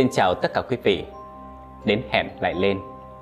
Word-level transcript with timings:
Xin 0.00 0.08
chào 0.12 0.34
tất 0.34 0.50
cả 0.54 0.62
quý 0.68 0.76
vị. 0.82 1.04
Đến 1.84 2.02
hẹn 2.10 2.26
lại 2.40 2.54
lên. 2.54 2.80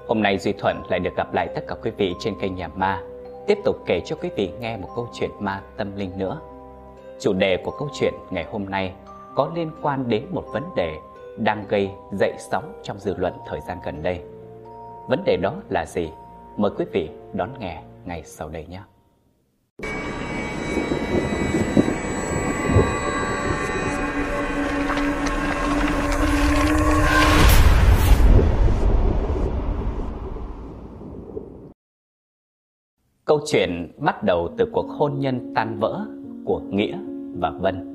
Hôm 0.09 0.23
nay 0.23 0.39
Duy 0.39 0.53
Thuận 0.53 0.83
lại 0.89 1.01
được 1.01 1.17
gặp 1.17 1.35
lại 1.35 1.49
tất 1.55 1.65
cả 1.69 1.75
quý 1.83 1.91
vị 1.91 2.15
trên 2.21 2.35
kênh 2.41 2.55
Nhà 2.55 2.69
Ma, 2.69 3.03
tiếp 3.47 3.59
tục 3.65 3.77
kể 3.87 4.01
cho 4.05 4.17
quý 4.17 4.31
vị 4.37 4.51
nghe 4.61 4.77
một 4.77 4.89
câu 4.97 5.09
chuyện 5.13 5.31
ma 5.41 5.63
tâm 5.77 5.97
linh 5.97 6.19
nữa. 6.19 6.41
Chủ 7.21 7.33
đề 7.33 7.57
của 7.65 7.71
câu 7.71 7.89
chuyện 7.95 8.15
ngày 8.31 8.47
hôm 8.51 8.65
nay 8.71 8.93
có 9.35 9.51
liên 9.55 9.71
quan 9.83 10.09
đến 10.09 10.27
một 10.31 10.45
vấn 10.53 10.63
đề 10.77 10.97
đang 11.37 11.65
gây 11.69 11.91
dậy 12.13 12.33
sóng 12.39 12.81
trong 12.83 12.99
dư 12.99 13.15
luận 13.17 13.33
thời 13.47 13.61
gian 13.61 13.79
gần 13.85 14.03
đây. 14.03 14.21
Vấn 15.09 15.23
đề 15.25 15.37
đó 15.43 15.55
là 15.69 15.85
gì? 15.87 16.11
Mời 16.57 16.71
quý 16.79 16.85
vị 16.93 17.11
đón 17.33 17.51
nghe 17.59 17.83
ngay 18.05 18.23
sau 18.25 18.49
đây 18.49 18.67
nhé. 18.67 18.81
Câu 33.29 33.41
chuyện 33.47 33.89
bắt 33.99 34.23
đầu 34.23 34.49
từ 34.57 34.67
cuộc 34.73 34.87
hôn 34.89 35.13
nhân 35.19 35.53
tan 35.55 35.79
vỡ 35.79 36.07
của 36.45 36.61
Nghĩa 36.71 36.99
và 37.39 37.51
Vân. 37.51 37.95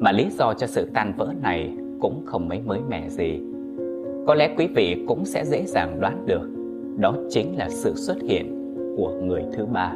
Mà 0.00 0.12
lý 0.12 0.26
do 0.38 0.54
cho 0.54 0.66
sự 0.66 0.88
tan 0.94 1.12
vỡ 1.16 1.32
này 1.42 1.76
cũng 2.00 2.22
không 2.26 2.48
mấy 2.48 2.60
mới 2.66 2.80
mẻ 2.88 3.08
gì. 3.08 3.40
Có 4.26 4.34
lẽ 4.34 4.54
quý 4.58 4.68
vị 4.74 5.04
cũng 5.08 5.24
sẽ 5.24 5.44
dễ 5.44 5.64
dàng 5.66 6.00
đoán 6.00 6.26
được, 6.26 6.50
đó 6.98 7.14
chính 7.28 7.58
là 7.58 7.68
sự 7.68 7.94
xuất 7.94 8.16
hiện 8.22 8.74
của 8.96 9.10
người 9.22 9.44
thứ 9.52 9.66
ba. 9.66 9.92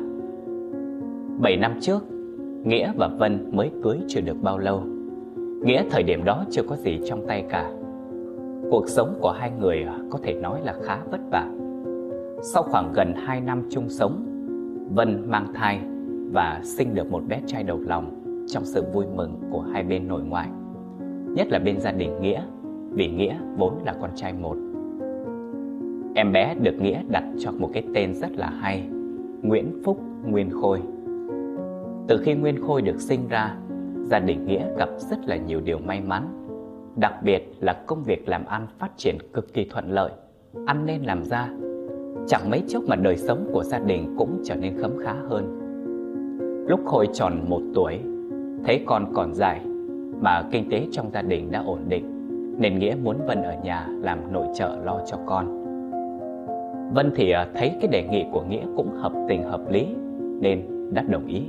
Bảy 1.38 1.56
năm 1.56 1.72
trước, 1.80 2.04
Nghĩa 2.64 2.92
và 2.96 3.08
Vân 3.08 3.50
mới 3.52 3.70
cưới 3.82 3.98
chưa 4.08 4.20
được 4.20 4.36
bao 4.42 4.58
lâu. 4.58 4.82
Nghĩa 5.62 5.84
thời 5.90 6.02
điểm 6.02 6.24
đó 6.24 6.44
chưa 6.50 6.62
có 6.62 6.76
gì 6.76 7.00
trong 7.04 7.26
tay 7.26 7.44
cả. 7.48 7.70
Cuộc 8.70 8.88
sống 8.88 9.18
của 9.20 9.30
hai 9.30 9.50
người 9.60 9.86
có 10.10 10.18
thể 10.22 10.34
nói 10.34 10.60
là 10.64 10.74
khá 10.82 10.98
vất 11.10 11.20
vả. 11.30 11.50
Sau 12.42 12.62
khoảng 12.62 12.92
gần 12.94 13.14
2 13.16 13.40
năm 13.40 13.62
chung 13.70 13.88
sống, 13.88 14.33
Vân 14.94 15.30
mang 15.30 15.46
thai 15.54 15.80
và 16.32 16.60
sinh 16.62 16.94
được 16.94 17.10
một 17.10 17.22
bé 17.28 17.40
trai 17.46 17.62
đầu 17.62 17.80
lòng 17.86 18.24
trong 18.46 18.64
sự 18.64 18.84
vui 18.92 19.04
mừng 19.14 19.40
của 19.50 19.60
hai 19.60 19.82
bên 19.82 20.08
nội 20.08 20.22
ngoại. 20.22 20.48
Nhất 21.34 21.48
là 21.50 21.58
bên 21.58 21.80
gia 21.80 21.92
đình 21.92 22.20
Nghĩa, 22.20 22.42
vì 22.90 23.08
Nghĩa 23.08 23.36
vốn 23.56 23.74
là 23.84 23.94
con 24.00 24.10
trai 24.14 24.32
một. 24.32 24.56
Em 26.14 26.32
bé 26.32 26.54
được 26.62 26.74
Nghĩa 26.80 27.02
đặt 27.08 27.24
cho 27.38 27.52
một 27.52 27.70
cái 27.72 27.82
tên 27.94 28.14
rất 28.14 28.36
là 28.36 28.50
hay, 28.60 28.88
Nguyễn 29.42 29.82
Phúc 29.84 30.00
Nguyên 30.26 30.50
Khôi. 30.50 30.80
Từ 32.08 32.20
khi 32.24 32.34
Nguyên 32.34 32.62
Khôi 32.62 32.82
được 32.82 33.00
sinh 33.00 33.28
ra, 33.28 33.56
gia 34.02 34.18
đình 34.18 34.46
Nghĩa 34.46 34.66
gặp 34.78 34.88
rất 34.98 35.18
là 35.26 35.36
nhiều 35.36 35.60
điều 35.60 35.78
may 35.78 36.00
mắn. 36.00 36.46
Đặc 36.96 37.14
biệt 37.22 37.52
là 37.60 37.72
công 37.86 38.02
việc 38.02 38.28
làm 38.28 38.44
ăn 38.46 38.66
phát 38.78 38.90
triển 38.96 39.18
cực 39.32 39.54
kỳ 39.54 39.68
thuận 39.70 39.90
lợi, 39.90 40.12
ăn 40.66 40.86
nên 40.86 41.02
làm 41.02 41.24
ra 41.24 41.48
Chẳng 42.26 42.50
mấy 42.50 42.62
chốc 42.68 42.82
mà 42.86 42.96
đời 42.96 43.16
sống 43.16 43.50
của 43.52 43.64
gia 43.64 43.78
đình 43.78 44.14
cũng 44.18 44.40
trở 44.44 44.54
nên 44.54 44.78
khấm 44.78 44.90
khá 44.98 45.14
hơn. 45.28 45.60
Lúc 46.68 46.80
Khôi 46.84 47.08
tròn 47.12 47.44
một 47.48 47.62
tuổi, 47.74 47.98
Thấy 48.64 48.84
con 48.86 49.12
còn 49.14 49.34
dài, 49.34 49.60
Mà 50.20 50.42
kinh 50.50 50.70
tế 50.70 50.86
trong 50.92 51.10
gia 51.10 51.22
đình 51.22 51.50
đã 51.50 51.62
ổn 51.66 51.78
định, 51.88 52.04
Nên 52.58 52.78
Nghĩa 52.78 52.96
muốn 53.02 53.16
Vân 53.26 53.42
ở 53.42 53.54
nhà 53.64 53.88
làm 54.00 54.32
nội 54.32 54.46
trợ 54.54 54.76
lo 54.84 55.00
cho 55.06 55.18
con. 55.26 55.64
Vân 56.94 57.12
thì 57.14 57.30
à, 57.30 57.48
thấy 57.54 57.72
cái 57.80 57.88
đề 57.88 58.08
nghị 58.10 58.24
của 58.32 58.42
Nghĩa 58.42 58.64
cũng 58.76 58.90
hợp 58.92 59.12
tình 59.28 59.42
hợp 59.42 59.70
lý, 59.70 59.86
Nên 60.40 60.62
đã 60.92 61.02
đồng 61.08 61.26
ý. 61.26 61.42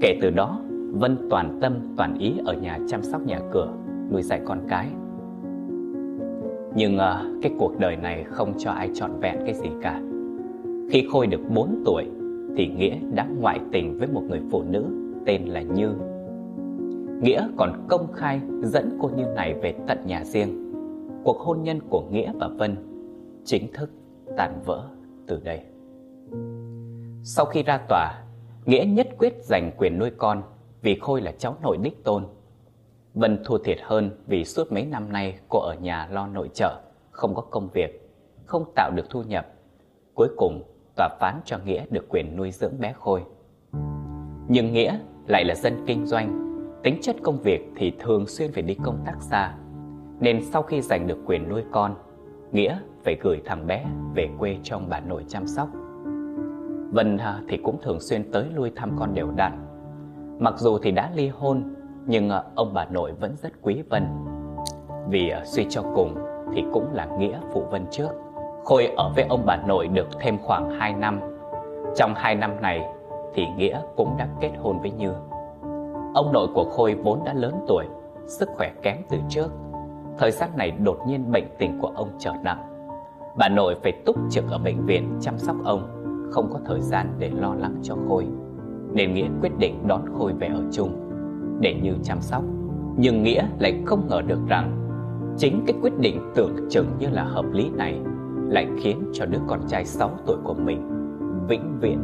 Kể 0.00 0.18
từ 0.22 0.30
đó, 0.30 0.60
Vân 0.92 1.16
toàn 1.30 1.58
tâm 1.60 1.72
toàn 1.96 2.18
ý 2.18 2.32
ở 2.44 2.54
nhà 2.54 2.78
chăm 2.88 3.02
sóc 3.02 3.26
nhà 3.26 3.38
cửa, 3.50 3.72
Nuôi 4.10 4.22
dạy 4.22 4.40
con 4.44 4.58
cái 4.68 4.86
nhưng 6.74 6.94
uh, 6.96 7.42
cái 7.42 7.52
cuộc 7.58 7.78
đời 7.78 7.96
này 7.96 8.24
không 8.24 8.54
cho 8.58 8.70
ai 8.70 8.90
trọn 8.94 9.20
vẹn 9.20 9.36
cái 9.44 9.54
gì 9.54 9.68
cả. 9.82 10.00
Khi 10.90 11.06
Khôi 11.12 11.26
được 11.26 11.40
4 11.54 11.82
tuổi 11.84 12.04
Thì 12.56 12.66
Nghĩa 12.66 12.96
đã 13.14 13.26
ngoại 13.40 13.60
tình 13.72 13.98
với 13.98 14.08
một 14.08 14.22
người 14.28 14.40
phụ 14.50 14.62
nữ 14.62 14.84
tên 15.26 15.46
là 15.46 15.62
Như. 15.62 15.92
Nghĩa 17.22 17.48
còn 17.56 17.86
công 17.88 18.12
khai 18.12 18.40
dẫn 18.62 18.98
cô 19.00 19.10
Như 19.16 19.24
này 19.24 19.54
về 19.54 19.74
tận 19.86 19.98
nhà 20.06 20.24
riêng. 20.24 20.72
Cuộc 21.24 21.38
hôn 21.38 21.62
nhân 21.62 21.80
của 21.90 22.04
Nghĩa 22.10 22.32
và 22.40 22.48
Vân 22.48 22.76
chính 23.44 23.72
thức 23.72 23.90
tàn 24.36 24.60
vỡ 24.64 24.88
từ 25.26 25.40
đây. 25.44 25.60
Sau 27.22 27.46
khi 27.46 27.62
ra 27.62 27.78
tòa 27.88 28.22
Nghĩa 28.66 28.84
nhất 28.84 29.08
quyết 29.18 29.34
giành 29.42 29.70
quyền 29.78 29.98
nuôi 29.98 30.10
con 30.10 30.42
Vì 30.82 30.98
Khôi 31.00 31.20
là 31.20 31.32
cháu 31.38 31.56
nội 31.62 31.76
đích 31.82 32.04
tôn. 32.04 32.24
Vân 33.14 33.38
thua 33.44 33.58
thiệt 33.58 33.78
hơn 33.82 34.10
vì 34.26 34.44
suốt 34.44 34.72
mấy 34.72 34.86
năm 34.86 35.12
nay 35.12 35.38
cô 35.48 35.58
ở 35.58 35.74
nhà 35.74 36.08
lo 36.10 36.26
nội 36.26 36.50
trợ, 36.54 36.80
không 37.10 37.34
có 37.34 37.42
công 37.42 37.68
việc, 37.68 38.10
không 38.44 38.64
tạo 38.74 38.90
được 38.90 39.10
thu 39.10 39.22
nhập. 39.22 39.46
Cuối 40.14 40.28
cùng, 40.36 40.62
tòa 40.96 41.08
phán 41.20 41.40
cho 41.44 41.58
Nghĩa 41.64 41.84
được 41.90 42.08
quyền 42.08 42.36
nuôi 42.36 42.50
dưỡng 42.50 42.80
bé 42.80 42.92
Khôi. 42.92 43.22
Nhưng 44.48 44.72
Nghĩa 44.72 44.98
lại 45.26 45.44
là 45.44 45.54
dân 45.54 45.84
kinh 45.86 46.06
doanh, 46.06 46.58
tính 46.82 46.98
chất 47.02 47.16
công 47.22 47.38
việc 47.38 47.70
thì 47.76 47.92
thường 47.98 48.26
xuyên 48.26 48.52
phải 48.52 48.62
đi 48.62 48.76
công 48.84 49.02
tác 49.06 49.16
xa. 49.20 49.54
Nên 50.20 50.44
sau 50.52 50.62
khi 50.62 50.80
giành 50.80 51.06
được 51.06 51.18
quyền 51.26 51.48
nuôi 51.48 51.62
con, 51.72 51.94
Nghĩa 52.52 52.78
phải 53.04 53.16
gửi 53.22 53.42
thằng 53.44 53.66
bé 53.66 53.86
về 54.14 54.28
quê 54.38 54.56
trong 54.62 54.88
bà 54.88 55.00
nội 55.00 55.24
chăm 55.28 55.46
sóc. 55.46 55.68
Vân 56.92 57.16
à, 57.16 57.40
thì 57.48 57.56
cũng 57.56 57.78
thường 57.82 58.00
xuyên 58.00 58.32
tới 58.32 58.46
lui 58.54 58.72
thăm 58.76 58.96
con 58.98 59.14
đều 59.14 59.30
đặn. 59.36 59.52
Mặc 60.38 60.54
dù 60.58 60.78
thì 60.78 60.90
đã 60.90 61.10
ly 61.14 61.28
hôn 61.28 61.74
nhưng 62.06 62.28
ờ, 62.28 62.44
ông 62.54 62.74
bà 62.74 62.84
nội 62.84 63.12
vẫn 63.20 63.36
rất 63.36 63.52
quý 63.62 63.82
Vân. 63.90 64.06
Vì 65.08 65.28
ờ, 65.28 65.44
suy 65.44 65.66
cho 65.70 65.82
cùng 65.94 66.14
thì 66.54 66.64
cũng 66.72 66.92
là 66.92 67.06
nghĩa 67.18 67.38
phụ 67.52 67.64
Vân 67.70 67.86
trước. 67.90 68.08
Khôi 68.64 68.86
ở 68.96 69.12
với 69.16 69.24
ông 69.28 69.42
bà 69.46 69.56
nội 69.56 69.88
được 69.88 70.08
thêm 70.20 70.38
khoảng 70.38 70.70
2 70.70 70.94
năm. 70.94 71.20
Trong 71.96 72.14
2 72.14 72.34
năm 72.34 72.60
này 72.60 72.84
thì 73.34 73.46
Nghĩa 73.56 73.80
cũng 73.96 74.16
đã 74.16 74.28
kết 74.40 74.52
hôn 74.62 74.78
với 74.80 74.90
Như. 74.90 75.12
Ông 76.14 76.32
nội 76.32 76.48
của 76.54 76.64
Khôi 76.64 76.94
vốn 76.94 77.20
đã 77.24 77.34
lớn 77.34 77.54
tuổi, 77.68 77.84
Sức 78.26 78.48
khỏe 78.56 78.72
kém 78.82 78.96
từ 79.10 79.18
trước. 79.28 79.48
Thời 80.18 80.30
gian 80.30 80.50
này 80.56 80.70
đột 80.70 80.98
nhiên 81.06 81.32
bệnh 81.32 81.46
tình 81.58 81.78
của 81.80 81.92
ông 81.94 82.08
trở 82.18 82.32
nặng. 82.42 82.68
Bà 83.36 83.48
nội 83.48 83.76
phải 83.82 83.92
túc 83.92 84.16
trực 84.30 84.44
ở 84.50 84.58
bệnh 84.58 84.86
viện 84.86 85.18
chăm 85.20 85.38
sóc 85.38 85.56
ông, 85.64 85.88
Không 86.32 86.50
có 86.52 86.58
thời 86.64 86.80
gian 86.80 87.14
để 87.18 87.30
lo 87.30 87.54
lắng 87.54 87.74
cho 87.82 87.94
Khôi. 88.08 88.26
Nên 88.92 89.14
Nghĩa 89.14 89.28
quyết 89.40 89.58
định 89.58 89.88
đón 89.88 90.02
Khôi 90.18 90.32
về 90.32 90.46
ở 90.46 90.62
chung 90.72 91.01
để 91.60 91.74
Như 91.82 91.92
chăm 92.04 92.20
sóc. 92.20 92.42
Nhưng 92.96 93.22
Nghĩa 93.22 93.46
lại 93.58 93.74
không 93.86 94.08
ngờ 94.08 94.22
được 94.26 94.38
rằng 94.48 94.78
Chính 95.38 95.64
cái 95.66 95.76
quyết 95.82 95.98
định 95.98 96.32
tưởng 96.34 96.56
chừng 96.70 96.96
như 96.98 97.08
là 97.10 97.24
hợp 97.24 97.44
lý 97.52 97.70
này 97.70 98.00
Lại 98.48 98.66
khiến 98.82 99.02
cho 99.12 99.26
đứa 99.26 99.38
con 99.48 99.60
trai 99.68 99.84
6 99.84 100.10
tuổi 100.26 100.36
của 100.44 100.54
mình 100.54 100.88
Vĩnh 101.48 101.78
viễn 101.80 101.98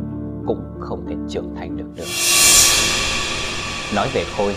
cũng 0.47 0.63
không 0.81 1.05
thể 1.09 1.15
trưởng 1.29 1.55
thành 1.57 1.77
được 1.77 1.89
nữa. 1.97 2.05
Nói 3.97 4.09
về 4.15 4.25
Khôi, 4.37 4.55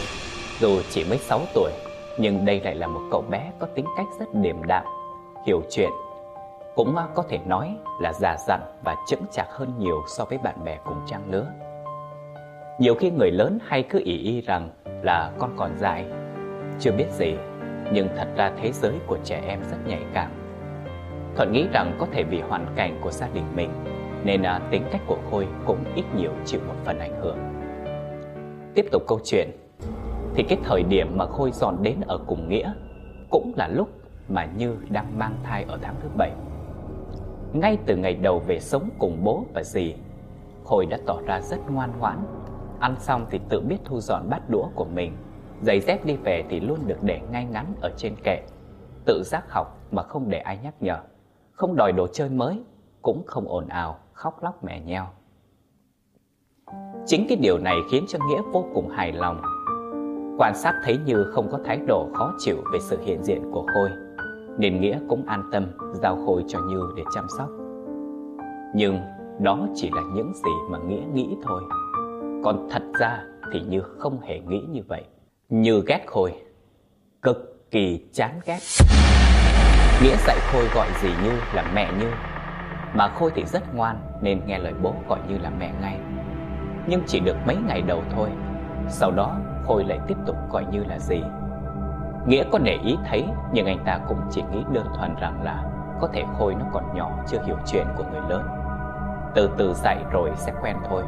Dù 0.59 0.81
chỉ 0.89 1.03
mới 1.09 1.17
6 1.17 1.41
tuổi, 1.53 1.71
Nhưng 2.19 2.45
đây 2.45 2.61
lại 2.63 2.75
là 2.75 2.87
một 2.87 3.01
cậu 3.11 3.23
bé 3.29 3.51
có 3.59 3.67
tính 3.75 3.85
cách 3.97 4.07
rất 4.19 4.25
điềm 4.33 4.63
đạm, 4.67 4.85
Hiểu 5.45 5.61
chuyện, 5.69 5.89
Cũng 6.75 6.95
có 7.15 7.23
thể 7.29 7.39
nói 7.45 7.75
là 8.01 8.13
già 8.13 8.35
dặn 8.47 8.61
và 8.83 8.95
chững 9.07 9.23
chạc 9.31 9.47
hơn 9.49 9.73
nhiều 9.79 10.01
so 10.07 10.25
với 10.25 10.37
bạn 10.37 10.55
bè 10.65 10.77
cùng 10.85 10.97
trang 11.07 11.21
lứa 11.31 11.45
nhiều 12.81 12.95
khi 12.95 13.11
người 13.11 13.31
lớn 13.31 13.59
hay 13.65 13.83
cứ 13.83 14.01
ý 14.05 14.17
y 14.17 14.41
rằng 14.41 14.69
là 15.03 15.31
con 15.39 15.53
còn 15.57 15.77
dại 15.77 16.05
Chưa 16.79 16.91
biết 16.91 17.05
gì 17.11 17.35
Nhưng 17.93 18.07
thật 18.17 18.27
ra 18.35 18.51
thế 18.61 18.71
giới 18.71 18.93
của 19.07 19.17
trẻ 19.23 19.43
em 19.47 19.59
rất 19.71 19.77
nhạy 19.87 20.01
cảm. 20.13 20.31
Thuận 21.35 21.51
nghĩ 21.51 21.67
rằng 21.73 21.95
có 21.99 22.07
thể 22.11 22.23
vì 22.23 22.41
hoàn 22.41 22.65
cảnh 22.75 22.99
của 23.01 23.11
gia 23.11 23.27
đình 23.33 23.43
mình 23.55 23.69
Nên 24.23 24.43
à, 24.43 24.59
tính 24.71 24.83
cách 24.91 25.01
của 25.07 25.17
Khôi 25.31 25.47
cũng 25.65 25.77
ít 25.95 26.03
nhiều 26.15 26.31
chịu 26.45 26.61
một 26.67 26.73
phần 26.85 26.99
ảnh 26.99 27.21
hưởng. 27.21 27.37
Tiếp 28.75 28.85
tục 28.91 29.03
câu 29.07 29.19
chuyện 29.23 29.49
Thì 30.35 30.43
cái 30.43 30.57
thời 30.63 30.83
điểm 30.83 31.17
mà 31.17 31.25
Khôi 31.25 31.51
dọn 31.51 31.83
đến 31.83 31.95
ở 32.07 32.17
cùng 32.27 32.49
Nghĩa 32.49 32.73
Cũng 33.29 33.53
là 33.55 33.67
lúc 33.67 33.89
mà 34.29 34.45
Như 34.57 34.75
đang 34.89 35.19
mang 35.19 35.35
thai 35.43 35.65
ở 35.67 35.79
tháng 35.81 35.95
thứ 36.03 36.09
bảy. 36.17 36.31
Ngay 37.53 37.77
từ 37.85 37.95
ngày 37.95 38.13
đầu 38.13 38.39
về 38.39 38.59
sống 38.59 38.89
cùng 38.99 39.23
bố 39.23 39.45
và 39.53 39.63
dì 39.63 39.95
Khôi 40.63 40.85
đã 40.85 40.97
tỏ 41.05 41.21
ra 41.25 41.41
rất 41.41 41.59
ngoan 41.69 41.91
ngoãn 41.99 42.17
Ăn 42.81 42.95
xong 42.99 43.25
thì 43.29 43.39
tự 43.49 43.61
biết 43.61 43.77
thu 43.85 43.99
dọn 43.99 44.29
bát 44.29 44.49
đũa 44.49 44.67
của 44.75 44.85
mình. 44.85 45.13
Giày 45.61 45.79
dép 45.79 46.05
đi 46.05 46.15
về 46.15 46.43
thì 46.49 46.59
luôn 46.59 46.79
được 46.85 46.97
để 47.01 47.21
ngay 47.31 47.45
ngắn 47.45 47.73
ở 47.81 47.91
trên 47.97 48.15
kệ. 48.23 48.43
Tự 49.05 49.23
giác 49.25 49.51
học 49.51 49.77
mà 49.91 50.03
không 50.03 50.29
để 50.29 50.39
ai 50.39 50.59
nhắc 50.63 50.73
nhở. 50.79 50.97
Không 51.51 51.75
đòi 51.75 51.91
đồ 51.91 52.07
chơi 52.07 52.29
mới 52.29 52.63
Cũng 53.01 53.23
không 53.27 53.47
ồn 53.47 53.67
ào, 53.67 53.97
khóc 54.13 54.43
lóc 54.43 54.63
mẹ 54.63 54.79
nheo. 54.79 55.05
Chính 57.05 57.25
cái 57.29 57.37
điều 57.41 57.57
này 57.57 57.77
khiến 57.91 58.05
cho 58.07 58.19
Nghĩa 58.27 58.41
vô 58.53 58.65
cùng 58.73 58.89
hài 58.89 59.11
lòng. 59.11 59.41
Quan 60.37 60.53
sát 60.55 60.81
thấy 60.83 60.97
Như 61.05 61.23
không 61.33 61.51
có 61.51 61.59
thái 61.65 61.77
độ 61.87 62.09
khó 62.13 62.33
chịu 62.39 62.57
về 62.73 62.79
sự 62.79 63.01
hiện 63.01 63.23
diện 63.23 63.51
của 63.51 63.65
Khôi 63.73 63.89
Nên 64.57 64.81
Nghĩa 64.81 64.99
cũng 65.09 65.25
an 65.25 65.49
tâm 65.51 65.71
giao 65.93 66.17
Khôi 66.25 66.43
cho 66.47 66.59
Như 66.59 66.81
để 66.95 67.03
chăm 67.15 67.25
sóc. 67.37 67.49
Nhưng 68.75 68.99
đó 69.39 69.67
chỉ 69.75 69.89
là 69.93 70.01
những 70.13 70.33
gì 70.33 70.51
mà 70.69 70.77
Nghĩa 70.77 71.03
nghĩ 71.13 71.35
thôi 71.43 71.61
còn 72.43 72.67
thật 72.71 72.83
ra 72.99 73.23
thì 73.51 73.61
Như 73.61 73.81
không 73.99 74.21
hề 74.21 74.39
nghĩ 74.39 74.61
như 74.69 74.81
vậy 74.87 75.03
Như 75.49 75.83
ghét 75.87 76.03
Khôi 76.07 76.33
Cực 77.21 77.71
kỳ 77.71 78.05
chán 78.13 78.39
ghét. 78.45 78.59
Nghĩa 80.03 80.15
dạy 80.27 80.37
Khôi 80.51 80.67
gọi 80.75 80.87
gì 81.01 81.09
Như 81.23 81.31
là 81.53 81.71
mẹ 81.73 81.91
Như, 81.99 82.11
mà 82.93 83.07
Khôi 83.07 83.31
thì 83.35 83.45
rất 83.45 83.75
ngoan 83.75 83.97
nên 84.21 84.41
nghe 84.45 84.59
lời 84.59 84.73
bố 84.81 84.93
gọi 85.09 85.19
Như 85.27 85.37
là 85.37 85.49
mẹ 85.49 85.71
ngay. 85.81 85.97
Nhưng 86.87 87.01
chỉ 87.07 87.19
được 87.19 87.35
mấy 87.45 87.55
ngày 87.67 87.81
đầu 87.81 88.03
thôi, 88.15 88.29
sau 88.89 89.11
đó 89.11 89.37
Khôi 89.67 89.83
lại 89.83 89.99
tiếp 90.07 90.17
tục 90.25 90.35
gọi 90.51 90.65
Như 90.71 90.83
là 90.83 90.99
gì. 90.99 91.21
Nghĩa 92.27 92.43
có 92.51 92.59
để 92.59 92.79
ý 92.83 92.97
thấy 93.09 93.25
nhưng 93.53 93.65
anh 93.65 93.83
ta 93.85 93.99
cũng 94.07 94.19
chỉ 94.31 94.41
nghĩ 94.51 94.63
đơn 94.73 94.85
thuần 94.97 95.15
rằng 95.15 95.43
là 95.43 95.63
có 96.01 96.07
thể 96.13 96.23
Khôi 96.37 96.55
nó 96.55 96.65
còn 96.73 96.83
nhỏ 96.95 97.11
chưa 97.27 97.43
hiểu 97.45 97.57
chuyện 97.67 97.85
của 97.97 98.03
người 98.11 98.21
lớn. 98.29 98.47
Từ 99.35 99.49
từ 99.57 99.73
dạy 99.73 99.97
rồi 100.11 100.31
sẽ 100.35 100.53
quen 100.61 100.75
thôi. 100.89 101.03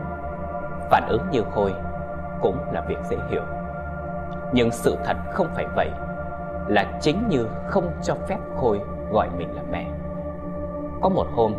Phản 0.89 1.07
ứng 1.07 1.21
như 1.31 1.43
Khôi 1.55 1.73
cũng 2.41 2.57
là 2.71 2.81
việc 2.87 2.97
dễ 3.09 3.17
hiểu. 3.29 3.43
Nhưng 4.53 4.71
sự 4.71 4.97
thật 5.05 5.17
không 5.33 5.47
phải 5.55 5.65
vậy 5.75 5.89
Là 6.67 6.99
chính 7.01 7.27
như 7.29 7.47
không 7.67 7.91
cho 8.03 8.15
phép 8.27 8.37
Khôi 8.57 8.79
gọi 9.11 9.29
mình 9.37 9.55
là 9.55 9.61
mẹ. 9.71 9.87
Có 11.01 11.09
một 11.09 11.27
hôm 11.35 11.53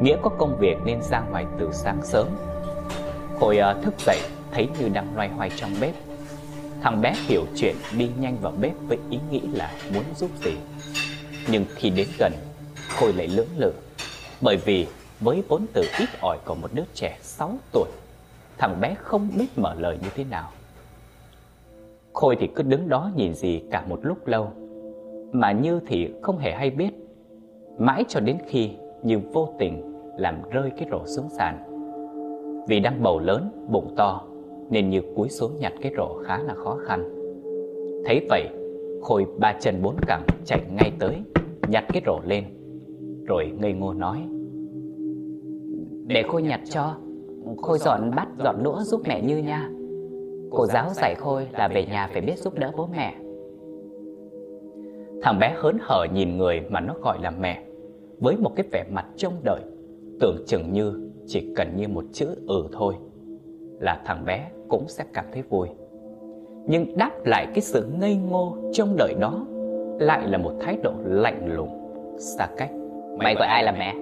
Nghĩa 0.00 0.16
có 0.22 0.30
công 0.38 0.58
việc 0.58 0.76
nên 0.84 1.02
ra 1.02 1.20
ngoài 1.20 1.46
từ 1.58 1.68
sáng 1.72 2.02
sớm. 2.02 2.26
Khôi 3.40 3.58
uh, 3.58 3.84
thức 3.84 3.94
dậy 4.06 4.20
thấy 4.50 4.68
Như 4.78 4.88
đang 4.88 5.16
loay 5.16 5.28
hoay 5.28 5.50
trong 5.56 5.70
bếp. 5.80 5.94
Thằng 6.82 7.00
bé 7.00 7.14
hiểu 7.26 7.44
chuyện 7.56 7.76
đi 7.98 8.10
nhanh 8.18 8.36
vào 8.40 8.52
bếp 8.60 8.72
với 8.88 8.98
ý 9.10 9.18
nghĩ 9.30 9.40
là 9.40 9.72
muốn 9.94 10.04
giúp 10.16 10.30
gì. 10.44 10.56
Nhưng 11.50 11.64
khi 11.74 11.90
đến 11.90 12.08
gần 12.18 12.32
Khôi 13.00 13.12
lại 13.12 13.28
lưỡng 13.28 13.48
lự 13.56 13.72
Bởi 14.40 14.56
vì 14.56 14.86
với 15.20 15.42
vốn 15.48 15.66
từ 15.72 15.82
ít 15.98 16.08
ỏi 16.20 16.38
của 16.44 16.54
một 16.54 16.70
đứa 16.72 16.82
trẻ 16.94 17.18
6 17.22 17.52
tuổi 17.72 17.88
Thằng 18.58 18.80
bé 18.80 18.94
không 18.94 19.28
biết 19.38 19.46
mở 19.56 19.74
lời 19.78 19.98
như 20.02 20.08
thế 20.14 20.24
nào. 20.30 20.50
Khôi 22.12 22.36
thì 22.40 22.48
cứ 22.54 22.62
đứng 22.62 22.88
đó 22.88 23.10
nhìn 23.16 23.34
gì 23.34 23.62
cả 23.70 23.84
một 23.88 23.98
lúc 24.02 24.26
lâu 24.26 24.48
Mà 25.32 25.52
Như 25.52 25.80
thì 25.86 26.08
không 26.22 26.38
hề 26.38 26.52
hay 26.52 26.70
biết. 26.70 26.90
Mãi 27.78 28.04
cho 28.08 28.20
đến 28.20 28.38
khi 28.46 28.70
Như 29.02 29.20
vô 29.32 29.48
tình 29.58 29.94
làm 30.16 30.34
rơi 30.50 30.70
cái 30.78 30.88
rổ 30.90 31.06
xuống 31.06 31.28
sàn. 31.28 31.64
Vì 32.68 32.80
đang 32.80 33.02
bầu 33.02 33.18
lớn, 33.18 33.66
bụng 33.70 33.94
to 33.96 34.24
Nên 34.70 34.90
Như 34.90 35.00
cúi 35.16 35.28
xuống 35.28 35.52
nhặt 35.58 35.72
cái 35.80 35.92
rổ 35.96 36.22
khá 36.24 36.38
là 36.38 36.54
khó 36.54 36.78
khăn. 36.86 37.14
Thấy 38.04 38.26
vậy 38.30 38.48
Khôi 39.02 39.26
ba 39.38 39.54
chân 39.60 39.82
bốn 39.82 39.96
cẳng 40.06 40.22
chạy 40.44 40.60
ngay 40.72 40.92
tới 40.98 41.16
Nhặt 41.68 41.84
cái 41.88 42.02
rổ 42.06 42.20
lên 42.24 42.44
Rồi 43.26 43.52
ngây 43.58 43.72
ngô 43.72 43.94
nói 43.94 44.22
Để 46.06 46.22
Khôi 46.22 46.42
nhặt 46.42 46.60
cho. 46.70 46.96
Khôi 47.56 47.78
dọn 47.78 48.10
bát 48.16 48.28
dọn 48.44 48.62
đũa 48.62 48.80
giúp 48.80 49.00
mẹ 49.08 49.22
Như 49.22 49.36
nha. 49.36 49.70
Cô 50.50 50.66
giáo 50.66 50.88
dạy 50.94 51.14
Khôi 51.14 51.46
là 51.52 51.68
về 51.68 51.86
nhà 51.86 52.08
phải 52.12 52.20
biết 52.20 52.38
giúp 52.38 52.54
đỡ 52.58 52.72
bố 52.76 52.88
mẹ. 52.96 53.14
Thằng 55.22 55.38
bé 55.38 55.54
hớn 55.56 55.78
hở 55.80 56.06
nhìn 56.12 56.36
người 56.36 56.60
mà 56.70 56.80
nó 56.80 56.94
gọi 57.02 57.18
là 57.22 57.30
mẹ 57.30 57.62
Với 58.20 58.36
một 58.36 58.50
cái 58.56 58.66
vẻ 58.72 58.84
mặt 58.90 59.06
trông 59.16 59.32
đợi 59.44 59.60
Tưởng 60.20 60.36
chừng 60.46 60.72
như 60.72 61.10
chỉ 61.26 61.52
cần 61.56 61.76
như 61.76 61.88
một 61.88 62.04
chữ 62.12 62.26
ừ 62.48 62.64
thôi 62.72 62.94
Là 63.80 64.00
thằng 64.04 64.24
bé 64.24 64.50
cũng 64.68 64.84
sẽ 64.88 65.04
cảm 65.12 65.24
thấy 65.32 65.42
vui. 65.42 65.68
Nhưng 66.66 66.96
đáp 66.96 67.10
lại 67.24 67.46
cái 67.54 67.60
sự 67.60 67.86
ngây 68.00 68.16
ngô 68.16 68.56
trông 68.72 68.96
đợi 68.96 69.14
đó 69.20 69.46
Lại 70.00 70.28
là 70.28 70.38
một 70.38 70.52
thái 70.60 70.78
độ 70.82 70.92
lạnh 71.04 71.54
lùng, 71.54 71.68
xa 72.18 72.48
cách. 72.56 72.70
Mày 73.18 73.34
gọi 73.34 73.46
ai 73.46 73.64
là 73.64 73.72
mẹ? 73.72 73.94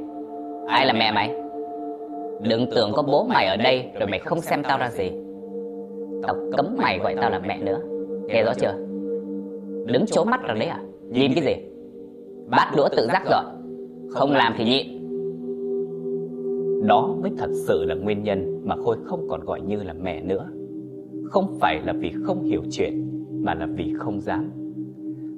Ai 0.69 0.87
là 0.87 0.93
mẹ 0.93 1.13
mày? 1.13 1.46
Đừng 2.41 2.67
tưởng 2.75 2.93
có 2.93 3.03
bố 3.03 3.25
mày 3.25 3.47
ở 3.47 3.56
đây 3.56 3.91
rồi 3.99 4.09
mày 4.09 4.19
không 4.19 4.41
xem 4.41 4.62
tao 4.62 4.79
ra 4.79 4.91
gì. 4.91 5.11
Tao 6.23 6.37
cấm 6.56 6.77
mày 6.79 6.99
gọi 6.99 7.15
tao 7.21 7.31
là 7.31 7.38
mẹ 7.38 7.59
nữa. 7.62 7.81
Nghe 8.27 8.43
rõ 8.43 8.53
chưa? 8.61 8.75
Đứng 9.87 10.06
chố 10.06 10.25
mắt 10.25 10.41
rồi 10.49 10.59
đấy 10.59 10.69
à? 10.69 10.81
Nhìn 11.11 11.33
cái 11.35 11.44
gì? 11.44 11.55
Bát 12.50 12.73
đũa 12.77 12.88
tự 12.97 13.06
giác 13.06 13.23
dọn 13.31 13.44
Không 14.11 14.33
làm 14.33 14.55
thì 14.59 14.65
nhịn. 14.65 14.87
Đó 16.87 17.15
mới 17.23 17.31
thật 17.38 17.50
sự 17.67 17.85
là 17.85 17.94
nguyên 17.94 18.23
nhân 18.23 18.61
Mà 18.65 18.77
Khôi 18.85 18.97
không 19.05 19.27
còn 19.29 19.44
gọi 19.44 19.61
Như 19.61 19.83
là 19.83 19.93
mẹ 19.93 20.23
nữa. 20.23 20.49
Không 21.25 21.59
phải 21.61 21.81
là 21.85 21.93
vì 21.93 22.12
không 22.25 22.43
hiểu 22.43 22.62
chuyện 22.71 23.25
Mà 23.44 23.55
là 23.55 23.67
vì 23.77 23.93
không 23.99 24.21
dám. 24.21 24.50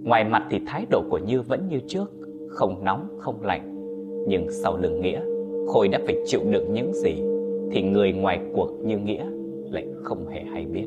Ngoài 0.05 0.25
mặt 0.25 0.47
thì 0.50 0.61
thái 0.67 0.87
độ 0.91 1.03
của 1.11 1.19
Như 1.19 1.43
vẫn 1.43 1.69
như 1.69 1.81
trước 1.87 2.12
Không 2.49 2.85
nóng, 2.85 3.09
không 3.19 3.43
lạnh. 3.43 3.75
Nhưng 4.29 4.47
sau 4.50 4.77
lưng 4.77 5.00
Nghĩa 5.00 5.21
Khôi 5.69 5.88
đã 5.88 6.00
phải 6.06 6.17
chịu 6.25 6.41
đựng 6.50 6.73
những 6.73 6.93
gì 6.94 7.23
Thì 7.70 7.82
người 7.82 8.12
ngoài 8.12 8.41
cuộc 8.55 8.70
như 8.85 8.99
Nghĩa 8.99 9.25
lại 9.70 9.87
không 10.03 10.26
hề 10.26 10.41
hay 10.44 10.67
biết. 10.67 10.87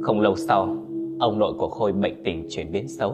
Không 0.00 0.20
lâu 0.20 0.36
sau, 0.36 0.76
ông 1.18 1.38
nội 1.38 1.52
của 1.58 1.68
Khôi 1.68 1.92
bệnh 1.92 2.14
tình 2.24 2.46
chuyển 2.48 2.72
biến 2.72 2.88
xấu, 2.88 3.12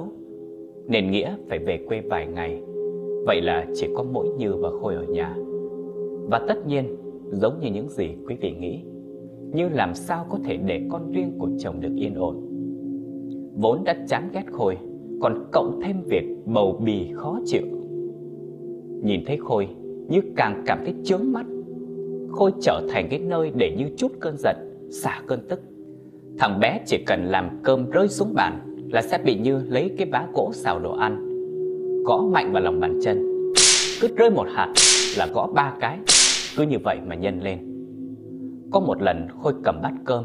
nên 0.88 1.10
Nghĩa 1.10 1.36
phải 1.48 1.58
về 1.58 1.78
quê 1.88 2.00
vài 2.00 2.26
ngày. 2.26 2.62
Vậy 3.26 3.40
là 3.40 3.66
chỉ 3.74 3.86
có 3.96 4.04
mỗi 4.12 4.28
Như 4.38 4.54
và 4.56 4.70
Khôi 4.80 4.94
ở 4.94 5.04
nhà. 5.04 5.36
Và 6.30 6.44
tất 6.48 6.66
nhiên, 6.66 6.96
giống 7.30 7.60
như 7.60 7.70
những 7.72 7.88
gì 7.88 8.08
quý 8.28 8.36
vị 8.40 8.52
nghĩ, 8.60 8.82
Như 9.52 9.68
làm 9.68 9.94
sao 9.94 10.26
có 10.30 10.38
thể 10.44 10.56
để 10.56 10.80
con 10.90 11.12
riêng 11.12 11.32
của 11.38 11.48
chồng 11.58 11.80
được 11.80 11.92
yên 11.96 12.14
ổn. 12.14 12.36
Vốn 13.56 13.84
đã 13.84 14.06
chán 14.08 14.28
ghét 14.32 14.44
Khôi, 14.52 14.76
còn 15.20 15.44
cộng 15.52 15.80
thêm 15.84 15.96
việc 16.06 16.24
bầu 16.46 16.80
bì 16.84 17.12
khó 17.14 17.40
chịu. 17.44 17.66
Nhìn 19.02 19.24
thấy 19.26 19.36
Khôi, 19.36 19.68
Như 20.08 20.20
càng 20.36 20.62
cảm 20.66 20.78
thấy 20.84 20.94
chướng 21.04 21.32
mắt 21.32 21.46
Khôi 22.32 22.52
trở 22.60 22.82
thành 22.90 23.08
cái 23.10 23.18
nơi 23.18 23.52
để 23.54 23.74
như 23.78 23.84
chút 23.96 24.12
cơn 24.20 24.36
giận, 24.38 24.56
xả 24.90 25.22
cơn 25.26 25.48
tức. 25.48 25.60
Thằng 26.38 26.60
bé 26.60 26.80
chỉ 26.86 27.04
cần 27.06 27.24
làm 27.24 27.50
cơm 27.62 27.90
rơi 27.90 28.08
xuống 28.08 28.34
bàn 28.34 28.60
là 28.92 29.02
sẽ 29.02 29.18
bị 29.18 29.38
Như 29.38 29.58
lấy 29.68 29.94
cái 29.98 30.06
bá 30.06 30.26
gỗ 30.34 30.50
xào 30.52 30.78
đồ 30.78 30.96
ăn, 30.96 31.28
gõ 32.04 32.22
mạnh 32.32 32.52
vào 32.52 32.62
lòng 32.62 32.80
bàn 32.80 33.00
chân. 33.04 33.52
Cứ 34.00 34.08
rơi 34.16 34.30
một 34.30 34.46
hạt 34.54 34.72
là 35.18 35.26
gõ 35.34 35.46
ba 35.54 35.74
cái, 35.80 35.98
cứ 36.56 36.62
như 36.62 36.76
vậy 36.84 36.98
mà 37.06 37.14
nhân 37.14 37.40
lên. 37.42 37.58
Có 38.70 38.80
một 38.80 39.02
lần 39.02 39.28
Khôi 39.42 39.52
cầm 39.64 39.80
bát 39.82 39.92
cơm, 40.04 40.24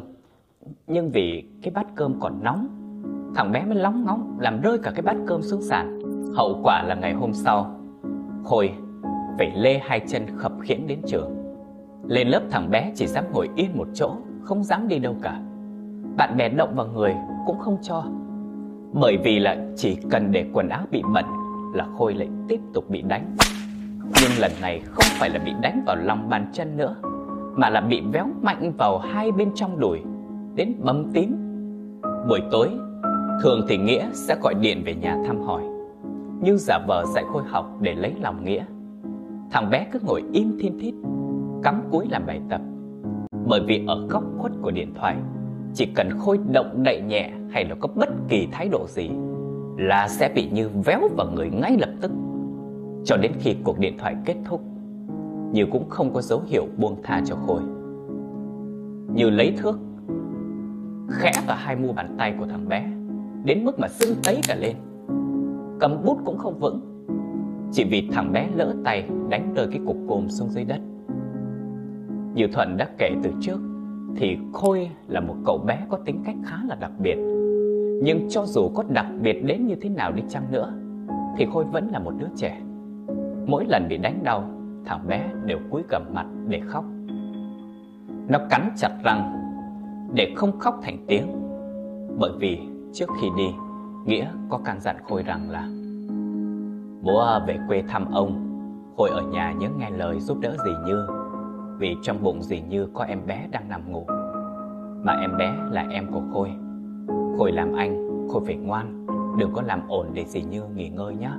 nhưng 0.88 1.12
vì 1.12 1.44
cái 1.62 1.72
bát 1.74 1.88
cơm 1.96 2.20
còn 2.20 2.44
nóng, 2.44 2.68
thằng 3.36 3.52
bé 3.52 3.66
mới 3.66 3.76
lóng 3.76 4.06
ngóng 4.06 4.38
làm 4.40 4.62
rơi 4.62 4.78
cả 4.78 4.92
cái 4.92 5.02
bát 5.02 5.18
cơm 5.28 5.42
xuống 5.42 5.62
sàn. 5.62 6.00
Hậu 6.36 6.60
quả 6.64 6.84
là 6.84 6.96
ngày 6.96 7.14
hôm 7.14 7.34
sau, 7.34 7.77
Khôi 8.48 8.72
phải 9.38 9.52
lê 9.56 9.80
hai 9.84 10.02
chân 10.08 10.26
khập 10.38 10.52
khiễng 10.62 10.88
đến 10.88 11.00
trường. 11.08 11.36
Lên 12.08 12.28
lớp 12.28 12.42
thằng 12.52 12.70
bé 12.70 12.92
chỉ 12.96 13.08
dám 13.08 13.24
ngồi 13.34 13.50
yên 13.56 13.78
một 13.78 13.88
chỗ, 13.94 14.12
Không 14.44 14.64
dám 14.64 14.88
đi 14.88 15.00
đâu 15.00 15.16
cả. 15.22 15.42
Bạn 16.18 16.38
bè 16.38 16.50
động 16.50 16.76
vào 16.76 16.88
người 16.88 17.16
cũng 17.46 17.60
không 17.60 17.78
cho. 17.82 18.04
Bởi 18.94 19.18
vì 19.24 19.40
là 19.40 19.58
chỉ 19.76 19.98
cần 20.10 20.32
để 20.32 20.46
quần 20.54 20.70
áo 20.70 20.82
bị 20.92 21.02
bẩn 21.14 21.26
Là 21.74 21.86
Khôi 21.98 22.14
lại 22.14 22.28
tiếp 22.48 22.60
tục 22.74 22.90
bị 22.90 23.02
đánh. 23.02 23.36
Nhưng 24.22 24.32
lần 24.40 24.52
này 24.62 24.82
không 24.86 25.06
phải 25.20 25.30
là 25.30 25.40
bị 25.46 25.52
đánh 25.62 25.84
vào 25.86 25.96
lòng 25.96 26.30
bàn 26.30 26.50
chân 26.54 26.78
nữa, 26.78 26.96
Mà 27.56 27.70
là 27.70 27.82
bị 27.82 28.02
véo 28.14 28.28
mạnh 28.42 28.72
vào 28.78 28.98
hai 28.98 29.32
bên 29.32 29.52
trong 29.56 29.80
đùi, 29.80 30.00
Đến 30.56 30.74
bầm 30.80 31.12
tím. 31.14 31.36
Buổi 32.30 32.40
tối, 32.52 32.70
Thường 33.44 33.62
thì 33.68 33.78
Nghĩa 33.78 34.10
sẽ 34.14 34.36
gọi 34.42 34.54
điện 34.54 34.84
về 34.86 34.96
nhà 34.96 35.18
thăm 35.28 35.40
hỏi. 35.42 35.64
Như 36.42 36.56
giả 36.58 36.80
vờ 36.88 37.04
dạy 37.16 37.24
Khôi 37.34 37.44
học 37.44 37.78
để 37.82 37.96
lấy 37.96 38.14
lòng 38.22 38.46
Nghĩa. 38.46 38.64
Thằng 39.52 39.70
bé 39.70 39.88
cứ 39.92 40.00
ngồi 40.04 40.24
im 40.34 40.58
thiên 40.60 40.80
thít, 40.80 40.94
cắm 41.64 41.82
cúi 41.92 42.08
làm 42.10 42.26
bài 42.26 42.42
tập. 42.50 42.62
Bởi 43.48 43.62
vì 43.68 43.86
ở 43.88 44.08
góc 44.10 44.24
khuất 44.38 44.52
của 44.62 44.72
điện 44.72 44.94
thoại, 44.96 45.16
Chỉ 45.74 45.86
cần 45.96 46.10
Khôi 46.20 46.40
động 46.52 46.84
đậy 46.84 47.02
nhẹ 47.02 47.32
hay 47.50 47.66
là 47.66 47.76
có 47.80 47.88
bất 47.96 48.10
kỳ 48.30 48.48
thái 48.52 48.70
độ 48.70 48.86
gì 48.88 49.10
Là 49.78 50.08
sẽ 50.08 50.32
bị 50.36 50.50
Như 50.50 50.70
véo 50.86 51.02
vào 51.18 51.28
người 51.36 51.50
ngay 51.50 51.78
lập 51.80 51.90
tức. 52.02 52.12
Cho 53.06 53.18
đến 53.18 53.32
khi 53.40 53.56
cuộc 53.64 53.80
điện 53.80 53.98
thoại 53.98 54.16
kết 54.26 54.36
thúc, 54.46 54.62
Như 55.52 55.66
cũng 55.72 55.90
không 55.90 56.14
có 56.14 56.22
dấu 56.22 56.42
hiệu 56.46 56.66
buông 56.78 57.02
tha 57.04 57.22
cho 57.26 57.36
Khôi. 57.36 57.62
Như 59.14 59.30
lấy 59.30 59.54
thước, 59.58 59.80
Khẽ 61.10 61.32
vào 61.48 61.58
hai 61.60 61.76
mu 61.76 61.94
bàn 61.94 62.16
tay 62.18 62.36
của 62.40 62.46
thằng 62.46 62.70
bé, 62.70 62.90
Đến 63.44 63.66
mức 63.66 63.80
mà 63.80 63.88
sưng 63.88 64.16
tấy 64.24 64.40
cả 64.48 64.56
lên. 64.56 64.76
Cầm 65.80 66.04
bút 66.06 66.18
cũng 66.26 66.38
không 66.38 66.60
vững. 66.60 66.80
Chỉ 67.72 67.84
vì 67.84 68.10
thằng 68.12 68.32
bé 68.32 68.50
lỡ 68.56 68.74
tay 68.86 69.10
đánh 69.30 69.54
rơi 69.56 69.68
cái 69.72 69.80
cục 69.88 69.98
cồn 70.10 70.30
xuống 70.30 70.50
dưới 70.50 70.64
đất. 70.64 70.80
Như 72.36 72.48
Thuận 72.54 72.78
đã 72.78 72.88
kể 72.98 73.12
từ 73.24 73.32
trước, 73.42 73.58
Thì 74.16 74.38
Khôi 74.54 74.90
là 75.08 75.20
một 75.20 75.36
cậu 75.46 75.58
bé 75.58 75.80
có 75.90 75.98
tính 76.06 76.24
cách 76.26 76.36
khá 76.46 76.58
là 76.68 76.76
đặc 76.76 76.92
biệt. 77.00 77.16
Nhưng 78.04 78.28
cho 78.30 78.46
dù 78.46 78.70
có 78.76 78.84
đặc 78.90 79.06
biệt 79.22 79.46
đến 79.46 79.68
như 79.68 79.76
thế 79.82 79.90
nào 79.90 80.12
đi 80.12 80.24
chăng 80.30 80.52
nữa, 80.52 80.74
Thì 81.38 81.46
Khôi 81.54 81.66
vẫn 81.66 81.90
là 81.92 82.00
một 82.00 82.14
đứa 82.20 82.28
trẻ. 82.36 82.62
Mỗi 83.48 83.66
lần 83.66 83.88
bị 83.90 83.98
đánh 83.98 84.20
đau, 84.24 84.44
Thằng 84.86 85.08
bé 85.08 85.30
đều 85.46 85.58
cúi 85.70 85.82
gầm 85.90 86.04
mặt 86.14 86.26
để 86.48 86.62
khóc. 86.66 86.86
Nó 88.28 88.40
cắn 88.50 88.70
chặt 88.78 88.92
răng 89.04 89.34
Để 90.14 90.34
không 90.36 90.60
khóc 90.60 90.80
thành 90.84 90.98
tiếng, 91.08 91.28
Bởi 92.20 92.32
vì 92.40 92.60
trước 92.94 93.10
khi 93.22 93.28
đi 93.38 93.48
Nghĩa 94.08 94.28
có 94.50 94.60
căn 94.66 94.80
dặn 94.80 94.96
Khôi 95.10 95.24
rằng 95.24 95.50
là 95.50 95.68
Bố 97.02 97.20
à, 97.20 97.40
về 97.48 97.60
quê 97.68 97.84
thăm 97.88 98.12
ông. 98.12 98.44
Khôi 98.98 99.10
ở 99.10 99.22
nhà 99.22 99.54
nhớ 99.60 99.68
nghe 99.78 99.90
lời 99.90 100.20
giúp 100.20 100.38
đỡ 100.42 100.56
gì 100.66 100.72
Như 100.86 101.08
vì 101.80 101.96
trong 102.02 102.24
bụng 102.24 102.42
dì 102.42 102.62
Như 102.62 102.88
có 102.94 103.04
em 103.04 103.20
bé 103.28 103.48
đang 103.52 103.70
nằm 103.70 103.92
ngủ. 103.92 104.06
Mà 105.04 105.14
em 105.22 105.38
bé 105.38 105.54
là 105.72 105.88
em 105.92 106.12
của 106.12 106.22
Khôi. 106.34 106.52
Khôi 107.38 107.52
làm 107.52 107.74
anh, 107.74 108.28
Khôi 108.30 108.42
phải 108.46 108.56
ngoan. 108.56 109.06
Đừng 109.40 109.54
có 109.54 109.62
làm 109.62 109.88
ổn 109.88 110.08
để 110.14 110.26
dì 110.26 110.42
Như 110.42 110.62
nghỉ 110.76 110.90
ngơi 110.90 111.16
nhé 111.16 111.32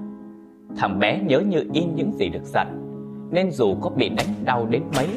Thằng 0.76 0.98
bé 0.98 1.20
nhớ 1.26 1.40
như 1.40 1.64
in 1.72 1.94
những 1.94 2.12
gì 2.12 2.28
được 2.28 2.44
dặn 2.44 2.66
Nên 3.30 3.50
dù 3.50 3.74
có 3.80 3.90
bị 3.90 4.08
đánh 4.08 4.44
đau 4.44 4.66
đến 4.66 4.82
mấy 4.96 5.08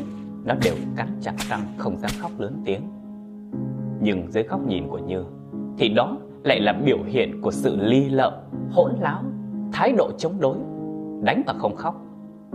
Nó 0.46 0.56
đều 0.64 0.76
cắn 0.96 1.08
chặt 1.22 1.34
răng 1.38 1.62
không 1.78 1.98
dám 1.98 2.12
khóc 2.20 2.32
lớn 2.38 2.62
tiếng. 2.66 2.82
Nhưng 4.02 4.32
dưới 4.32 4.44
góc 4.44 4.68
nhìn 4.68 4.88
của 4.88 4.98
Như 4.98 5.26
Thì 5.78 5.90
đó 5.90 6.18
lại 6.44 6.60
là 6.60 6.74
biểu 6.74 6.98
hiện 7.06 7.42
của 7.42 7.52
sự 7.52 7.76
ly 7.80 8.10
lợm, 8.10 8.34
hỗn 8.72 8.92
láo 9.00 9.24
Thái 9.72 9.94
độ 9.98 10.12
chống 10.18 10.34
đối 10.40 10.58
Đánh 11.24 11.44
mà 11.46 11.54
không 11.54 11.76
khóc 11.76 11.96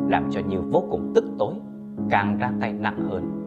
Làm 0.08 0.30
cho 0.30 0.40
Như 0.48 0.60
vô 0.60 0.84
cùng 0.90 1.12
tức 1.14 1.24
tối 1.38 1.54
Càng 2.10 2.38
ra 2.38 2.52
tay 2.60 2.72
nặng 2.72 3.08
hơn. 3.10 3.42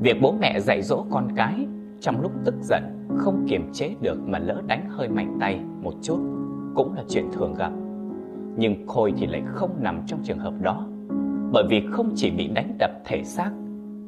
Việc 0.00 0.16
bố 0.22 0.34
mẹ 0.40 0.60
dạy 0.60 0.82
dỗ 0.82 1.04
con 1.10 1.28
cái 1.36 1.66
Trong 2.00 2.22
lúc 2.22 2.32
tức 2.44 2.54
giận 2.60 2.82
Không 3.16 3.46
kiềm 3.48 3.72
chế 3.72 3.94
được 4.00 4.18
mà 4.26 4.38
lỡ 4.38 4.62
đánh 4.66 4.88
hơi 4.90 5.08
mạnh 5.08 5.36
tay 5.40 5.60
một 5.82 5.94
chút 6.02 6.18
Cũng 6.74 6.94
là 6.94 7.02
chuyện 7.08 7.24
thường 7.32 7.54
gặp. 7.54 7.72
Nhưng 8.56 8.86
Khôi 8.86 9.14
thì 9.16 9.26
lại 9.26 9.42
không 9.46 9.70
nằm 9.80 10.02
trong 10.06 10.20
trường 10.22 10.38
hợp 10.38 10.54
đó 10.60 10.86
Bởi 11.52 11.64
vì 11.70 11.82
không 11.90 12.12
chỉ 12.14 12.30
bị 12.30 12.48
đánh 12.48 12.76
đập 12.78 12.90
thể 13.04 13.24
xác 13.24 13.50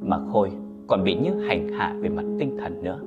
Mà 0.00 0.18
Khôi 0.32 0.50
còn 0.86 1.04
bị 1.04 1.14
Như 1.14 1.34
hành 1.48 1.68
hạ 1.68 1.94
về 2.00 2.08
mặt 2.08 2.24
tinh 2.38 2.56
thần 2.60 2.82
nữa. 2.84 3.00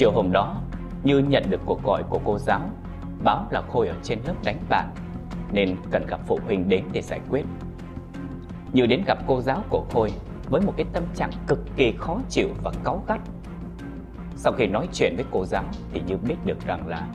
Chiều 0.00 0.12
hôm 0.12 0.32
đó, 0.32 0.56
Như 1.02 1.18
nhận 1.18 1.42
được 1.50 1.60
cuộc 1.66 1.82
gọi 1.82 2.02
của 2.08 2.20
cô 2.24 2.38
giáo, 2.38 2.60
Báo 3.24 3.46
là 3.50 3.62
Khôi 3.72 3.88
ở 3.88 3.94
trên 4.02 4.18
lớp 4.26 4.34
đánh 4.44 4.58
bạn 4.68 4.90
Nên 5.52 5.76
cần 5.90 6.06
gặp 6.06 6.20
phụ 6.26 6.38
huynh 6.46 6.68
đến 6.68 6.84
để 6.92 7.02
giải 7.02 7.20
quyết. 7.30 7.44
Như 8.72 8.86
đến 8.86 9.02
gặp 9.06 9.18
cô 9.26 9.40
giáo 9.40 9.62
của 9.68 9.84
Khôi 9.92 10.12
Với 10.50 10.60
một 10.60 10.72
cái 10.76 10.86
tâm 10.92 11.04
trạng 11.14 11.30
cực 11.46 11.58
kỳ 11.76 11.92
khó 11.98 12.18
chịu 12.28 12.48
và 12.62 12.72
cáu 12.84 13.02
gắt. 13.08 13.20
Sau 14.36 14.52
khi 14.52 14.66
nói 14.66 14.88
chuyện 14.92 15.16
với 15.16 15.24
cô 15.30 15.44
giáo 15.44 15.64
Thì 15.92 16.02
Như 16.06 16.16
biết 16.16 16.36
được 16.44 16.66
rằng 16.66 16.86
là 16.86 17.06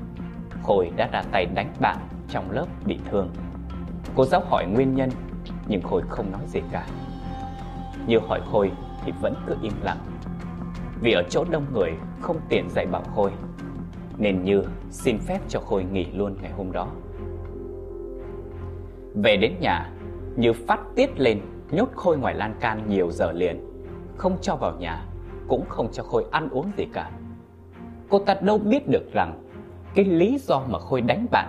Khôi 0.64 0.92
đã 0.96 1.10
ra 1.12 1.24
tay 1.32 1.46
đánh 1.46 1.74
bạn 1.80 1.98
trong 2.30 2.52
lớp 2.52 2.66
bị 2.86 3.00
thương. 3.12 3.30
Cô 4.16 4.26
giáo 4.26 4.42
hỏi 4.50 4.66
nguyên 4.66 4.96
nhân, 4.96 5.10
Nhưng 5.68 5.82
Khôi 5.82 6.02
không 6.10 6.32
nói 6.32 6.42
gì 6.48 6.62
cả. 6.72 6.88
Như 8.08 8.20
hỏi 8.20 8.42
Khôi 8.52 8.72
thì 9.06 9.12
vẫn 9.22 9.34
cứ 9.48 9.56
im 9.62 9.74
lặng. 9.84 10.00
Vì 11.02 11.14
ở 11.14 11.24
chỗ 11.30 11.46
đông 11.50 11.66
người 11.74 11.92
không 12.22 12.38
tiện 12.50 12.70
dạy 12.70 12.86
bảo 12.86 13.04
Khôi, 13.16 13.32
Nên 14.18 14.44
Như 14.44 14.64
xin 14.90 15.18
phép 15.18 15.40
cho 15.48 15.60
Khôi 15.60 15.84
nghỉ 15.84 16.06
luôn 16.06 16.36
ngày 16.42 16.52
hôm 16.52 16.72
đó. 16.72 16.88
Về 19.16 19.38
đến 19.38 19.54
nhà, 19.60 19.92
Như 20.36 20.54
phát 20.54 20.80
tiết 20.96 21.20
lên, 21.20 21.42
Nhốt 21.72 21.90
Khôi 21.96 22.18
ngoài 22.18 22.36
lan 22.36 22.56
can 22.60 22.82
nhiều 22.90 23.12
giờ 23.12 23.32
liền. 23.32 23.66
Không 24.18 24.38
cho 24.42 24.56
vào 24.56 24.78
nhà, 24.80 25.06
Cũng 25.48 25.66
không 25.70 25.92
cho 25.92 26.04
Khôi 26.04 26.26
ăn 26.32 26.50
uống 26.50 26.72
gì 26.78 26.86
cả. 26.94 27.12
Cô 28.10 28.20
ta 28.20 28.34
đâu 28.42 28.58
biết 28.58 28.90
được 28.90 29.14
rằng 29.14 29.44
Cái 29.96 30.06
lý 30.06 30.38
do 30.38 30.62
mà 30.70 30.80
Khôi 30.80 31.02
đánh 31.02 31.26
bạn 31.32 31.48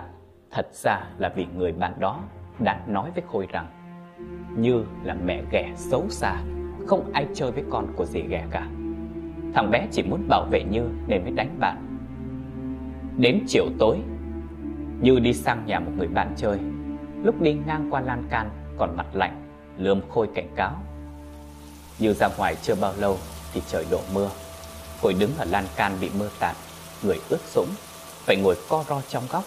Thật 0.51 0.67
ra 0.73 0.99
là 1.17 1.29
vì 1.35 1.45
người 1.57 1.71
bạn 1.71 1.93
đó 1.99 2.19
Đã 2.59 2.81
nói 2.87 3.11
với 3.15 3.23
Khôi 3.27 3.47
rằng 3.51 3.67
Như 4.57 4.83
là 5.03 5.15
mẹ 5.25 5.43
ghẻ 5.51 5.73
xấu 5.75 6.09
xa, 6.09 6.43
Không 6.87 7.11
ai 7.13 7.27
chơi 7.33 7.51
với 7.51 7.63
con 7.69 7.87
của 7.95 8.05
dì 8.05 8.21
ghẻ 8.21 8.45
cả. 8.51 8.67
Thằng 9.53 9.71
bé 9.71 9.87
chỉ 9.91 10.03
muốn 10.03 10.27
bảo 10.27 10.45
vệ 10.51 10.63
Như 10.63 10.89
nên 11.07 11.23
mới 11.23 11.31
đánh 11.31 11.59
bạn. 11.59 11.99
Đến 13.17 13.43
chiều 13.47 13.65
tối, 13.79 13.97
Như 15.01 15.19
đi 15.19 15.33
sang 15.33 15.65
nhà 15.65 15.79
một 15.79 15.91
người 15.97 16.07
bạn 16.07 16.33
chơi. 16.37 16.57
Lúc 17.23 17.41
đi 17.41 17.53
ngang 17.53 17.87
qua 17.91 18.01
lan 18.01 18.23
can, 18.29 18.49
Còn 18.77 18.97
mặt 18.97 19.07
lạnh, 19.13 19.49
Lườm 19.77 20.01
Khôi 20.09 20.27
cảnh 20.35 20.49
cáo. 20.55 20.71
Như 21.99 22.13
ra 22.13 22.27
ngoài 22.37 22.55
chưa 22.61 22.75
bao 22.75 22.93
lâu 22.97 23.17
Thì 23.53 23.61
trời 23.67 23.85
đổ 23.91 23.99
mưa. 24.13 24.29
Khôi 25.01 25.13
đứng 25.19 25.31
ở 25.37 25.45
lan 25.45 25.65
can 25.75 25.97
bị 26.01 26.09
mưa 26.19 26.29
tạt, 26.39 26.55
Người 27.03 27.19
ướt 27.29 27.41
sũng, 27.45 27.69
Phải 28.25 28.35
ngồi 28.35 28.55
co 28.69 28.83
ro 28.89 29.01
trong 29.09 29.23
góc. 29.31 29.43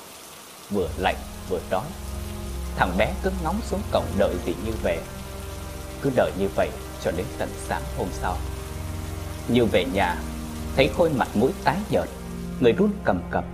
Vừa 0.71 0.89
lạnh, 0.99 1.17
vừa 1.49 1.61
đói. 1.71 1.87
Thằng 2.77 2.91
bé 2.99 3.15
cứ 3.23 3.31
ngóng 3.45 3.61
xuống 3.63 3.81
cổng 3.93 4.07
đợi 4.19 4.35
gì 4.45 4.55
Như 4.65 4.73
về. 4.83 4.99
Cứ 6.03 6.11
đợi 6.17 6.33
như 6.39 6.49
vậy 6.57 6.71
cho 7.03 7.11
đến 7.11 7.27
tận 7.39 7.49
sáng 7.57 7.83
hôm 7.99 8.09
sau. 8.11 8.37
Như 9.53 9.65
về 9.65 9.85
nhà, 9.95 10.17
Thấy 10.77 10.91
Khôi 10.97 11.11
mặt 11.19 11.29
mũi 11.35 11.51
tái 11.65 11.77
nhợt, 11.91 12.09
Người 12.61 12.73
run 12.73 12.91
cầm 13.05 13.21
cập. 13.31 13.45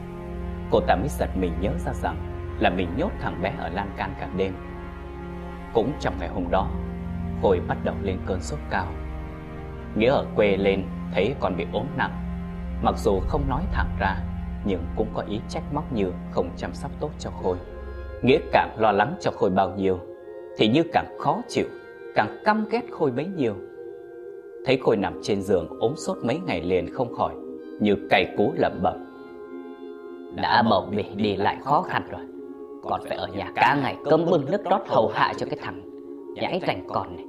Cô 0.71 0.81
ta 0.81 0.97
mới 0.97 1.09
giật 1.09 1.29
mình 1.37 1.53
nhớ 1.61 1.71
ra 1.85 1.93
rằng 2.03 2.17
Là 2.61 2.71
mình 2.71 2.88
nhốt 2.97 3.11
thằng 3.21 3.43
bé 3.43 3.53
ở 3.59 3.69
lan 3.69 3.91
can 3.97 4.15
cả 4.21 4.29
đêm. 4.37 4.53
Cũng 5.75 5.93
trong 6.00 6.15
ngày 6.21 6.29
hôm 6.29 6.45
đó, 6.50 6.71
Khôi 7.43 7.61
bắt 7.69 7.79
đầu 7.85 7.95
lên 8.03 8.19
cơn 8.26 8.43
sốt 8.43 8.59
cao. 8.71 8.87
Nghĩa 9.97 10.11
ở 10.11 10.26
quê 10.35 10.57
lên, 10.57 10.85
Thấy 11.15 11.35
con 11.41 11.57
bị 11.57 11.67
ốm 11.73 11.87
nặng. 11.97 12.23
Mặc 12.83 12.95
dù 12.99 13.21
không 13.29 13.49
nói 13.49 13.62
thẳng 13.73 13.97
ra, 14.00 14.17
Nhưng 14.65 14.85
cũng 14.97 15.09
có 15.15 15.23
ý 15.23 15.41
trách 15.49 15.65
móc 15.73 15.93
Như 15.93 16.12
không 16.31 16.50
chăm 16.57 16.75
sóc 16.75 16.91
tốt 17.00 17.11
cho 17.19 17.31
Khôi. 17.31 17.57
Nghĩa 18.23 18.38
càng 18.53 18.76
lo 18.79 18.93
lắng 18.93 19.17
cho 19.21 19.31
Khôi 19.31 19.50
bao 19.50 19.71
nhiêu, 19.76 19.99
Thì 20.59 20.69
Như 20.69 20.83
càng 20.93 21.19
khó 21.19 21.41
chịu, 21.49 21.67
Càng 22.15 22.43
căm 22.45 22.69
ghét 22.71 22.83
Khôi 22.91 23.11
bấy 23.11 23.26
nhiêu. 23.26 23.55
Thấy 24.66 24.78
Khôi 24.82 24.96
nằm 24.96 25.20
trên 25.23 25.42
giường 25.42 25.68
ốm 25.80 25.94
sốt 25.96 26.18
mấy 26.23 26.40
ngày 26.46 26.61
liền 26.62 26.94
không 26.94 27.14
khỏi 27.14 27.35
Như 27.80 27.96
cày 28.11 28.35
cú 28.37 28.52
lẩm 28.56 28.82
bẩm. 28.82 28.94
Đã 30.42 30.62
bầu 30.70 30.88
bì 30.96 31.04
đi 31.16 31.37
lại 31.37 31.56
khó 31.64 31.82
khăn 31.82 32.08
rồi. 32.11 32.20
Còn 32.82 33.00
phải 33.08 33.16
ở 33.16 33.26
nhà 33.26 33.52
cả 33.54 33.78
ngày 33.82 33.96
cơm 34.04 34.26
bưng 34.30 34.50
nước 34.50 34.64
rót 34.70 34.82
hầu 34.88 35.08
hạ 35.14 35.32
cho 35.37 35.46
cái 35.50 35.58
thằng 35.62 35.80
Nhãi 36.35 36.61
rành 36.66 36.85
con 36.88 37.16
này. 37.16 37.25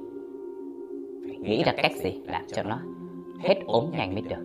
Phải 1.26 1.36
nghĩ 1.36 1.62
ra 1.64 1.72
cách 1.76 1.92
gì 2.02 2.20
làm 2.26 2.42
cho 2.52 2.62
nó 2.62 2.78
hết 3.40 3.54
ốm 3.66 3.84
nhanh 3.92 4.14
mới 4.14 4.22
được? 4.22 4.44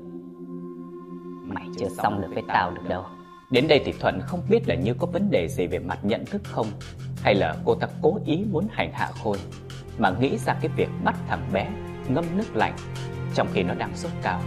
Mày 1.44 1.66
chưa 1.78 1.90
xong 1.90 2.22
được 2.22 2.30
với 2.34 2.44
tao 2.48 2.72
được 2.72 2.90
đâu. 2.90 3.04
Đến 3.52 3.68
đây 3.68 3.82
thì 3.86 3.94
Thuận 4.00 4.20
không 4.22 4.40
biết 4.50 4.60
là 4.68 4.76
Như 4.76 4.94
có 4.94 5.08
vấn 5.08 5.32
đề 5.32 5.48
gì 5.48 5.68
về 5.68 5.80
mặt 5.80 6.00
nhận 6.04 6.26
thức 6.26 6.42
không? 6.44 6.68
Hay 7.24 7.36
là 7.36 7.56
cô 7.66 7.76
ta 7.76 7.88
cố 8.02 8.20
ý 8.26 8.46
muốn 8.52 8.68
hành 8.72 8.92
hạ 8.94 9.10
Khôi 9.24 9.38
Mà 9.98 10.14
nghĩ 10.20 10.38
ra 10.38 10.56
cái 10.62 10.72
việc 10.78 10.90
bắt 11.04 11.16
thằng 11.28 11.50
bé 11.54 11.70
ngâm 12.08 12.26
nước 12.38 12.56
lạnh 12.56 12.74
Trong 13.36 13.48
khi 13.54 13.64
nó 13.64 13.74
đang 13.74 13.96
sốt 13.96 14.12
cao. 14.22 14.42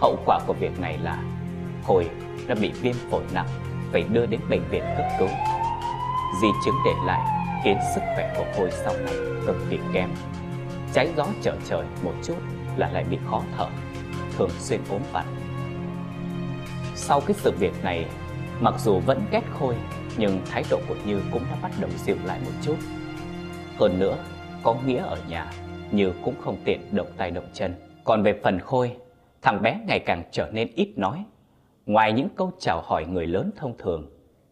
Hậu 0.00 0.18
quả 0.26 0.38
của 0.46 0.52
việc 0.52 0.80
này 0.80 0.98
là 0.98 1.22
Khôi 1.86 2.10
đã 2.46 2.54
bị 2.54 2.72
viêm 2.72 2.94
phổi 3.10 3.22
nặng, 3.32 3.48
Phải 3.92 4.02
đưa 4.02 4.26
đến 4.26 4.40
bệnh 4.50 4.68
viện 4.70 4.84
cấp 4.96 5.06
cứu. 5.18 5.28
Di 6.42 6.48
chứng 6.64 6.74
để 6.84 6.92
lại 7.04 7.20
khiến 7.64 7.78
sức 7.94 8.00
khỏe 8.14 8.34
của 8.38 8.44
Khôi 8.56 8.70
sau 8.70 8.94
này 9.04 9.14
cực 9.46 9.56
kỳ 9.70 9.78
kém. 9.92 10.10
Trái 10.92 11.08
gió 11.16 11.26
trở 11.42 11.56
trời 11.68 11.86
một 12.02 12.14
chút 12.22 12.36
là 12.76 12.90
lại 12.90 13.04
bị 13.10 13.18
khó 13.30 13.42
thở, 13.56 13.66
Thường 14.38 14.50
xuyên 14.58 14.80
ốm 14.90 15.00
vặt. 15.12 15.24
Sau 16.94 17.20
cái 17.20 17.34
sự 17.34 17.52
việc 17.58 17.84
này, 17.84 18.06
Mặc 18.60 18.74
dù 18.78 19.00
vẫn 19.00 19.22
ghét 19.30 19.42
Khôi, 19.58 19.74
Nhưng 20.16 20.40
thái 20.50 20.64
độ 20.70 20.80
của 20.88 20.94
Như 21.06 21.20
cũng 21.32 21.42
đã 21.50 21.56
bắt 21.62 21.72
đầu 21.80 21.90
dịu 22.04 22.16
lại 22.24 22.40
một 22.44 22.52
chút. 22.62 22.76
Hơn 23.78 23.98
nữa, 23.98 24.16
Có 24.62 24.74
nghĩa 24.86 25.02
ở 25.02 25.18
nhà. 25.28 25.46
Như 25.92 26.12
cũng 26.24 26.34
không 26.40 26.56
tiện 26.64 26.80
động 26.92 27.06
tay 27.16 27.30
động 27.30 27.48
chân. 27.52 27.74
Còn 28.04 28.22
về 28.22 28.40
phần 28.42 28.60
Khôi, 28.60 28.96
Thằng 29.42 29.62
bé 29.62 29.80
ngày 29.86 30.00
càng 30.06 30.22
trở 30.30 30.48
nên 30.52 30.68
ít 30.74 30.92
nói. 30.96 31.24
Ngoài 31.86 32.12
những 32.12 32.28
câu 32.36 32.50
chào 32.58 32.80
hỏi 32.80 33.04
người 33.06 33.26
lớn 33.26 33.50
thông 33.56 33.76
thường, 33.78 34.10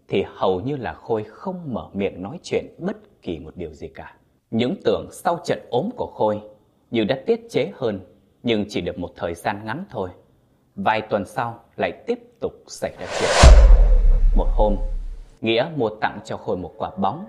Thì 0.08 0.24
hầu 0.26 0.60
như 0.60 0.76
là 0.76 0.92
Khôi 0.92 1.24
không 1.24 1.74
mở 1.74 1.88
miệng 1.92 2.22
nói 2.22 2.38
chuyện 2.42 2.66
bất 2.78 2.96
kỳ 3.22 3.38
một 3.38 3.56
điều 3.56 3.72
gì 3.72 3.88
cả. 3.88 4.16
Những 4.50 4.74
tưởng 4.84 5.08
sau 5.12 5.38
trận 5.44 5.58
ốm 5.70 5.90
của 5.96 6.12
Khôi 6.14 6.40
Như 6.90 7.04
đã 7.04 7.18
tiết 7.26 7.40
chế 7.50 7.70
hơn, 7.74 8.00
Nhưng 8.42 8.64
chỉ 8.68 8.80
được 8.80 8.98
một 8.98 9.10
thời 9.16 9.34
gian 9.34 9.64
ngắn 9.64 9.84
thôi. 9.90 10.10
Vài 10.76 11.00
tuần 11.00 11.24
sau 11.24 11.60
lại 11.76 11.92
tiếp 12.06 12.18
tục 12.40 12.52
xảy 12.66 12.92
ra 13.00 13.06
chuyện. 13.20 13.30
Một 14.36 14.48
hôm, 14.50 14.76
Nghĩa 15.40 15.66
mua 15.76 15.90
tặng 16.00 16.18
cho 16.24 16.36
Khôi 16.36 16.56
một 16.56 16.72
quả 16.78 16.90
bóng. 16.96 17.26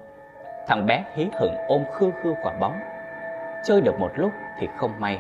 Thằng 0.67 0.85
bé 0.85 1.05
hí 1.15 1.25
hửng 1.39 1.53
ôm 1.67 1.83
khư 1.93 2.11
khư 2.23 2.33
quả 2.43 2.57
bóng. 2.59 2.73
Chơi 3.63 3.81
được 3.81 3.99
một 3.99 4.11
lúc 4.15 4.31
thì 4.59 4.67
không 4.77 4.99
may, 4.99 5.19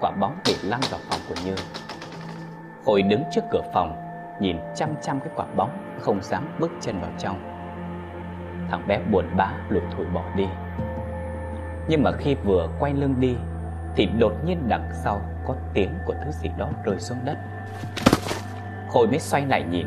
Quả 0.00 0.10
bóng 0.20 0.38
bị 0.46 0.54
lăn 0.62 0.80
vào 0.90 1.00
phòng 1.10 1.20
của 1.28 1.34
Như. 1.44 1.54
Khôi 2.84 3.02
đứng 3.02 3.22
trước 3.30 3.40
cửa 3.50 3.62
phòng, 3.74 3.96
Nhìn 4.40 4.56
chăm 4.74 4.94
chăm 5.02 5.20
cái 5.20 5.28
quả 5.36 5.46
bóng, 5.56 5.70
Không 6.00 6.22
dám 6.22 6.56
bước 6.58 6.70
chân 6.80 7.00
vào 7.00 7.10
trong. 7.18 7.40
Thằng 8.70 8.88
bé 8.88 8.98
buồn 9.12 9.24
bã 9.36 9.52
lủi 9.68 9.82
thủi 9.96 10.06
bỏ 10.06 10.24
đi. 10.36 10.46
Nhưng 11.88 12.02
mà 12.02 12.12
khi 12.12 12.34
vừa 12.34 12.68
quay 12.80 12.94
lưng 12.94 13.14
đi, 13.18 13.36
Thì 13.96 14.06
đột 14.18 14.32
nhiên 14.44 14.68
đằng 14.68 14.90
sau 15.04 15.20
Có 15.46 15.54
tiếng 15.74 15.90
của 16.06 16.14
thứ 16.24 16.30
gì 16.30 16.50
đó 16.58 16.68
rơi 16.84 16.98
xuống 16.98 17.18
đất. 17.24 17.36
Khôi 18.88 19.06
mới 19.06 19.18
xoay 19.18 19.46
lại 19.46 19.64
nhìn, 19.70 19.86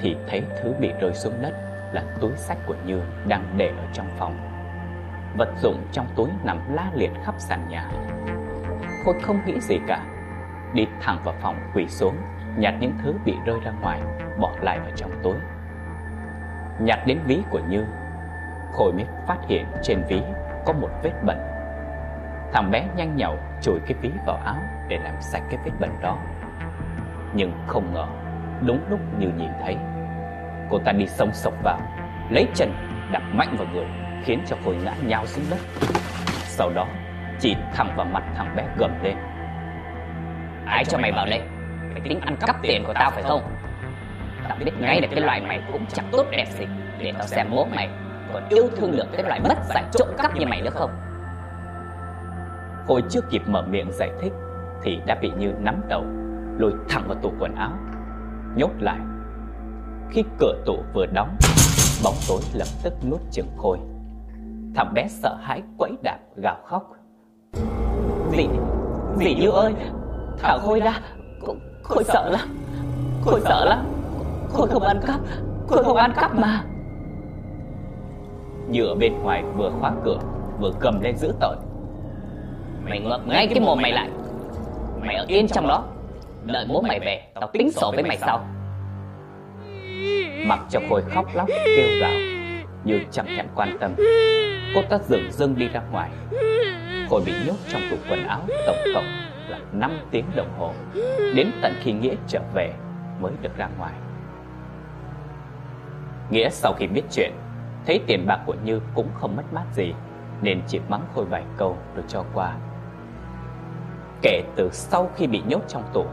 Thì 0.00 0.16
thấy 0.28 0.42
thứ 0.62 0.74
bị 0.80 0.92
rơi 1.00 1.14
xuống 1.14 1.42
đất 1.42 1.52
Là 1.92 2.04
túi 2.20 2.32
sách 2.36 2.58
của 2.66 2.76
Như 2.86 3.00
Đang 3.28 3.54
để 3.56 3.68
ở 3.68 3.84
trong 3.92 4.06
phòng. 4.18 4.51
Vật 5.36 5.48
dụng 5.56 5.86
trong 5.92 6.06
túi 6.16 6.28
nằm 6.44 6.74
la 6.74 6.90
liệt 6.94 7.10
khắp 7.24 7.34
sàn 7.38 7.68
nhà. 7.68 7.90
Khôi 9.04 9.14
không 9.22 9.40
nghĩ 9.46 9.60
gì 9.60 9.78
cả. 9.86 10.04
Đi 10.74 10.86
thẳng 11.00 11.18
vào 11.24 11.34
phòng, 11.40 11.56
quỳ 11.74 11.86
xuống, 11.88 12.16
Nhặt 12.56 12.74
những 12.80 12.92
thứ 13.02 13.14
bị 13.24 13.34
rơi 13.46 13.60
ra 13.64 13.72
ngoài, 13.80 14.00
Bỏ 14.40 14.52
lại 14.60 14.78
vào 14.78 14.90
trong 14.96 15.10
túi. 15.22 15.34
Nhặt 16.80 16.98
đến 17.06 17.18
ví 17.26 17.42
của 17.50 17.60
Như, 17.68 17.84
Khôi 18.72 18.92
mới 18.92 19.06
phát 19.26 19.38
hiện 19.48 19.66
trên 19.82 20.02
ví 20.08 20.22
Có 20.66 20.72
một 20.72 20.90
vết 21.02 21.12
bẩn. 21.26 21.38
Thằng 22.52 22.70
bé 22.70 22.86
nhanh 22.96 23.16
nhậu 23.16 23.36
chùi 23.62 23.80
cái 23.86 23.94
ví 24.00 24.10
vào 24.26 24.36
áo 24.36 24.56
Để 24.88 24.98
làm 24.98 25.14
sạch 25.20 25.42
cái 25.50 25.60
vết 25.64 25.72
bẩn 25.80 25.90
đó. 26.02 26.18
Nhưng 27.34 27.52
không 27.66 27.94
ngờ, 27.94 28.06
Đúng 28.66 28.80
lúc 28.90 29.00
như 29.18 29.28
nhìn 29.28 29.50
thấy, 29.62 29.76
Cô 30.70 30.78
ta 30.78 30.92
đi 30.92 31.06
sông 31.06 31.32
sộc 31.32 31.54
vào, 31.62 31.78
Lấy 32.30 32.46
chân 32.54 32.72
đạp 33.12 33.22
mạnh 33.32 33.56
vào 33.58 33.66
người. 33.72 34.01
Khiến 34.24 34.42
cho 34.46 34.56
khối 34.64 34.76
ngã 34.84 34.94
nhào 35.06 35.26
xuống 35.26 35.44
đất. 35.50 35.58
Sau 36.44 36.70
đó, 36.70 36.86
chỉ 37.40 37.56
thẳng 37.74 37.94
vào 37.96 38.06
mặt 38.06 38.22
thằng 38.36 38.56
bé 38.56 38.64
gầm 38.78 38.90
lên. 39.02 39.16
Ai 40.66 40.84
cho 40.84 40.98
mày 40.98 41.12
vào 41.12 41.26
đây? 41.26 41.40
Mày 41.92 42.00
tính 42.04 42.20
ăn 42.20 42.36
cắp 42.46 42.56
tiền 42.62 42.84
của 42.86 42.92
tao 42.94 43.10
phải 43.10 43.22
không? 43.22 43.42
Tao 44.48 44.58
biết 44.64 44.72
ngay 44.80 45.00
là 45.00 45.08
cái 45.10 45.20
loại 45.20 45.40
mày 45.40 45.60
cũng 45.72 45.86
chẳng 45.86 46.08
tốt 46.12 46.26
đẹp 46.30 46.46
gì, 46.58 46.66
Để 46.98 47.12
tao 47.18 47.26
xem 47.26 47.46
bố 47.50 47.64
mày 47.64 47.88
Còn 48.32 48.48
yêu 48.48 48.68
thương 48.76 48.96
được 48.96 49.06
cái 49.12 49.22
loại 49.22 49.40
mất 49.40 49.54
giải 49.74 49.84
trộm 49.92 50.08
cắp 50.18 50.36
như 50.36 50.46
mày 50.46 50.62
nữa 50.62 50.70
không? 50.70 50.90
Khôi 52.86 53.02
chưa 53.10 53.20
kịp 53.30 53.42
mở 53.46 53.62
miệng 53.62 53.92
giải 53.92 54.10
thích 54.20 54.32
Thì 54.82 54.98
đã 55.06 55.14
bị 55.22 55.30
Như 55.38 55.52
nắm 55.58 55.80
đầu, 55.88 56.04
Lôi 56.58 56.72
thẳng 56.88 57.04
vào 57.08 57.18
tủ 57.22 57.32
quần 57.38 57.54
áo, 57.54 57.72
Nhốt 58.56 58.70
lại. 58.80 58.98
Khi 60.10 60.24
cửa 60.38 60.62
tủ 60.66 60.84
vừa 60.94 61.06
đóng, 61.06 61.36
Bóng 62.04 62.16
tối 62.28 62.40
lập 62.54 62.68
tức 62.82 62.92
nuốt 63.10 63.20
chừng 63.30 63.48
Khôi. 63.56 63.78
Thằng 64.74 64.94
bé 64.94 65.06
sợ 65.08 65.34
hãi 65.42 65.62
quẫy 65.78 65.90
đạp 66.02 66.18
gào 66.36 66.56
khóc. 66.64 66.92
Dì, 68.30 68.48
dì 69.18 69.34
Như 69.34 69.50
ơi 69.50 69.74
Thằng 70.38 70.58
Khôi 70.62 70.80
ra 70.80 71.00
Khôi 71.82 72.04
sợ 72.04 72.30
lắm. 72.30 72.48
Khôi 73.24 73.40
sợ 73.40 73.64
lắm. 73.64 73.86
Khôi 74.48 74.68
không 74.68 74.82
ăn 74.82 75.00
cắp. 75.06 75.20
Khôi 75.68 75.84
không 75.84 75.96
ăn 75.96 76.12
cắp 76.16 76.34
mà. 76.34 76.64
Như 78.68 78.84
ở 78.84 78.94
bên 78.94 79.12
ngoài 79.22 79.44
vừa 79.56 79.70
khóa 79.80 79.92
cửa 80.04 80.18
Vừa 80.60 80.70
cầm 80.80 81.00
lên 81.02 81.16
giữ 81.16 81.34
tợn 81.40 81.58
Mày 82.84 83.00
ngậm 83.00 83.28
ngay 83.28 83.46
cái 83.46 83.60
mồm 83.60 83.78
mày 83.82 83.92
lại. 83.92 84.10
Mày 85.00 85.14
ở 85.14 85.24
yên 85.28 85.48
trong 85.48 85.68
đó. 85.68 85.84
Đợi 86.44 86.66
bố 86.68 86.80
mày 86.80 87.00
về 87.00 87.22
Tao 87.34 87.50
tính 87.52 87.72
sổ 87.72 87.92
với 87.94 88.02
mày 88.02 88.16
sau. 88.16 88.44
Mặc 90.46 90.60
cho 90.70 90.80
Khôi 90.88 91.02
khóc 91.14 91.26
lóc 91.34 91.48
kêu 91.76 91.88
gào 92.00 92.12
Như 92.84 93.00
chẳng 93.10 93.26
thèm 93.36 93.46
quan 93.54 93.76
tâm 93.80 93.94
Cô 94.74 94.82
ta 94.82 94.98
dừng 94.98 95.32
dưng 95.32 95.54
đi 95.58 95.68
ra 95.68 95.80
ngoài. 95.92 96.10
Khôi 97.10 97.22
bị 97.26 97.32
nhốt 97.46 97.56
trong 97.68 97.82
tủ 97.90 97.96
quần 98.10 98.26
áo 98.26 98.40
tổng 98.66 98.76
cộng 98.94 99.04
là 99.48 99.58
5 99.72 99.90
tiếng 100.10 100.24
đồng 100.36 100.58
hồ. 100.58 100.72
Đến 101.34 101.50
tận 101.62 101.74
khi 101.80 101.92
Nghĩa 101.92 102.14
trở 102.26 102.40
về 102.54 102.72
mới 103.20 103.32
được 103.42 103.56
ra 103.56 103.68
ngoài. 103.78 103.92
Nghĩa 106.30 106.48
sau 106.50 106.72
khi 106.78 106.86
biết 106.86 107.02
chuyện, 107.10 107.32
Thấy 107.86 108.00
tiền 108.06 108.26
bạc 108.26 108.40
của 108.46 108.54
Như 108.64 108.80
cũng 108.94 109.08
không 109.14 109.36
mất 109.36 109.52
mát 109.52 109.64
gì, 109.72 109.94
Nên 110.42 110.62
chỉ 110.66 110.80
mắng 110.88 111.02
Khôi 111.14 111.24
vài 111.24 111.44
câu 111.56 111.76
rồi 111.94 112.04
cho 112.08 112.24
qua. 112.34 112.54
Kể 114.22 114.42
từ 114.56 114.68
sau 114.72 115.10
khi 115.16 115.26
bị 115.26 115.42
nhốt 115.46 115.60
trong 115.68 115.82
tủ 115.92 116.06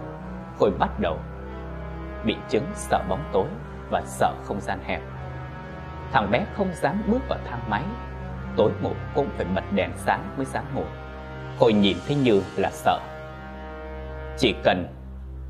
Khôi 0.60 0.72
bắt 0.80 1.00
đầu 1.00 1.20
Bị 2.26 2.36
chứng 2.50 2.66
sợ 2.74 3.04
bóng 3.10 3.24
tối 3.34 3.48
Và 3.92 4.02
sợ 4.06 4.34
không 4.44 4.62
gian 4.62 4.80
hẹp. 4.84 5.02
Thằng 6.12 6.32
bé 6.32 6.46
không 6.58 6.74
dám 6.74 7.04
bước 7.08 7.22
vào 7.30 7.40
thang 7.50 7.70
máy 7.70 7.84
Tối 8.58 8.72
ngủ 8.82 8.92
cũng 9.16 9.28
phải 9.30 9.46
bật 9.56 9.64
đèn 9.76 9.92
sáng 9.96 10.34
mới 10.38 10.46
dám 10.46 10.66
ngủ. 10.76 10.84
Khôi 11.60 11.74
nhìn 11.74 11.98
thấy 12.08 12.16
Như 12.16 12.42
là 12.58 12.70
sợ. 12.72 13.00
Chỉ 14.38 14.56
cần 14.64 14.88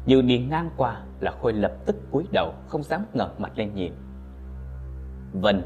Như 0.06 0.22
đi 0.22 0.40
ngang 0.40 0.70
qua 0.78 1.02
là 1.20 1.32
Khôi 1.42 1.54
lập 1.54 1.72
tức 1.86 1.96
cúi 2.12 2.24
đầu 2.32 2.54
Không 2.68 2.84
dám 2.84 3.06
ngẩng 3.14 3.36
mặt 3.38 3.52
lên 3.56 3.76
nhìn. 3.76 3.94
Vân, 5.34 5.62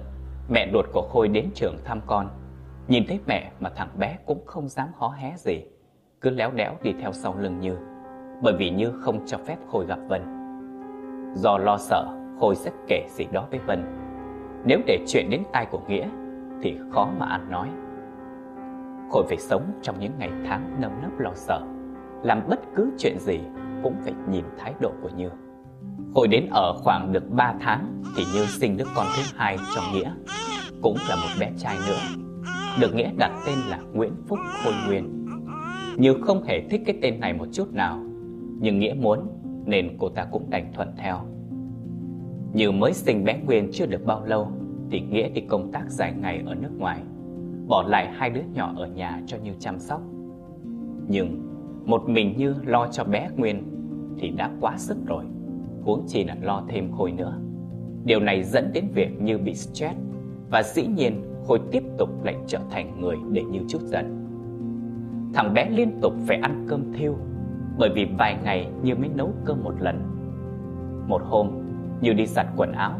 Mẹ 0.50 0.70
ruột 0.74 0.86
của 0.94 1.10
Khôi 1.12 1.28
đến 1.28 1.50
trường 1.56 1.78
thăm 1.84 2.02
con. 2.06 2.30
Nhìn 2.88 3.04
thấy 3.08 3.20
mẹ 3.28 3.52
mà 3.60 3.70
thằng 3.76 3.90
bé 3.98 4.18
cũng 4.26 4.46
không 4.46 4.68
dám 4.68 4.88
hó 4.96 5.10
hé 5.10 5.34
gì. 5.38 5.64
Cứ 6.22 6.30
léo 6.30 6.52
đéo 6.52 6.74
đi 6.84 6.94
theo 7.02 7.12
sau 7.12 7.36
lưng 7.40 7.60
Như. 7.60 7.78
Bởi 8.42 8.54
vì 8.58 8.70
Như 8.70 8.92
không 9.02 9.26
cho 9.26 9.38
phép 9.38 9.58
Khôi 9.72 9.86
gặp 9.86 10.00
Vân. 10.10 10.22
Do 11.36 11.58
lo 11.58 11.78
sợ 11.78 12.06
Khôi 12.40 12.56
sẽ 12.56 12.72
kể 12.88 13.08
gì 13.10 13.26
đó 13.32 13.46
với 13.50 13.60
Vân. 13.60 13.86
Nếu 14.66 14.80
để 14.88 15.00
chuyện 15.08 15.30
đến 15.30 15.44
tai 15.54 15.66
của 15.66 15.80
Nghĩa 15.88 16.08
thì 16.64 16.78
khó 16.92 17.10
mà 17.20 17.26
ăn 17.26 17.52
nói. 17.52 17.68
Khôi 19.12 19.24
phải 19.28 19.38
sống 19.38 19.64
trong 19.82 20.00
những 20.00 20.12
ngày 20.20 20.32
tháng 20.48 20.82
nâm 20.82 20.92
nấp 21.02 21.20
lo 21.20 21.32
sợ, 21.36 21.62
Làm 22.24 22.42
bất 22.50 22.60
cứ 22.76 22.92
chuyện 22.98 23.20
gì 23.20 23.40
Cũng 23.84 23.96
phải 24.04 24.14
nhìn 24.30 24.46
thái 24.58 24.74
độ 24.80 24.92
của 25.02 25.10
Như. 25.18 25.30
Khôi 26.16 26.28
đến 26.28 26.48
ở 26.52 26.74
khoảng 26.84 27.14
được 27.14 27.32
3 27.32 27.54
tháng 27.60 28.04
Thì 28.18 28.24
Như 28.34 28.46
sinh 28.46 28.78
đứa 28.78 28.86
con 28.96 29.06
thứ 29.16 29.24
hai 29.36 29.58
cho 29.76 29.82
Nghĩa, 29.94 30.12
Cũng 30.82 30.98
là 31.10 31.16
một 31.16 31.30
bé 31.40 31.52
trai 31.58 31.76
nữa. 31.88 32.24
Được 32.82 32.96
Nghĩa 32.96 33.12
đặt 33.18 33.32
tên 33.46 33.58
là 33.70 33.80
Nguyễn 33.94 34.14
Phúc 34.28 34.40
Khôi 34.64 34.74
Nguyên. 34.88 35.28
Như 35.98 36.16
không 36.22 36.44
hề 36.44 36.68
thích 36.70 36.82
cái 36.86 36.98
tên 37.02 37.20
này 37.20 37.34
một 37.34 37.48
chút 37.54 37.74
nào, 37.74 38.00
Nhưng 38.60 38.80
Nghĩa 38.80 38.94
muốn 38.94 39.20
Nên 39.66 39.98
cô 40.00 40.10
ta 40.10 40.26
cũng 40.32 40.50
đành 40.50 40.74
thuận 40.74 40.94
theo. 40.98 41.20
Như 42.54 42.72
mới 42.72 42.94
sinh 42.94 43.24
bé 43.24 43.40
Nguyên 43.46 43.70
chưa 43.74 43.86
được 43.86 44.06
bao 44.06 44.26
lâu 44.26 44.52
thì 44.92 45.00
Nghĩa 45.02 45.30
đi 45.30 45.42
công 45.42 45.72
tác 45.72 45.90
dài 45.90 46.14
ngày 46.22 46.44
ở 46.46 46.56
nước 46.56 46.72
ngoài 46.78 47.02
Bỏ 47.68 47.84
lại 47.88 48.12
hai 48.14 48.30
đứa 48.30 48.42
nhỏ 48.54 48.74
ở 48.78 48.88
nhà 48.88 49.22
cho 49.28 49.38
Như 49.44 49.52
chăm 49.60 49.80
sóc 49.80 50.02
Nhưng 51.08 51.42
một 51.86 52.10
mình 52.10 52.38
Như 52.38 52.56
lo 52.66 52.88
cho 52.92 53.04
bé 53.04 53.30
Nguyên 53.38 53.64
Thì 54.18 54.30
đã 54.30 54.52
quá 54.62 54.78
sức 54.78 54.98
rồi 55.06 55.26
huống 55.86 56.04
chi 56.08 56.24
là 56.24 56.36
lo 56.42 56.64
thêm 56.68 56.92
Khôi 56.92 57.12
nữa. 57.12 57.40
Điều 58.06 58.20
này 58.20 58.44
dẫn 58.44 58.72
đến 58.74 58.88
việc 58.94 59.22
Như 59.22 59.38
bị 59.38 59.54
stress 59.54 59.96
và 60.52 60.64
dĩ 60.64 60.88
nhiên 60.88 61.22
Khôi 61.48 61.60
tiếp 61.72 61.84
tục 61.98 62.10
lại 62.24 62.36
trở 62.48 62.60
thành 62.72 63.02
người 63.02 63.16
để 63.32 63.44
Như 63.44 63.60
chút 63.68 63.82
giận. 63.82 64.20
Thằng 65.34 65.54
bé 65.54 65.70
liên 65.70 66.00
tục 66.02 66.14
phải 66.28 66.38
ăn 66.38 66.66
cơm 66.70 66.94
thiêu 66.94 67.16
bởi 67.78 67.90
vì 67.96 68.08
vài 68.18 68.38
ngày 68.44 68.68
Như 68.84 68.96
mới 68.96 69.10
nấu 69.16 69.34
cơm 69.46 69.64
một 69.64 69.74
lần. 69.80 70.02
Một 71.08 71.22
hôm, 71.26 71.50
Như 72.02 72.14
đi 72.14 72.26
giặt 72.26 72.48
quần 72.56 72.72
áo, 72.72 72.94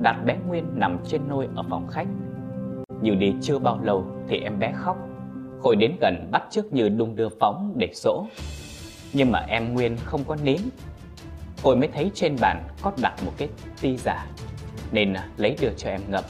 đặt 0.00 0.24
bé 0.24 0.36
Nguyên 0.46 0.64
nằm 0.74 0.98
trên 1.08 1.28
nôi 1.28 1.48
ở 1.56 1.62
phòng 1.70 1.86
khách. 1.90 2.06
Như 3.00 3.14
đi 3.14 3.34
chưa 3.42 3.58
bao 3.58 3.80
lâu 3.82 4.04
thì 4.28 4.40
em 4.40 4.58
bé 4.58 4.72
khóc. 4.72 4.96
Khôi 5.60 5.76
đến 5.76 5.96
gần 6.00 6.28
bắt 6.32 6.42
trước 6.50 6.72
Như 6.72 6.88
đung 6.88 7.16
đưa 7.16 7.28
phóng 7.40 7.74
để 7.76 7.90
dỗ. 7.94 8.24
Nhưng 9.12 9.32
mà 9.32 9.38
em 9.48 9.74
Nguyên 9.74 9.96
không 10.04 10.24
có 10.24 10.36
nín 10.42 10.60
Hồi 11.62 11.76
mới 11.76 11.88
thấy 11.88 12.10
trên 12.14 12.36
bàn 12.40 12.68
có 12.82 12.92
đặt 13.02 13.14
một 13.24 13.32
cái 13.36 13.48
ti 13.80 13.96
giả, 13.96 14.26
Nên 14.92 15.12
à, 15.12 15.28
lấy 15.36 15.56
đưa 15.60 15.70
cho 15.76 15.90
em 15.90 16.00
ngậm 16.08 16.24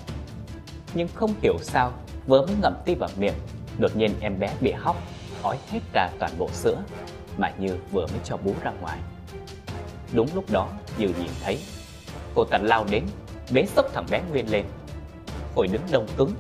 Nhưng 0.94 1.08
không 1.14 1.34
hiểu 1.42 1.54
sao 1.62 1.92
Vừa 2.26 2.46
mới 2.46 2.56
ngậm 2.62 2.74
ti 2.84 2.94
vào 2.94 3.10
miệng, 3.18 3.34
Đột 3.78 3.96
nhiên 3.96 4.10
em 4.20 4.38
bé 4.38 4.54
bị 4.60 4.72
hóc, 4.72 4.96
Ói 5.42 5.56
hết 5.70 5.80
ra 5.92 6.08
toàn 6.18 6.32
bộ 6.38 6.48
sữa, 6.52 6.82
Mà 7.38 7.52
Như 7.58 7.76
vừa 7.92 8.06
mới 8.06 8.20
cho 8.24 8.36
bú 8.36 8.54
ra 8.62 8.72
ngoài 8.80 8.98
Đúng 10.12 10.28
lúc 10.34 10.44
đó, 10.52 10.68
Như 10.98 11.06
nhìn 11.06 11.30
thấy, 11.44 11.58
Cô 12.34 12.44
ta 12.44 12.58
lao 12.58 12.86
đến 12.90 13.04
bé 13.52 13.66
sốc 13.66 13.86
thằng 13.94 14.06
bé 14.10 14.22
Nguyên 14.30 14.50
lên. 14.50 14.64
Khôi 15.54 15.68
đứng 15.68 15.82
đông 15.92 16.06
cứng. 16.16 16.32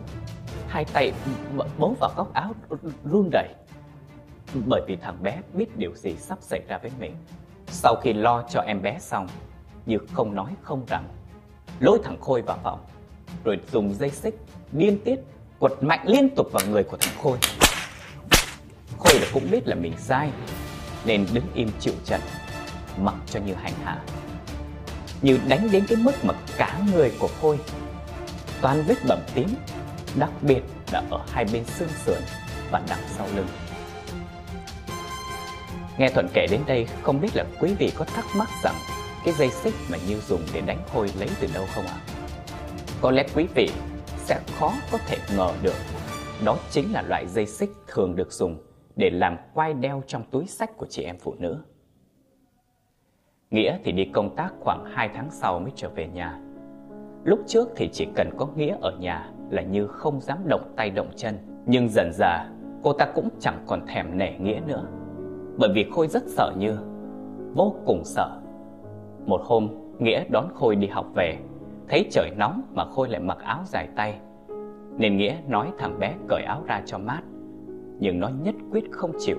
Hai 0.68 0.84
tay 0.84 1.12
bấu 1.78 1.96
vào 2.00 2.10
góc 2.16 2.34
áo 2.34 2.54
run 3.04 3.30
rẩy. 3.32 3.48
Bởi 4.66 4.82
vì 4.86 4.96
thằng 4.96 5.22
bé 5.22 5.40
biết 5.52 5.76
điều 5.76 5.94
gì 5.94 6.16
sắp 6.16 6.38
xảy 6.40 6.60
ra 6.68 6.78
với 6.78 6.90
mình. 7.00 7.16
Sau 7.66 7.94
khi 8.02 8.12
lo 8.12 8.44
cho 8.50 8.60
em 8.60 8.82
bé 8.82 8.98
xong, 9.00 9.28
Như 9.86 9.98
không 10.12 10.34
nói 10.34 10.52
không 10.62 10.84
rằng, 10.86 11.04
Lôi 11.80 11.98
thằng 12.04 12.20
Khôi 12.20 12.42
vào 12.42 12.58
phòng, 12.62 12.80
Rồi 13.44 13.60
dùng 13.72 13.94
dây 13.94 14.10
xích 14.10 14.34
điên 14.72 14.98
tiết 15.04 15.20
Quật 15.58 15.72
mạnh 15.80 16.00
liên 16.04 16.28
tục 16.36 16.46
vào 16.52 16.62
người 16.70 16.84
của 16.84 16.96
thằng 16.96 17.14
Khôi. 17.22 17.38
Khôi 18.98 19.20
là 19.20 19.26
cũng 19.32 19.50
biết 19.50 19.68
là 19.68 19.74
mình 19.74 19.94
sai, 19.98 20.30
Nên 21.04 21.26
đứng 21.32 21.44
im 21.54 21.68
chịu 21.80 21.94
trận, 22.04 22.20
Mặc 22.98 23.14
cho 23.26 23.40
Như 23.40 23.54
hành 23.54 23.74
hạ. 23.84 23.98
Như 25.22 25.38
đánh 25.48 25.68
đến 25.72 25.84
cái 25.88 25.98
mức 25.98 26.12
mà 26.24 26.34
cả 26.56 26.80
người 26.92 27.12
của 27.18 27.28
Khôi 27.40 27.58
Toàn 28.60 28.84
vết 28.86 28.96
bầm 29.08 29.18
tím 29.34 29.48
Đặc 30.18 30.30
biệt 30.42 30.62
là 30.92 31.02
ở 31.10 31.20
hai 31.32 31.44
bên 31.52 31.64
xương 31.64 31.88
sườn 32.04 32.18
Và 32.70 32.82
đằng 32.88 33.02
sau 33.16 33.26
lưng 33.36 33.48
Nghe 35.98 36.08
Thuận 36.08 36.28
kể 36.34 36.46
đến 36.50 36.60
đây, 36.66 36.86
không 37.02 37.20
biết 37.20 37.36
là 37.36 37.44
quý 37.60 37.74
vị 37.78 37.92
có 37.94 38.04
thắc 38.04 38.24
mắc 38.36 38.48
rằng 38.62 38.74
cái 39.24 39.34
dây 39.34 39.50
xích 39.50 39.74
mà 39.90 39.98
Như 40.08 40.20
dùng 40.28 40.42
để 40.54 40.60
đánh 40.60 40.82
Khôi 40.92 41.10
lấy 41.18 41.28
từ 41.40 41.48
đâu 41.54 41.66
không 41.74 41.86
ạ? 41.86 41.98
Có 43.00 43.10
lẽ 43.10 43.26
quý 43.34 43.46
vị 43.54 43.70
sẽ 44.24 44.40
khó 44.58 44.72
có 44.92 44.98
thể 45.06 45.18
ngờ 45.36 45.52
được 45.62 45.76
đó 46.44 46.58
chính 46.70 46.92
là 46.92 47.02
loại 47.02 47.26
dây 47.26 47.46
xích 47.46 47.70
thường 47.86 48.16
được 48.16 48.32
dùng 48.32 48.58
để 48.96 49.10
làm 49.10 49.36
quai 49.54 49.74
đeo 49.74 50.02
trong 50.06 50.22
túi 50.30 50.46
sách 50.46 50.70
của 50.76 50.86
chị 50.90 51.02
em 51.02 51.16
phụ 51.18 51.34
nữ. 51.38 51.58
Nghĩa 53.50 53.78
thì 53.84 53.92
đi 53.92 54.04
công 54.04 54.36
tác 54.36 54.54
khoảng 54.60 54.84
2 54.84 55.10
tháng 55.14 55.30
sau 55.30 55.60
mới 55.60 55.72
trở 55.74 55.88
về 55.88 56.08
nhà. 56.08 56.40
Lúc 57.24 57.40
trước 57.46 57.68
thì 57.76 57.88
chỉ 57.92 58.06
cần 58.14 58.30
có 58.36 58.48
Nghĩa 58.56 58.76
ở 58.80 58.92
nhà 59.00 59.30
là 59.50 59.62
Như 59.62 59.86
không 59.86 60.20
dám 60.20 60.38
động 60.46 60.72
tay 60.76 60.90
động 60.90 61.10
chân. 61.16 61.34
Nhưng 61.66 61.88
dần 61.88 62.10
dà 62.12 62.48
cô 62.82 62.92
ta 62.92 63.06
cũng 63.14 63.28
chẳng 63.40 63.64
còn 63.66 63.86
thèm 63.86 64.18
nể 64.18 64.38
Nghĩa 64.38 64.60
nữa 64.66 64.86
bởi 65.58 65.70
vì 65.74 65.84
Khôi 65.90 66.06
rất 66.06 66.22
sợ 66.26 66.52
Như, 66.58 66.78
vô 67.54 67.74
cùng 67.86 68.04
sợ. 68.04 68.40
Một 69.26 69.40
hôm, 69.44 69.68
Nghĩa 69.98 70.24
đón 70.30 70.48
Khôi 70.54 70.76
đi 70.76 70.86
học 70.86 71.06
về, 71.14 71.38
thấy 71.88 72.08
trời 72.10 72.30
nóng 72.36 72.62
mà 72.74 72.84
Khôi 72.84 73.08
lại 73.08 73.20
mặc 73.20 73.38
áo 73.38 73.60
dài 73.64 73.88
tay. 73.96 74.20
Nên 74.98 75.16
Nghĩa 75.16 75.36
nói 75.48 75.72
thằng 75.78 75.98
bé 75.98 76.14
cởi 76.28 76.42
áo 76.42 76.62
ra 76.66 76.82
cho 76.86 76.98
mát, 76.98 77.20
nhưng 77.98 78.20
nó 78.20 78.30
nhất 78.42 78.54
quyết 78.72 78.84
không 78.90 79.12
chịu. 79.18 79.36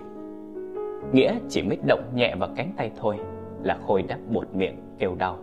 Nghĩa 1.11 1.35
chỉ 1.49 1.63
mới 1.63 1.77
động 1.87 2.03
nhẹ 2.13 2.35
vào 2.39 2.49
cánh 2.55 2.73
tay 2.77 2.91
thôi, 2.97 3.17
là 3.63 3.77
Khôi 3.87 4.01
đã 4.01 4.17
buột 4.33 4.47
miệng 4.53 4.77
kêu 4.99 5.15
đau. 5.15 5.37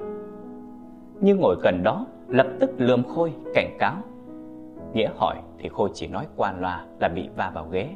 Nhưng 1.20 1.40
ngồi 1.40 1.56
gần 1.62 1.82
đó, 1.82 2.06
lập 2.28 2.46
tức 2.60 2.70
lườm 2.78 3.02
Khôi 3.04 3.32
cảnh 3.54 3.76
cáo. 3.78 3.94
Nghĩa 4.94 5.10
hỏi 5.16 5.36
thì 5.58 5.68
Khôi 5.68 5.90
chỉ 5.94 6.06
nói 6.06 6.26
qua 6.36 6.54
loa 6.60 6.84
là 7.00 7.08
bị 7.08 7.28
va 7.36 7.50
vào 7.54 7.68
ghế. 7.70 7.88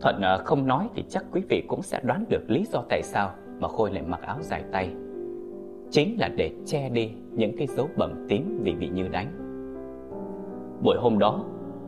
Thuận 0.00 0.20
ờ, 0.22 0.38
không 0.44 0.66
nói 0.66 0.88
thì 0.94 1.04
chắc 1.08 1.24
quý 1.32 1.42
vị 1.48 1.64
cũng 1.68 1.82
sẽ 1.82 2.00
đoán 2.02 2.24
được 2.28 2.42
lý 2.48 2.64
do 2.72 2.82
tại 2.88 3.02
sao 3.02 3.30
mà 3.60 3.68
Khôi 3.68 3.90
lại 3.92 4.02
mặc 4.06 4.20
áo 4.22 4.36
dài 4.40 4.64
tay. 4.72 4.94
Chính 5.90 6.16
là 6.20 6.28
để 6.36 6.52
che 6.66 6.88
đi 6.88 7.12
những 7.30 7.56
cái 7.56 7.66
dấu 7.66 7.88
bầm 7.96 8.26
tím 8.28 8.60
vì 8.62 8.74
bị 8.74 8.88
Như 8.88 9.08
đánh. 9.08 9.32
Buổi 10.82 10.96
hôm 11.00 11.18
đó, 11.18 11.44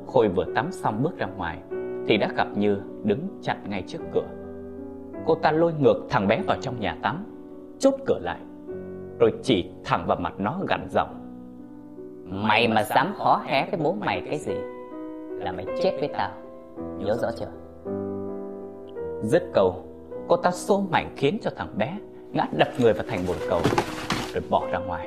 Khôi 0.07 0.29
vừa 0.29 0.45
tắm 0.55 0.73
xong 0.73 1.03
bước 1.03 1.19
ra 1.19 1.27
ngoài 1.27 1.59
thì 2.07 2.17
đã 2.17 2.29
gặp 2.37 2.49
Như 2.57 2.81
đứng 3.05 3.29
chặn 3.43 3.57
ngay 3.69 3.83
trước 3.87 3.99
cửa. 4.13 4.27
Cô 5.27 5.35
ta 5.35 5.53
lôi 5.53 5.73
ngược 5.79 6.07
thằng 6.11 6.29
bé 6.29 6.43
vào 6.47 6.57
trong 6.61 6.81
nhà 6.81 6.97
tắm, 7.03 7.25
chốt 7.79 7.95
cửa 8.07 8.19
lại, 8.23 8.41
rồi 9.19 9.33
chỉ 9.43 9.71
thẳng 9.85 10.07
vào 10.07 10.17
mặt 10.21 10.35
nó 10.39 10.61
gằn 10.69 10.89
giọng. 10.91 11.21
Mày 12.25 12.69
mà 12.69 12.83
dám 12.83 13.13
khó 13.17 13.43
hé 13.47 13.69
với 13.71 13.81
bố 13.83 13.93
mày 13.93 14.23
cái 14.27 14.39
gì 14.39 14.55
Là 15.31 15.53
mày 15.53 15.67
chết 15.83 15.97
với 16.01 16.09
tao 16.09 16.31
Nhớ 16.99 17.17
rõ 17.23 17.29
chưa 17.39 17.47
Dứt 19.23 19.43
câu, 19.53 19.75
cô 20.29 20.37
ta 20.37 20.51
xô 20.51 20.85
mạnh 20.91 21.15
khiến 21.17 21.39
cho 21.43 21.51
thằng 21.57 21.75
bé 21.79 21.99
ngã 22.35 22.47
đập 22.59 22.69
người 22.79 22.93
vào 22.93 23.05
thành 23.09 23.21
bồn 23.29 23.37
cầu, 23.49 23.61
rồi 24.35 24.43
bỏ 24.51 24.67
ra 24.73 24.79
ngoài. 24.79 25.07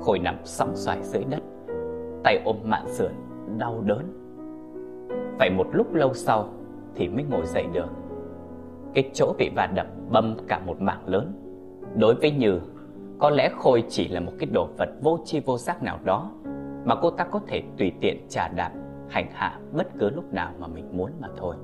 Khôi 0.00 0.18
nằm 0.18 0.36
sóng 0.44 0.70
xoài 0.74 1.02
dưới 1.02 1.24
đất, 1.24 1.40
tay 2.24 2.42
ôm 2.44 2.56
mạng 2.64 2.88
sườn, 2.88 3.12
đau 3.58 3.82
đớn. 3.86 4.12
Phải 5.38 5.50
một 5.50 5.66
lúc 5.72 5.94
lâu 5.94 6.14
sau 6.14 6.48
thì 6.94 7.08
mới 7.08 7.24
ngồi 7.30 7.46
dậy 7.46 7.66
được. 7.72 7.88
Cái 8.94 9.10
chỗ 9.14 9.34
bị 9.38 9.50
va 9.56 9.66
đập 9.66 9.86
bầm 10.10 10.36
cả 10.48 10.60
một 10.66 10.80
mảng 10.80 11.08
lớn. 11.08 11.32
Đối 11.96 12.14
với 12.14 12.30
Như, 12.30 12.60
có 13.18 13.30
lẽ 13.30 13.50
Khôi 13.58 13.84
chỉ 13.88 14.08
là 14.08 14.20
một 14.20 14.32
cái 14.38 14.48
đồ 14.52 14.68
vật 14.78 14.88
vô 15.02 15.18
tri 15.24 15.40
vô 15.40 15.58
giác 15.58 15.82
nào 15.82 15.98
đó 16.04 16.30
mà 16.84 16.94
cô 17.02 17.10
ta 17.10 17.24
có 17.24 17.40
thể 17.46 17.62
tùy 17.78 17.92
tiện 18.00 18.28
trà 18.28 18.48
đạp, 18.48 18.72
hành 19.08 19.26
hạ 19.32 19.58
bất 19.72 19.86
cứ 19.98 20.10
lúc 20.10 20.32
nào 20.32 20.50
mà 20.58 20.66
mình 20.66 20.96
muốn 20.96 21.10
mà 21.20 21.28
thôi. 21.36 21.56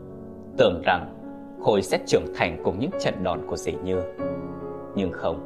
Tưởng 0.57 0.83
rằng 0.85 1.15
Khôi 1.61 1.83
sẽ 1.83 1.99
trưởng 2.07 2.27
thành 2.37 2.63
cùng 2.65 2.79
những 2.79 2.91
trận 3.01 3.15
đòn 3.23 3.41
của 3.47 3.57
dì 3.57 3.73
Như. 3.85 4.03
Nhưng 4.95 5.13
không, 5.13 5.41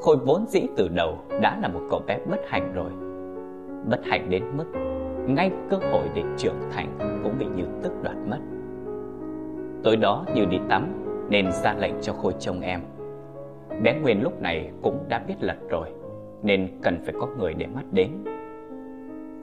Khôi 0.00 0.16
vốn 0.16 0.46
dĩ 0.46 0.60
từ 0.76 0.88
đầu 0.88 1.18
đã 1.42 1.58
là 1.62 1.68
một 1.68 1.80
cậu 1.90 2.02
bé 2.06 2.18
bất 2.30 2.40
hạnh 2.46 2.72
rồi. 2.74 2.90
Bất 3.90 4.00
hạnh 4.04 4.30
đến 4.30 4.44
mức 4.56 4.66
ngay 5.26 5.50
cơ 5.70 5.76
hội 5.76 6.08
để 6.14 6.22
trưởng 6.36 6.60
thành 6.72 7.20
cũng 7.22 7.38
bị 7.38 7.46
Như 7.56 7.64
tức 7.82 7.92
đoạt 8.02 8.16
mất. 8.26 8.38
Tối 9.84 9.96
đó 9.96 10.24
Như 10.34 10.44
đi 10.44 10.58
tắm 10.68 11.07
nên 11.30 11.52
ra 11.52 11.74
lệnh 11.74 11.94
cho 12.00 12.12
Khôi 12.12 12.34
trông 12.38 12.60
em. 12.60 12.80
Bé 13.82 13.94
Nguyên 13.94 14.22
lúc 14.22 14.42
này 14.42 14.70
cũng 14.82 15.04
đã 15.08 15.18
biết 15.26 15.34
lật 15.40 15.56
rồi 15.70 15.88
nên 16.42 16.68
cần 16.82 17.00
phải 17.04 17.14
có 17.20 17.26
người 17.38 17.54
để 17.54 17.66
mắt 17.66 17.84
đến. 17.92 18.10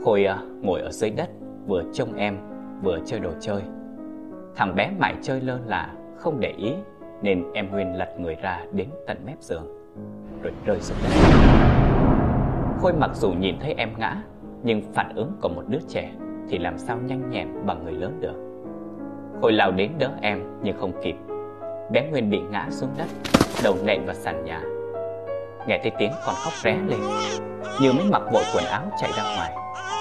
Khôi 0.06 0.26
à, 0.26 0.38
ngồi 0.62 0.82
ở 0.82 0.92
dưới 0.92 1.10
đất 1.10 1.30
vừa 1.68 1.84
trông 1.94 2.16
em 2.16 2.38
vừa 2.84 3.00
chơi 3.06 3.20
đồ 3.20 3.30
chơi. 3.40 3.62
Thằng 4.56 4.76
bé 4.76 4.92
mãi 5.00 5.16
chơi 5.22 5.42
lơ 5.42 5.60
là 5.68 5.94
không 6.18 6.40
để 6.40 6.54
ý 6.58 6.74
nên 7.22 7.44
em 7.54 7.72
Nguyên 7.72 7.96
lật 7.96 8.20
người 8.20 8.36
ra 8.36 8.66
đến 8.72 8.88
tận 9.08 9.18
mép 9.26 9.42
giường 9.42 9.68
rồi 10.42 10.54
rơi 10.66 10.80
xuống 10.80 10.98
đất. 11.04 11.10
Khôi 12.80 12.94
mặc 12.94 13.12
dù 13.14 13.32
nhìn 13.32 13.56
thấy 13.60 13.74
em 13.78 13.90
ngã 13.98 14.24
nhưng 14.64 14.82
phản 14.94 15.16
ứng 15.16 15.32
của 15.42 15.50
một 15.50 15.64
đứa 15.68 15.80
trẻ 15.88 16.12
thì 16.50 16.58
làm 16.58 16.78
sao 16.78 16.98
nhanh 17.06 17.30
nhẹn 17.30 17.48
bằng 17.66 17.84
người 17.84 17.94
lớn 17.94 18.18
được. 18.20 18.36
Khôi 19.42 19.54
lao 19.54 19.72
đến 19.72 19.92
đỡ 20.00 20.10
em 20.22 20.40
nhưng 20.64 20.78
không 20.78 20.92
kịp. 21.04 21.16
Bé 21.90 22.08
Nguyên 22.12 22.30
bị 22.30 22.42
ngã 22.52 22.68
xuống 22.70 22.90
đất, 22.98 23.08
đầu 23.64 23.76
nện 23.84 24.06
vào 24.06 24.16
sàn 24.16 24.46
nhà. 24.46 24.62
Nghe 25.68 25.80
thấy 25.84 25.92
tiếng 25.98 26.12
còn 26.26 26.36
khóc 26.36 26.54
ré 26.64 26.78
lên, 26.88 27.00
như 27.82 27.94
mới 27.94 28.06
mặc 28.12 28.22
bộ 28.34 28.42
quần 28.56 28.66
áo 28.66 28.82
chạy 29.02 29.12
ra 29.18 29.24
ngoài 29.24 29.54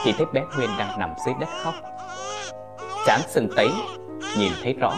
thì 0.05 0.13
thấy 0.17 0.27
bé 0.33 0.43
Nguyên 0.57 0.71
đang 0.79 0.99
nằm 0.99 1.11
dưới 1.27 1.35
đất 1.41 1.49
khóc. 1.63 1.75
Chán 3.07 3.21
sưng 3.29 3.49
tấy, 3.57 3.69
nhìn 4.39 4.53
thấy 4.63 4.75
rõ, 4.81 4.93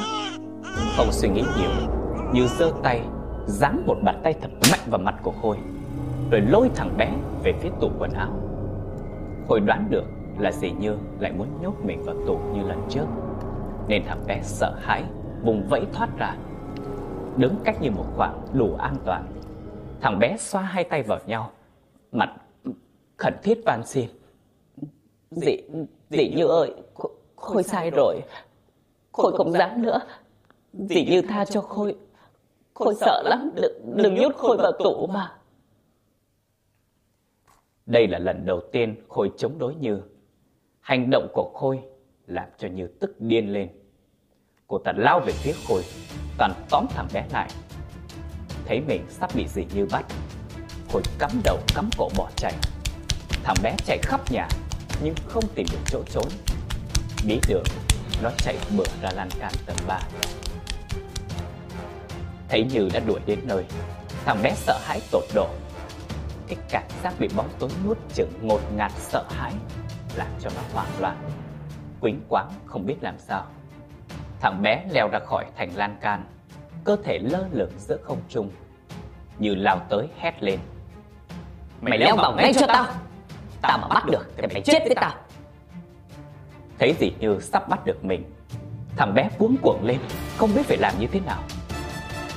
không 0.97 1.13
suy 1.13 1.29
nghĩ 1.29 1.43
nhiều, 1.59 1.71
như 2.33 2.47
giơ 2.59 2.73
tay 2.83 3.01
giáng 3.47 3.83
một 3.87 3.97
bàn 4.03 4.21
tay 4.25 4.35
thật 4.41 4.51
mạnh 4.71 4.81
vào 4.87 5.01
mặt 5.01 5.15
của 5.23 5.33
Khôi, 5.43 5.57
rồi 6.31 6.41
lôi 6.41 6.71
thằng 6.75 6.97
bé 6.97 7.11
về 7.45 7.53
phía 7.61 7.71
tủ 7.81 7.91
quần 7.99 8.13
áo. 8.13 8.31
Khôi 9.49 9.61
đoán 9.61 9.87
được 9.91 10.05
là 10.39 10.53
dì 10.53 10.71
Như 10.71 10.97
lại 11.19 11.33
muốn 11.33 11.49
nhốt 11.63 11.75
mình 11.83 12.03
vào 12.03 12.17
tủ 12.27 12.39
như 12.55 12.63
lần 12.63 12.83
trước, 12.89 13.07
nên 13.89 14.03
thằng 14.07 14.25
bé 14.27 14.41
sợ 14.43 14.75
hãi, 14.81 15.05
vùng 15.43 15.69
vẫy 15.69 15.87
thoát 15.93 16.09
ra. 16.19 16.35
Đứng 17.39 17.57
cách 17.65 17.77
như 17.81 17.91
một 17.91 18.05
khoảng 18.17 18.47
đủ 18.55 18.75
an 18.75 18.97
toàn, 19.05 19.27
thằng 20.01 20.19
bé 20.19 20.37
xoa 20.39 20.63
hai 20.63 20.85
tay 20.85 21.03
vào 21.03 21.19
nhau, 21.27 21.51
mặt 22.13 22.37
khẩn 23.17 23.35
thiết 23.43 23.61
van 23.65 23.87
xin. 23.87 24.11
Dì, 25.31 25.57
dì 26.11 26.35
Như 26.37 26.47
ơi, 26.47 26.75
Khôi 27.37 27.63
sai 27.63 27.91
rồi, 27.91 28.21
Khôi 29.13 29.33
không 29.37 29.53
dám 29.53 29.83
nữa, 29.83 30.01
dì 30.73 31.05
Như 31.05 31.23
tha 31.23 31.45
cho 31.45 31.61
Khôi, 31.61 31.97
Khôi 32.75 32.95
sợ 32.95 33.23
lắm, 33.25 33.51
đừng, 33.55 33.97
đừng 33.97 34.15
nhốt 34.15 34.33
Khôi 34.37 34.57
vào 34.57 34.73
tủ 34.79 35.07
mà. 35.07 35.39
Đây 37.87 38.09
là 38.09 38.19
lần 38.19 38.47
đầu 38.47 38.61
tiên 38.73 38.97
Khôi 39.09 39.33
chống 39.37 39.59
đối 39.59 39.75
Như. 39.75 40.03
Hành 40.81 41.11
động 41.11 41.29
của 41.33 41.51
Khôi 41.55 41.81
làm 42.27 42.49
cho 42.59 42.69
Như 42.69 42.87
tức 42.87 43.21
điên 43.21 43.53
lên. 43.53 43.69
Cô 44.69 44.79
ta 44.79 44.93
lao 44.97 45.21
về 45.21 45.33
phía 45.33 45.53
Khôi, 45.69 45.83
toàn 46.39 46.53
tóm 46.71 46.87
thằng 46.91 47.09
bé 47.13 47.25
lại. 47.33 47.51
Thấy 48.67 48.81
mình 48.81 49.07
sắp 49.09 49.31
bị 49.35 49.47
dì 49.49 49.65
Như 49.75 49.87
bắt, 49.93 50.05
Khôi 50.93 51.03
cắm 51.19 51.31
đầu 51.45 51.59
cắm 51.75 51.91
cổ 51.99 52.11
bỏ 52.17 52.29
chạy. 52.37 52.55
Thằng 53.45 53.57
bé 53.63 53.77
chạy 53.87 53.99
khắp 54.03 54.33
nhà 54.33 54.49
nhưng 55.03 55.15
không 55.29 55.45
tìm 55.55 55.67
được 55.73 55.79
chỗ 55.87 56.03
trốn. 56.11 56.29
Bí 57.27 57.41
đường, 57.49 57.65
nó 58.23 58.31
chạy 58.39 58.57
bừa 58.77 58.85
ra 59.03 59.11
lan 59.15 59.29
can 59.41 59.53
tầng 59.67 59.77
3. 59.87 60.01
Thấy 62.49 62.65
Như 62.65 62.89
đã 62.93 63.01
đuổi 63.01 63.21
đến 63.27 63.39
nơi, 63.45 63.65
thằng 64.25 64.43
bé 64.43 64.55
sợ 64.55 64.79
hãi 64.83 65.01
tột 65.11 65.25
độ. 65.35 65.49
Cái 66.47 66.57
cảm 66.71 66.85
giác 67.03 67.15
bị 67.19 67.29
bóng 67.37 67.49
tối 67.59 67.71
nuốt 67.85 67.99
chửng 68.15 68.33
ngột 68.43 68.61
ngạt 68.77 68.93
sợ 68.99 69.25
hãi 69.31 69.53
làm 70.17 70.29
cho 70.41 70.51
nó 70.57 70.61
hoảng 70.73 71.01
loạn. 71.01 71.17
Quýnh 72.01 72.21
quáng 72.29 72.51
không 72.67 72.87
biết 72.87 72.97
làm 73.01 73.19
sao. 73.19 73.47
Thằng 74.41 74.63
bé 74.63 74.85
leo 74.91 75.09
ra 75.09 75.19
khỏi 75.19 75.45
thành 75.57 75.71
lan 75.75 75.97
can, 76.01 76.25
cơ 76.85 76.97
thể 77.05 77.19
lơ 77.19 77.45
lửng 77.53 77.73
giữa 77.79 77.97
không 78.03 78.21
trung. 78.29 78.51
Như 79.39 79.55
lao 79.55 79.79
tới 79.89 80.09
hét 80.19 80.43
lên. 80.43 80.61
Mày 81.81 81.99
leo 81.99 82.17
vào 82.17 82.33
ngay 82.37 82.53
cho 82.55 82.67
tao! 82.67 82.87
Tao 83.63 83.79
mà 83.79 83.89
bắt 83.89 84.05
được 84.07 84.27
thì 84.37 84.47
mày 84.47 84.63
chết 84.63 84.79
với 84.87 84.95
tao! 84.95 85.15
Thấy 86.79 86.95
gì 86.99 87.13
Như 87.21 87.41
sắp 87.41 87.69
bắt 87.69 87.87
được 87.87 88.05
mình, 88.05 88.25
thằng 88.97 89.15
bé 89.15 89.29
cuống 89.39 89.57
cuồng 89.63 89.85
lên, 89.85 89.99
không 90.37 90.55
biết 90.55 90.63
phải 90.67 90.77
làm 90.77 90.95
như 91.01 91.07
thế 91.07 91.21
nào. 91.21 91.43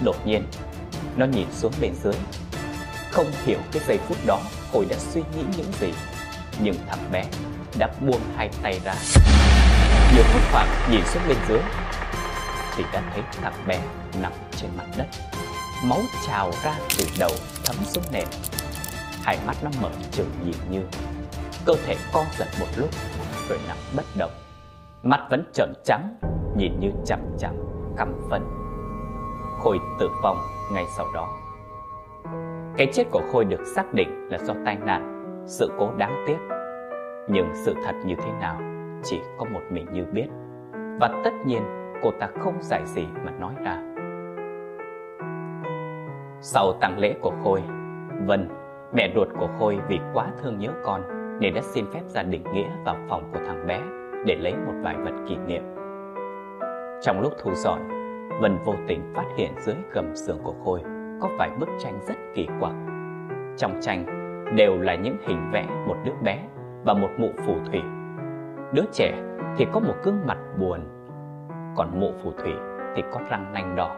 Đột 0.03 0.15
nhiên, 0.25 0.43
nó 1.15 1.25
nhìn 1.25 1.47
xuống 1.51 1.73
bên 1.81 1.93
dưới. 1.95 2.13
Không 3.11 3.27
hiểu 3.45 3.59
cái 3.71 3.83
giây 3.87 3.97
phút 3.97 4.17
đó 4.27 4.39
Khôi 4.73 4.85
đã 4.89 4.95
suy 4.97 5.21
nghĩ 5.21 5.43
những 5.57 5.71
gì. 5.79 5.93
Nhưng 6.61 6.75
thằng 6.87 7.11
bé 7.11 7.25
đã 7.79 7.87
buông 8.01 8.21
hai 8.35 8.49
tay 8.61 8.79
ra. 8.83 8.93
Vừa 10.15 10.23
thất 10.23 10.39
khoảng 10.51 10.67
nhìn 10.91 11.01
xuống 11.05 11.23
bên 11.27 11.37
dưới 11.47 11.59
thì 12.75 12.83
đã 12.93 13.01
thấy 13.13 13.23
thằng 13.41 13.53
bé 13.67 13.79
nằm 14.21 14.31
trên 14.55 14.69
mặt 14.77 14.85
đất. 14.97 15.05
Máu 15.85 15.99
trào 16.27 16.51
ra 16.63 16.75
từ 16.97 17.05
đầu 17.19 17.31
thấm 17.65 17.75
xuống 17.85 18.03
nền. 18.13 18.27
Hai 19.23 19.37
mắt 19.47 19.55
nó 19.63 19.69
mở 19.81 19.89
trừng 20.11 20.29
nhìn 20.45 20.55
như 20.69 20.81
cơ 21.65 21.73
thể 21.85 21.95
co 22.13 22.23
giật 22.37 22.47
một 22.59 22.65
lúc 22.77 22.89
rồi 23.49 23.59
nằm 23.67 23.77
bất 23.95 24.05
động. 24.17 24.31
Mắt 25.03 25.27
vẫn 25.29 25.43
trợn 25.53 25.73
trắng, 25.85 26.15
nhìn 26.57 26.79
như 26.79 26.91
chằm 27.05 27.19
chằm, 27.39 27.53
căm 27.97 28.13
phẫn. 28.29 28.41
Khôi 29.59 29.79
tử 29.99 30.09
vong 30.23 30.37
ngay 30.73 30.85
sau 30.97 31.05
đó. 31.13 31.27
Cái 32.77 32.87
chết 32.93 33.03
của 33.11 33.21
Khôi 33.31 33.45
được 33.45 33.63
xác 33.75 33.93
định 33.93 34.29
là 34.31 34.37
do 34.37 34.53
tai 34.65 34.75
nạn, 34.75 35.23
sự 35.47 35.71
cố 35.79 35.91
đáng 35.97 36.25
tiếc. 36.27 36.37
Nhưng 37.29 37.51
sự 37.65 37.75
thật 37.85 37.95
như 38.05 38.15
thế 38.15 38.31
nào 38.41 38.61
chỉ 39.03 39.21
có 39.37 39.45
một 39.53 39.61
mình 39.69 39.85
Như 39.91 40.05
biết. 40.11 40.27
Và 40.99 41.21
tất 41.23 41.33
nhiên 41.45 41.61
cô 42.01 42.11
ta 42.19 42.27
không 42.39 42.57
giải 42.61 42.81
gì 42.85 43.07
mà 43.25 43.31
nói 43.39 43.53
ra. 43.65 43.77
Sau 46.41 46.73
tang 46.81 46.99
lễ 46.99 47.15
của 47.21 47.31
Khôi, 47.43 47.63
Vân, 48.25 48.49
mẹ 48.93 49.11
ruột 49.15 49.27
của 49.39 49.47
Khôi 49.59 49.79
vì 49.87 49.99
quá 50.13 50.27
thương 50.41 50.59
nhớ 50.59 50.69
con 50.83 51.01
nên 51.39 51.53
đã 51.53 51.61
xin 51.61 51.85
phép 51.93 52.01
gia 52.05 52.23
đình 52.23 52.43
Nghĩa 52.53 52.69
vào 52.85 52.95
phòng 53.09 53.23
của 53.33 53.39
thằng 53.47 53.67
bé 53.67 53.81
để 54.25 54.35
lấy 54.35 54.53
một 54.53 54.73
vài 54.83 54.95
vật 54.95 55.13
kỷ 55.27 55.35
niệm. 55.35 55.63
Trong 57.01 57.21
lúc 57.21 57.33
thu 57.43 57.51
dọn, 57.53 57.79
Vân 58.41 58.57
vô 58.65 58.73
tình 58.87 59.13
phát 59.15 59.25
hiện 59.37 59.51
dưới 59.57 59.75
gầm 59.93 60.15
giường 60.15 60.39
của 60.43 60.53
Khôi 60.65 60.81
có 61.21 61.29
vài 61.37 61.49
bức 61.59 61.69
tranh 61.79 61.99
rất 62.01 62.15
kỳ 62.35 62.47
quặc. 62.59 62.73
Trong 63.57 63.79
tranh 63.81 64.05
đều 64.55 64.77
là 64.77 64.95
những 64.95 65.17
hình 65.27 65.49
vẽ 65.51 65.65
một 65.87 65.95
đứa 66.05 66.13
bé 66.23 66.47
và 66.85 66.93
một 66.93 67.09
mụ 67.17 67.29
phù 67.45 67.53
thủy. 67.71 67.81
Đứa 68.73 68.83
trẻ 68.91 69.23
thì 69.57 69.67
có 69.73 69.79
một 69.79 69.95
gương 70.03 70.19
mặt 70.25 70.37
buồn, 70.59 70.79
còn 71.75 71.99
mụ 71.99 72.11
phù 72.23 72.31
thủy 72.31 72.53
thì 72.95 73.03
có 73.11 73.19
răng 73.29 73.53
nanh 73.53 73.75
đỏ. 73.75 73.97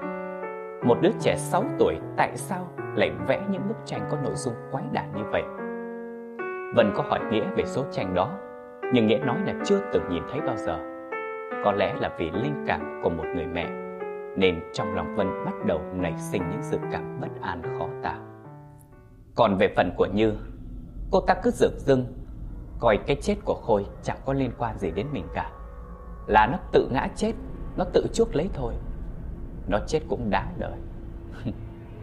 Một 0.84 0.98
đứa 1.02 1.12
trẻ 1.20 1.36
6 1.38 1.64
tuổi 1.80 1.96
tại 2.18 2.38
sao 2.38 2.68
lại 2.96 3.12
vẽ 3.28 3.42
những 3.50 3.68
bức 3.68 3.78
tranh 3.86 4.08
có 4.12 4.18
nội 4.24 4.34
dung 4.36 4.54
quái 4.72 4.84
đản 4.92 5.06
như 5.16 5.24
vậy? 5.32 5.44
Vân 6.76 6.94
có 6.96 7.04
hỏi 7.04 7.20
Nghĩa 7.32 7.46
về 7.56 7.66
số 7.66 7.84
tranh 7.92 8.14
đó, 8.14 8.30
nhưng 8.94 9.08
Nghĩa 9.08 9.18
nói 9.18 9.38
là 9.46 9.54
chưa 9.66 9.80
từng 9.94 10.04
nhìn 10.10 10.24
thấy 10.32 10.42
bao 10.42 10.56
giờ. 10.56 10.80
Có 11.64 11.72
lẽ 11.72 11.96
là 12.00 12.12
vì 12.18 12.32
linh 12.32 12.64
cảm 12.68 13.02
của 13.04 13.10
một 13.10 13.26
người 13.36 13.46
mẹ, 13.46 13.70
nên 14.38 14.60
trong 14.74 14.96
lòng 14.96 15.16
Vân 15.16 15.46
bắt 15.46 15.54
đầu 15.66 15.82
nảy 15.94 16.14
sinh 16.18 16.44
những 16.52 16.64
dự 16.64 16.78
cảm 16.92 17.20
bất 17.22 17.42
an 17.42 17.62
khó 17.80 17.88
tả. 18.04 18.16
Còn 19.36 19.58
về 19.58 19.74
phần 19.76 19.92
của 19.98 20.08
Như, 20.14 20.34
cô 21.12 21.22
ta 21.28 21.34
cứ 21.44 21.52
dược 21.52 21.72
dưng, 21.72 22.06
coi 22.82 22.98
cái 22.98 23.16
chết 23.22 23.36
của 23.46 23.54
Khôi 23.54 23.86
chẳng 24.04 24.18
có 24.26 24.34
liên 24.34 24.52
quan 24.58 24.78
gì 24.78 24.92
đến 24.92 25.08
mình 25.12 25.28
cả. 25.34 25.52
Là 26.28 26.48
nó 26.52 26.58
tự 26.72 26.90
ngã 26.92 27.08
chết, 27.16 27.34
nó 27.78 27.86
tự 27.94 28.08
chuốc 28.14 28.36
lấy 28.36 28.50
thôi. 28.54 28.74
Nó 29.68 29.80
chết 29.88 30.00
cũng 30.10 30.30
đáng 30.30 30.54
đời. 30.58 30.78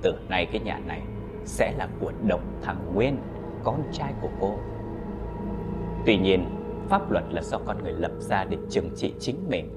Từ 0.02 0.14
nay 0.28 0.46
cái 0.52 0.60
nhà 0.60 0.78
này 0.86 1.02
sẽ 1.44 1.72
là 1.78 1.88
của 2.00 2.12
độc 2.26 2.40
thằng 2.62 2.92
Nguyên, 2.94 3.16
con 3.64 3.82
trai 3.92 4.12
của 4.22 4.28
cô. 4.40 4.58
Tuy 6.06 6.18
nhiên, 6.18 6.44
pháp 6.88 7.10
luật 7.10 7.24
là 7.30 7.42
do 7.42 7.58
con 7.66 7.82
người 7.82 7.92
lập 7.92 8.12
ra 8.18 8.44
để 8.44 8.58
trừng 8.70 8.90
trị 8.96 9.14
chính 9.20 9.48
mình. 9.48 9.70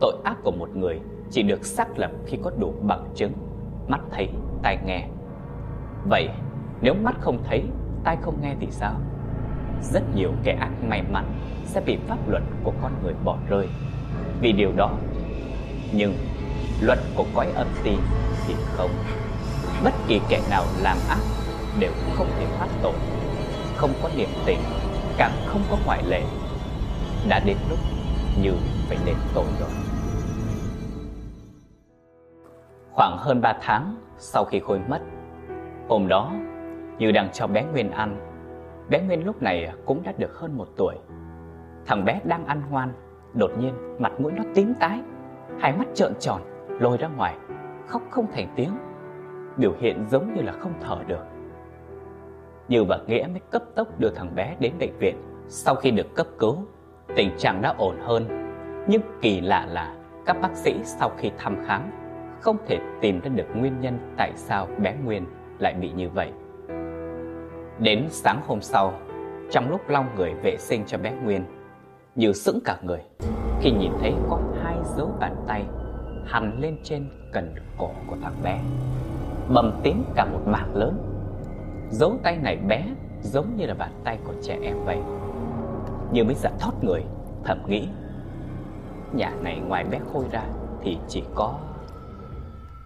Tội 0.00 0.16
ác 0.24 0.36
của 0.44 0.52
một 0.52 0.76
người 0.76 1.00
chỉ 1.30 1.42
được 1.42 1.64
xác 1.64 1.98
lập 1.98 2.10
khi 2.26 2.38
có 2.42 2.50
đủ 2.58 2.74
bằng 2.82 3.06
chứng, 3.14 3.32
mắt 3.88 4.00
thấy, 4.10 4.28
tai 4.62 4.78
nghe. 4.86 5.08
Vậy, 6.10 6.28
nếu 6.80 6.94
mắt 6.94 7.14
không 7.20 7.42
thấy, 7.44 7.64
tai 8.04 8.16
không 8.22 8.40
nghe 8.42 8.56
thì 8.60 8.66
sao? 8.70 9.00
Rất 9.82 10.02
nhiều 10.14 10.32
kẻ 10.42 10.56
ác 10.60 10.70
may 10.88 11.02
mắn 11.12 11.24
sẽ 11.64 11.80
bị 11.80 11.98
pháp 12.08 12.28
luật 12.28 12.42
của 12.64 12.72
con 12.82 12.92
người 13.02 13.14
bỏ 13.24 13.36
rơi 13.48 13.68
vì 14.40 14.52
điều 14.52 14.72
đó. 14.76 14.90
Nhưng 15.92 16.14
luật 16.80 16.98
của 17.14 17.24
cõi 17.34 17.46
âm 17.54 17.66
ti 17.84 17.96
thì 18.46 18.54
không. 18.64 18.90
Bất 19.84 19.92
kỳ 20.08 20.20
kẻ 20.28 20.40
nào 20.50 20.64
làm 20.82 20.96
ác 21.08 21.18
đều 21.80 21.92
không 22.14 22.28
thể 22.38 22.46
thoát 22.58 22.68
tội. 22.82 22.94
Không 23.76 23.90
có 24.02 24.10
niềm 24.16 24.28
tình, 24.46 24.58
càng 25.16 25.32
không 25.46 25.62
có 25.70 25.76
ngoại 25.86 26.02
lệ. 26.08 26.22
Đã 27.28 27.40
đến 27.46 27.56
lúc 27.70 27.78
như 28.42 28.52
phải 28.88 28.98
đền 29.06 29.16
tội 29.34 29.46
rồi. 29.60 29.70
Khoảng 32.92 33.16
hơn 33.18 33.40
3 33.40 33.54
tháng 33.62 33.96
sau 34.18 34.44
khi 34.44 34.60
Khôi 34.60 34.80
mất, 34.88 35.00
hôm 35.88 36.08
đó 36.08 36.32
Như 36.98 37.12
đang 37.12 37.32
cho 37.32 37.46
bé 37.46 37.64
Nguyên 37.64 37.90
ăn. 37.90 38.25
Bé 38.90 39.00
Nguyên 39.00 39.26
lúc 39.26 39.42
này 39.42 39.72
cũng 39.84 40.02
đã 40.02 40.12
được 40.18 40.34
hơn 40.34 40.56
một 40.56 40.68
tuổi. 40.76 40.94
Thằng 41.86 42.04
bé 42.04 42.20
đang 42.24 42.46
ăn 42.46 42.62
ngoan, 42.70 42.92
đột 43.34 43.50
nhiên 43.58 43.74
mặt 43.98 44.12
mũi 44.20 44.32
nó 44.36 44.42
tím 44.54 44.74
tái, 44.80 45.00
hai 45.60 45.76
mắt 45.76 45.86
trợn 45.94 46.12
tròn, 46.20 46.42
lôi 46.80 46.98
ra 46.98 47.08
ngoài, 47.08 47.36
khóc 47.86 48.02
không 48.10 48.26
thành 48.32 48.48
tiếng. 48.56 48.70
Biểu 49.56 49.72
hiện 49.78 50.04
giống 50.08 50.34
như 50.34 50.42
là 50.42 50.52
không 50.52 50.72
thở 50.80 50.98
được. 51.06 51.24
Như 52.68 52.84
và 52.84 52.98
Nghĩa 53.06 53.26
mới 53.30 53.40
cấp 53.50 53.62
tốc 53.74 53.88
đưa 53.98 54.10
thằng 54.10 54.34
bé 54.34 54.56
đến 54.60 54.72
bệnh 54.78 54.98
viện. 54.98 55.16
Sau 55.48 55.74
khi 55.74 55.90
được 55.90 56.14
cấp 56.14 56.26
cứu, 56.38 56.56
tình 57.16 57.30
trạng 57.38 57.62
đã 57.62 57.74
ổn 57.78 57.96
hơn. 58.00 58.24
Nhưng 58.88 59.02
kỳ 59.22 59.40
lạ 59.40 59.66
là 59.70 59.96
các 60.26 60.36
bác 60.42 60.56
sĩ 60.56 60.80
sau 60.84 61.10
khi 61.18 61.30
thăm 61.38 61.56
khám 61.66 61.90
không 62.40 62.56
thể 62.66 62.78
tìm 63.00 63.20
ra 63.20 63.28
được 63.28 63.46
nguyên 63.54 63.80
nhân 63.80 64.14
tại 64.16 64.32
sao 64.34 64.68
bé 64.78 64.94
Nguyên 65.04 65.26
lại 65.58 65.74
bị 65.80 65.90
như 65.90 66.08
vậy. 66.08 66.32
Đến 67.78 68.06
sáng 68.10 68.40
hôm 68.46 68.60
sau, 68.60 68.92
trong 69.50 69.70
lúc 69.70 69.88
lau 69.88 70.06
người 70.16 70.34
vệ 70.34 70.56
sinh 70.56 70.84
cho 70.86 70.98
bé 70.98 71.12
Nguyên, 71.24 71.44
Như 72.14 72.32
sững 72.32 72.58
cả 72.64 72.78
người 72.82 73.00
khi 73.60 73.70
nhìn 73.70 73.92
thấy 74.00 74.14
có 74.30 74.40
hai 74.62 74.76
dấu 74.96 75.16
bàn 75.20 75.36
tay 75.46 75.64
hằn 76.26 76.60
lên 76.60 76.76
trên 76.82 77.08
cần 77.32 77.54
cổ 77.78 77.90
của 78.06 78.16
thằng 78.22 78.34
bé, 78.42 78.60
bầm 79.54 79.80
tím 79.82 80.04
cả 80.14 80.24
một 80.24 80.40
mảng 80.46 80.76
lớn. 80.76 80.98
Dấu 81.90 82.18
tay 82.22 82.36
này 82.36 82.56
bé 82.56 82.84
giống 83.22 83.56
như 83.56 83.66
là 83.66 83.74
bàn 83.74 83.92
tay 84.04 84.18
của 84.24 84.34
trẻ 84.42 84.58
em 84.62 84.76
vậy. 84.84 84.98
Như 86.12 86.24
mới 86.24 86.34
giật 86.34 86.52
thót 86.60 86.72
người, 86.82 87.04
thầm 87.44 87.62
nghĩ, 87.68 87.88
nhà 89.12 89.32
này 89.42 89.60
ngoài 89.60 89.84
bé 89.84 89.98
Khôi 90.12 90.24
ra 90.32 90.42
thì 90.82 90.98
chỉ 91.08 91.22
có 91.34 91.58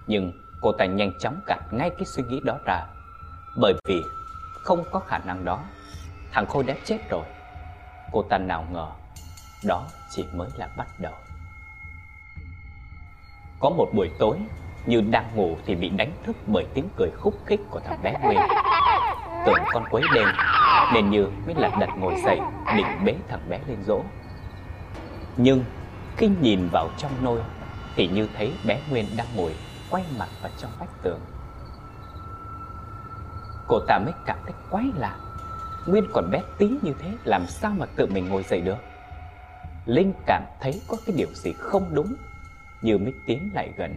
nhưng 0.06 0.32
cô 0.60 0.72
ta 0.72 0.84
nhanh 0.84 1.12
chóng 1.20 1.40
gạt 1.46 1.60
ngay 1.72 1.90
cái 1.90 2.04
suy 2.04 2.22
nghĩ 2.22 2.40
đó 2.44 2.58
ra 2.66 2.86
Bởi 3.60 3.74
vì 3.88 4.02
không 4.62 4.84
có 4.92 5.00
khả 5.00 5.18
năng 5.18 5.44
đó. 5.44 5.58
Thằng 6.32 6.46
Khôi 6.46 6.64
đã 6.64 6.74
chết 6.84 6.98
rồi. 7.10 7.24
Cô 8.12 8.22
ta 8.22 8.38
nào 8.38 8.64
ngờ, 8.72 8.88
Đó 9.64 9.86
chỉ 10.10 10.24
mới 10.32 10.48
là 10.56 10.68
bắt 10.76 10.86
đầu. 10.98 11.12
Có 13.60 13.70
một 13.70 13.88
buổi 13.94 14.10
tối, 14.18 14.38
Như 14.86 15.00
đang 15.00 15.36
ngủ 15.36 15.56
thì 15.66 15.74
bị 15.74 15.88
đánh 15.88 16.12
thức 16.24 16.36
bởi 16.46 16.66
tiếng 16.74 16.88
cười 16.96 17.10
khúc 17.10 17.34
khích 17.46 17.60
của 17.70 17.80
thằng 17.80 18.02
bé 18.02 18.14
Nguyên. 18.22 18.38
Tưởng 19.46 19.64
con 19.72 19.84
quấy 19.90 20.02
đêm 20.14 20.28
Nên 20.94 21.10
Như 21.10 21.26
mới 21.46 21.54
lật 21.54 21.70
đật 21.80 21.88
ngồi 21.98 22.14
dậy, 22.24 22.40
Định 22.76 23.04
bế 23.04 23.14
thằng 23.28 23.48
bé 23.48 23.60
lên 23.66 23.82
dỗ 23.86 24.02
Nhưng 25.36 25.64
khi 26.16 26.30
nhìn 26.40 26.68
vào 26.72 26.88
trong 26.98 27.12
nôi, 27.22 27.40
Thì 27.96 28.08
Như 28.08 28.28
thấy 28.36 28.52
bé 28.66 28.80
Nguyên 28.90 29.06
đang 29.16 29.26
ngồi 29.36 29.54
quay 29.90 30.04
mặt 30.18 30.28
vào 30.42 30.52
trong 30.58 30.70
vách 30.78 31.02
tường. 31.02 31.20
Cô 33.70 33.80
ta 33.80 33.98
mới 33.98 34.12
cảm 34.26 34.38
thấy 34.44 34.54
quái 34.70 34.84
lạ. 34.96 35.16
Nguyên 35.86 36.04
còn 36.12 36.30
bé 36.30 36.42
tí 36.58 36.68
như 36.82 36.94
thế, 36.98 37.12
Làm 37.24 37.46
sao 37.46 37.72
mà 37.78 37.86
tự 37.96 38.06
mình 38.06 38.28
ngồi 38.28 38.42
dậy 38.42 38.60
được? 38.60 38.78
Linh 39.86 40.12
cảm 40.26 40.42
thấy 40.60 40.80
có 40.88 40.96
cái 41.06 41.16
điều 41.16 41.28
gì 41.34 41.52
không 41.52 41.86
đúng. 41.92 42.14
Như 42.82 42.98
mới 42.98 43.12
tiến 43.26 43.50
lại 43.54 43.72
gần, 43.76 43.94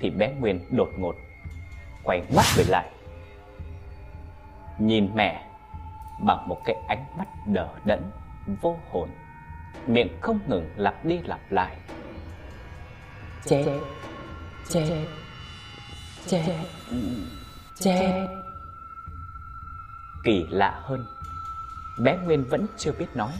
Thì 0.00 0.10
bé 0.10 0.32
Nguyên 0.32 0.60
đột 0.70 0.90
ngột, 0.96 1.16
Quay 2.04 2.22
mắt 2.36 2.44
về 2.56 2.64
lại. 2.68 2.90
Nhìn 4.78 5.10
mẹ, 5.14 5.48
Bằng 6.20 6.48
một 6.48 6.60
cái 6.64 6.76
ánh 6.88 7.04
mắt 7.18 7.28
đờ 7.46 7.68
đẫn, 7.84 8.02
Vô 8.60 8.76
hồn. 8.90 9.08
Miệng 9.86 10.08
không 10.20 10.40
ngừng 10.46 10.70
lặp 10.76 11.04
đi 11.04 11.18
lặp 11.18 11.40
lại. 11.50 11.76
Chết 13.44 13.64
Chết 14.68 14.84
Chết 16.26 16.42
Chết. 17.80 18.26
Kỳ 20.24 20.46
lạ 20.50 20.80
hơn. 20.82 21.06
Bé 21.98 22.16
Nguyên 22.16 22.44
vẫn 22.44 22.66
chưa 22.76 22.92
biết 22.98 23.06
nói. 23.14 23.32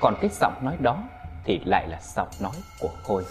Còn 0.00 0.14
cái 0.20 0.30
giọng 0.40 0.54
nói 0.62 0.76
đó 0.80 0.98
Thì 1.44 1.60
lại 1.64 1.88
là 1.88 1.98
giọng 2.16 2.28
nói 2.40 2.52
của 2.80 2.90
Khôi. 3.02 3.24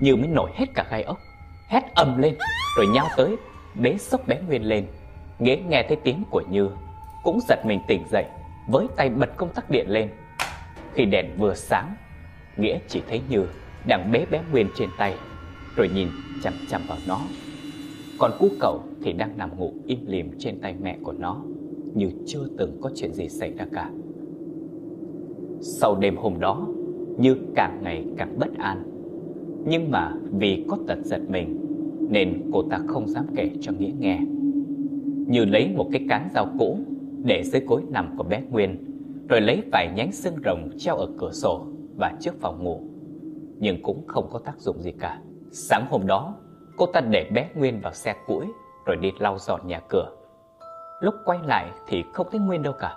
Như 0.00 0.16
mới 0.16 0.28
nổi 0.28 0.50
hết 0.54 0.66
cả 0.74 0.84
gai 0.90 1.02
ốc, 1.02 1.18
Hét 1.68 1.82
ầm 1.94 2.18
lên, 2.18 2.34
Rồi 2.76 2.86
nhao 2.86 3.08
tới 3.16 3.36
Bế 3.74 3.96
sốc 3.98 4.20
bé 4.26 4.40
Nguyên 4.46 4.62
lên. 4.62 4.86
Nghĩa 5.38 5.56
nghe 5.56 5.84
thấy 5.88 5.96
tiếng 6.04 6.24
của 6.30 6.42
Như, 6.50 6.70
Cũng 7.22 7.40
giật 7.48 7.58
mình 7.64 7.80
tỉnh 7.88 8.04
dậy, 8.10 8.24
Với 8.68 8.86
tay 8.96 9.08
bật 9.08 9.36
công 9.36 9.54
tắc 9.54 9.70
điện 9.70 9.86
lên. 9.88 10.10
Khi 10.94 11.04
đèn 11.04 11.36
vừa 11.38 11.54
sáng, 11.54 11.94
Nghĩa 12.56 12.78
chỉ 12.88 13.02
thấy 13.08 13.22
Như 13.28 13.46
đang 13.86 14.12
bế 14.12 14.26
bé 14.30 14.40
Nguyên 14.50 14.68
trên 14.78 14.88
tay, 14.98 15.16
Rồi 15.76 15.88
nhìn 15.88 16.08
chằm 16.42 16.54
chằm 16.70 16.82
vào 16.88 16.98
nó. 17.06 17.20
Còn 18.22 18.32
cu 18.38 18.48
cậu 18.60 18.80
thì 19.02 19.12
đang 19.12 19.38
nằm 19.38 19.50
ngủ 19.58 19.72
im 19.86 19.98
lìm 20.06 20.30
trên 20.38 20.60
tay 20.60 20.74
mẹ 20.82 20.98
của 21.02 21.12
nó 21.12 21.42
Như 21.94 22.10
chưa 22.26 22.48
từng 22.58 22.78
có 22.80 22.90
chuyện 22.94 23.12
gì 23.12 23.28
xảy 23.28 23.52
ra 23.52 23.66
cả. 23.72 23.90
Sau 25.60 25.96
đêm 26.00 26.16
hôm 26.16 26.40
đó 26.40 26.68
Như 27.18 27.36
càng 27.54 27.80
ngày 27.82 28.04
càng 28.16 28.38
bất 28.38 28.58
an. 28.58 28.82
Nhưng 29.66 29.90
mà 29.90 30.12
vì 30.32 30.64
có 30.68 30.78
tật 30.86 30.98
giật 31.04 31.20
mình 31.28 31.60
Nên 32.10 32.50
cô 32.52 32.62
ta 32.62 32.80
không 32.86 33.08
dám 33.08 33.26
kể 33.36 33.50
cho 33.60 33.72
Nghĩa 33.72 33.92
nghe. 33.98 34.20
Như 35.26 35.44
lấy 35.44 35.68
một 35.76 35.88
cái 35.92 36.06
cán 36.08 36.28
dao 36.34 36.46
cũ 36.58 36.78
Để 37.24 37.42
dưới 37.44 37.62
gối 37.66 37.82
nằm 37.90 38.14
của 38.16 38.24
bé 38.24 38.42
Nguyên 38.50 38.84
Rồi 39.28 39.40
lấy 39.40 39.62
vài 39.72 39.92
nhánh 39.96 40.12
xương 40.12 40.36
rồng 40.44 40.70
treo 40.78 40.96
ở 40.96 41.08
cửa 41.18 41.32
sổ 41.32 41.66
Và 41.96 42.12
trước 42.20 42.40
phòng 42.40 42.64
ngủ. 42.64 42.80
Nhưng 43.58 43.82
cũng 43.82 44.06
không 44.06 44.28
có 44.32 44.38
tác 44.38 44.60
dụng 44.60 44.82
gì 44.82 44.92
cả. 44.92 45.20
Sáng 45.52 45.86
hôm 45.90 46.06
đó, 46.06 46.36
cô 46.76 46.86
ta 46.86 47.00
để 47.00 47.30
bé 47.34 47.48
Nguyên 47.54 47.80
vào 47.80 47.92
xe 47.92 48.14
củi 48.26 48.52
rồi 48.86 48.96
đi 48.96 49.12
lau 49.18 49.38
dọn 49.38 49.60
nhà 49.66 49.80
cửa. 49.88 50.08
Lúc 51.00 51.14
quay 51.24 51.38
lại 51.44 51.70
thì 51.86 52.04
không 52.14 52.26
thấy 52.30 52.40
Nguyên 52.40 52.62
đâu 52.62 52.72
cả. 52.72 52.96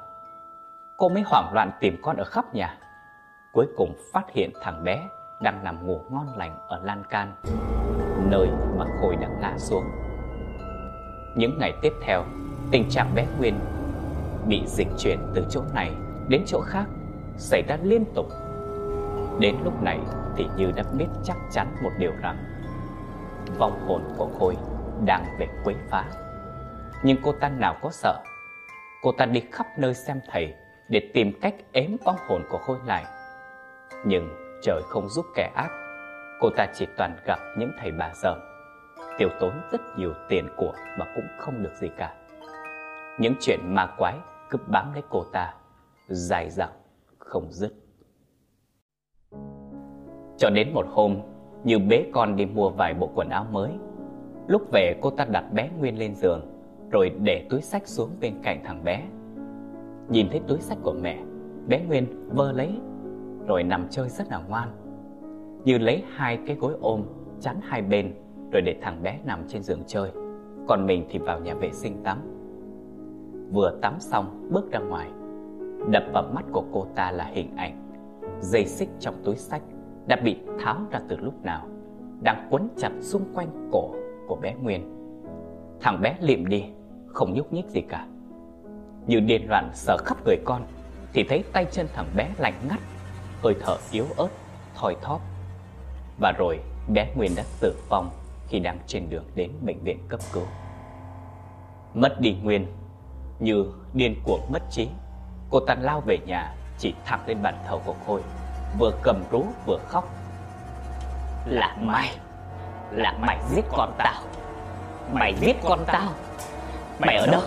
Cô 0.97 1.09
mới 1.09 1.23
hoảng 1.25 1.51
loạn 1.53 1.71
tìm 1.79 1.97
con 2.03 2.17
ở 2.17 2.23
khắp 2.23 2.55
nhà. 2.55 2.77
Cuối 3.53 3.67
cùng 3.77 3.95
phát 4.13 4.31
hiện 4.33 4.51
thằng 4.61 4.83
bé 4.83 5.09
đang 5.41 5.63
nằm 5.63 5.87
ngủ 5.87 6.01
ngon 6.09 6.27
lành 6.37 6.57
ở 6.67 6.79
lan 6.83 7.03
can, 7.09 7.35
nơi 8.29 8.47
mà 8.77 8.85
Khôi 9.01 9.15
đã 9.15 9.27
ngã 9.41 9.53
xuống. 9.57 9.83
Những 11.35 11.57
ngày 11.59 11.73
tiếp 11.81 11.93
theo, 12.01 12.23
tình 12.71 12.89
trạng 12.89 13.15
bé 13.15 13.27
Nguyên 13.39 13.59
bị 14.47 14.63
dịch 14.65 14.87
chuyển 14.97 15.19
từ 15.35 15.45
chỗ 15.49 15.61
này 15.73 15.91
đến 16.27 16.43
chỗ 16.47 16.59
khác 16.61 16.85
xảy 17.37 17.63
ra 17.67 17.77
liên 17.83 18.05
tục. 18.13 18.25
Đến 19.39 19.55
lúc 19.63 19.83
này 19.83 19.99
thì 20.35 20.45
Như 20.57 20.71
đã 20.75 20.83
biết 20.97 21.07
chắc 21.23 21.37
chắn 21.51 21.75
một 21.83 21.91
điều 21.99 22.11
rằng 22.21 22.54
vong 23.57 23.87
hồn 23.87 24.01
của 24.17 24.29
Khôi 24.39 24.55
đang 25.05 25.25
về 25.39 25.47
quấy 25.63 25.75
phá. 25.89 26.05
Nhưng 27.03 27.17
cô 27.23 27.31
ta 27.31 27.49
nào 27.49 27.77
có 27.81 27.89
sợ. 27.91 28.23
Cô 29.01 29.11
ta 29.11 29.25
đi 29.25 29.43
khắp 29.51 29.67
nơi 29.77 29.93
xem 29.93 30.19
thầy 30.31 30.53
để 30.89 31.11
tìm 31.13 31.39
cách 31.41 31.55
ếm 31.71 31.97
vong 32.05 32.17
hồn 32.27 32.43
của 32.49 32.57
Khôi 32.57 32.77
lại. 32.85 33.05
Nhưng 34.05 34.29
trời 34.61 34.81
không 34.89 35.09
giúp 35.09 35.25
kẻ 35.35 35.51
ác. 35.55 35.69
Cô 36.39 36.49
ta 36.49 36.67
chỉ 36.73 36.85
toàn 36.97 37.17
gặp 37.25 37.39
những 37.57 37.71
thầy 37.79 37.91
bà 37.91 38.11
dởm 38.13 38.39
Tiêu 39.17 39.29
tốn 39.39 39.61
rất 39.71 39.81
nhiều 39.97 40.13
tiền 40.29 40.47
của 40.57 40.73
mà 40.99 41.05
cũng 41.15 41.27
không 41.37 41.63
được 41.63 41.73
gì 41.75 41.89
cả 41.97 42.13
Những 43.19 43.33
chuyện 43.39 43.59
ma 43.63 43.87
quái 43.97 44.15
cứ 44.49 44.57
bám 44.67 44.93
lấy 44.93 45.03
cô 45.09 45.23
ta, 45.33 45.53
Dài 46.07 46.49
dẳng, 46.49 46.73
không 47.17 47.51
dứt 47.51 47.73
Cho 50.37 50.49
đến 50.49 50.73
một 50.73 50.85
hôm 50.89 51.21
như 51.65 51.79
bế 51.79 52.05
con 52.13 52.35
đi 52.35 52.45
mua 52.45 52.69
vài 52.69 52.93
bộ 52.93 53.09
quần 53.15 53.29
áo 53.29 53.45
mới. 53.51 53.71
Lúc 54.47 54.71
về, 54.71 54.95
cô 55.01 55.09
ta 55.09 55.25
đặt 55.25 55.53
bé 55.53 55.69
Nguyên 55.79 55.99
lên 55.99 56.15
giường, 56.15 56.41
Rồi 56.91 57.11
để 57.23 57.47
túi 57.49 57.61
sách 57.61 57.87
xuống 57.87 58.09
bên 58.21 58.33
cạnh 58.43 58.61
thằng 58.63 58.83
bé. 58.83 59.03
Nhìn 60.09 60.27
thấy 60.31 60.41
túi 60.47 60.59
sách 60.59 60.77
của 60.83 60.95
mẹ, 61.01 61.19
Bé 61.67 61.81
Nguyên 61.87 62.29
vơ 62.29 62.51
lấy, 62.51 62.71
Rồi 63.47 63.63
nằm 63.63 63.87
chơi 63.89 64.09
rất 64.09 64.31
là 64.31 64.41
ngoan. 64.49 64.69
Như 65.63 65.77
lấy 65.77 66.03
hai 66.15 66.39
cái 66.47 66.55
gối 66.55 66.73
ôm, 66.81 67.03
Chắn 67.39 67.55
hai 67.63 67.81
bên, 67.81 68.13
Rồi 68.51 68.61
để 68.61 68.75
thằng 68.81 69.03
bé 69.03 69.19
nằm 69.25 69.39
trên 69.47 69.63
giường 69.63 69.83
chơi. 69.87 70.11
Còn 70.67 70.85
mình 70.85 71.05
thì 71.09 71.19
vào 71.19 71.39
nhà 71.39 71.53
vệ 71.53 71.71
sinh 71.71 72.03
tắm. 72.03 72.17
Vừa 73.51 73.79
tắm 73.81 73.93
xong, 73.99 74.49
bước 74.51 74.71
ra 74.71 74.79
ngoài, 74.79 75.09
Đập 75.89 76.03
vào 76.13 76.23
mắt 76.33 76.45
của 76.51 76.63
cô 76.71 76.85
ta 76.95 77.11
là 77.11 77.23
hình 77.23 77.55
ảnh 77.55 77.81
Dây 78.39 78.65
xích 78.65 78.89
trong 78.99 79.15
túi 79.23 79.35
sách. 79.35 79.61
Đã 80.07 80.15
bị 80.15 80.37
tháo 80.63 80.77
ra 80.91 80.99
từ 81.07 81.17
lúc 81.17 81.43
nào, 81.43 81.67
Đang 82.21 82.47
quấn 82.51 82.69
chặt 82.77 82.91
xung 83.01 83.23
quanh 83.33 83.69
cổ 83.71 83.91
của 84.27 84.35
bé 84.35 84.53
Nguyên. 84.53 84.95
Thằng 85.81 86.01
bé 86.01 86.15
liệm 86.21 86.47
đi, 86.47 86.63
Không 87.07 87.33
nhúc 87.33 87.53
nhích 87.53 87.65
gì 87.65 87.81
cả. 87.81 88.07
Như 89.07 89.19
điên 89.19 89.49
loạn 89.49 89.69
sợ 89.73 89.97
khắp 90.05 90.17
người 90.25 90.37
con, 90.45 90.61
Thì 91.13 91.23
thấy 91.23 91.43
tay 91.53 91.65
chân 91.71 91.87
thằng 91.93 92.07
bé 92.15 92.29
lạnh 92.37 92.53
ngắt, 92.69 92.79
Hơi 93.43 93.55
thở 93.61 93.77
yếu 93.91 94.05
ớt, 94.17 94.27
Thoi 94.75 94.95
thóp. 95.01 95.21
Và 96.19 96.33
rồi 96.37 96.59
bé 96.93 97.13
Nguyên 97.15 97.31
đã 97.35 97.43
tử 97.59 97.75
vong 97.89 98.09
Khi 98.47 98.59
đang 98.59 98.79
trên 98.87 99.09
đường 99.09 99.25
đến 99.35 99.51
bệnh 99.61 99.79
viện 99.83 99.99
cấp 100.07 100.19
cứu. 100.33 100.43
Mất 101.93 102.19
đi 102.19 102.35
Nguyên, 102.43 102.65
Như 103.39 103.65
điên 103.93 104.15
cuồng 104.23 104.41
mất 104.51 104.61
trí, 104.69 104.89
Cô 105.49 105.59
ta 105.59 105.75
lao 105.75 106.01
về 106.01 106.17
nhà, 106.25 106.55
Chỉ 106.77 106.93
thẳng 107.05 107.19
lên 107.27 107.41
bàn 107.41 107.55
thờ 107.67 107.79
của 107.85 107.95
Khôi. 108.07 108.21
Vừa 108.77 108.91
cầm 109.03 109.23
rú 109.31 109.45
vừa 109.65 109.79
khóc. 109.87 110.09
Là 111.45 111.75
mày. 111.81 112.17
Là 112.91 113.13
mày 113.19 113.37
giết 113.49 113.65
con 113.71 113.93
tao. 113.97 114.21
Mày 115.13 115.35
giết 115.39 115.55
con 115.63 115.79
tao. 115.87 116.09
Mày 116.99 117.15
ở 117.15 117.27
đâu? 117.27 117.41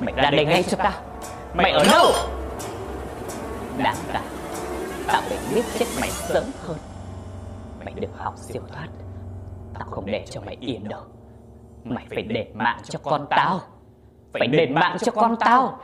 Mày 0.00 0.14
ra 0.14 0.30
đây 0.30 0.44
ngay 0.44 0.62
cho 0.62 0.76
tao. 0.76 0.92
Mày 1.54 1.70
ở 1.72 1.84
đâu? 1.90 2.12
Đáng 3.78 3.96
ra 4.12 4.20
Tao 5.06 5.22
phải 5.22 5.38
giết 5.50 5.64
chết 5.78 5.86
mày 6.00 6.10
sớm 6.10 6.44
hơn. 6.66 6.76
Mày 7.84 7.94
được 7.94 8.18
học 8.18 8.34
siêu 8.36 8.62
thoát. 8.72 8.88
Tao 9.74 9.88
không 9.90 10.06
để 10.06 10.24
cho 10.30 10.40
mày 10.40 10.56
yên 10.60 10.88
đâu. 10.88 11.00
Mày 11.84 12.06
phải 12.10 12.22
đền 12.22 12.46
mạng 12.54 12.80
cho 12.84 12.98
con 13.02 13.26
tao. 13.30 13.60
Phải 14.32 14.46
đền 14.46 14.74
mạng 14.74 14.96
cho 15.00 15.12
con 15.12 15.36
tao. 15.40 15.78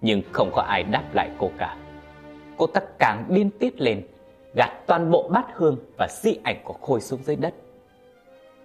Nhưng 0.00 0.22
không 0.32 0.50
có 0.54 0.62
ai 0.62 0.82
đáp 0.82 1.04
lại 1.12 1.30
cô 1.38 1.50
cả 1.58 1.76
Cô 2.58 2.66
ta 2.66 2.80
càng 2.98 3.24
điên 3.28 3.50
tiết 3.58 3.80
lên 3.80 4.02
Gạt 4.54 4.70
toàn 4.86 5.10
bộ 5.10 5.28
bát 5.28 5.46
hương 5.54 5.78
và 5.98 6.08
di 6.10 6.38
ảnh 6.44 6.60
của 6.64 6.72
Khôi 6.72 7.00
xuống 7.00 7.22
dưới 7.22 7.36
đất. 7.36 7.54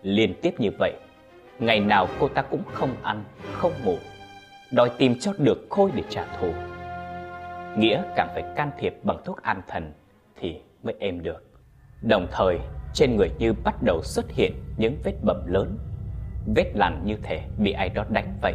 Liên 0.01 0.34
tiếp 0.41 0.53
như 0.58 0.69
vậy 0.79 0.93
Ngày 1.60 1.79
nào 1.79 2.08
cô 2.19 2.27
ta 2.27 2.41
cũng 2.41 2.63
không 2.73 2.95
ăn, 3.03 3.23
không 3.53 3.71
ngủ 3.84 3.95
Đòi 4.71 4.91
tìm 4.97 5.19
cho 5.19 5.34
được 5.38 5.67
Khôi 5.69 5.91
để 5.95 6.03
trả 6.10 6.25
thù. 6.39 6.47
Nghĩa 7.77 8.03
càng 8.15 8.27
phải 8.34 8.43
can 8.56 8.71
thiệp 8.79 8.93
bằng 9.03 9.17
thuốc 9.25 9.41
an 9.41 9.62
thần 9.67 9.93
Thì 10.39 10.62
mới 10.84 10.95
êm 10.99 11.23
được. 11.23 11.43
Đồng 12.01 12.27
thời 12.32 12.60
trên 12.93 13.15
người 13.15 13.32
Như 13.39 13.53
bắt 13.63 13.75
đầu 13.84 14.01
xuất 14.03 14.32
hiện 14.32 14.53
những 14.77 14.97
vết 15.03 15.13
bầm 15.23 15.45
lớn 15.47 15.77
Vết 16.56 16.71
lằn 16.75 17.01
như 17.06 17.15
thể 17.23 17.41
bị 17.58 17.71
ai 17.71 17.89
đó 17.89 18.03
đánh 18.10 18.38
vậy. 18.41 18.53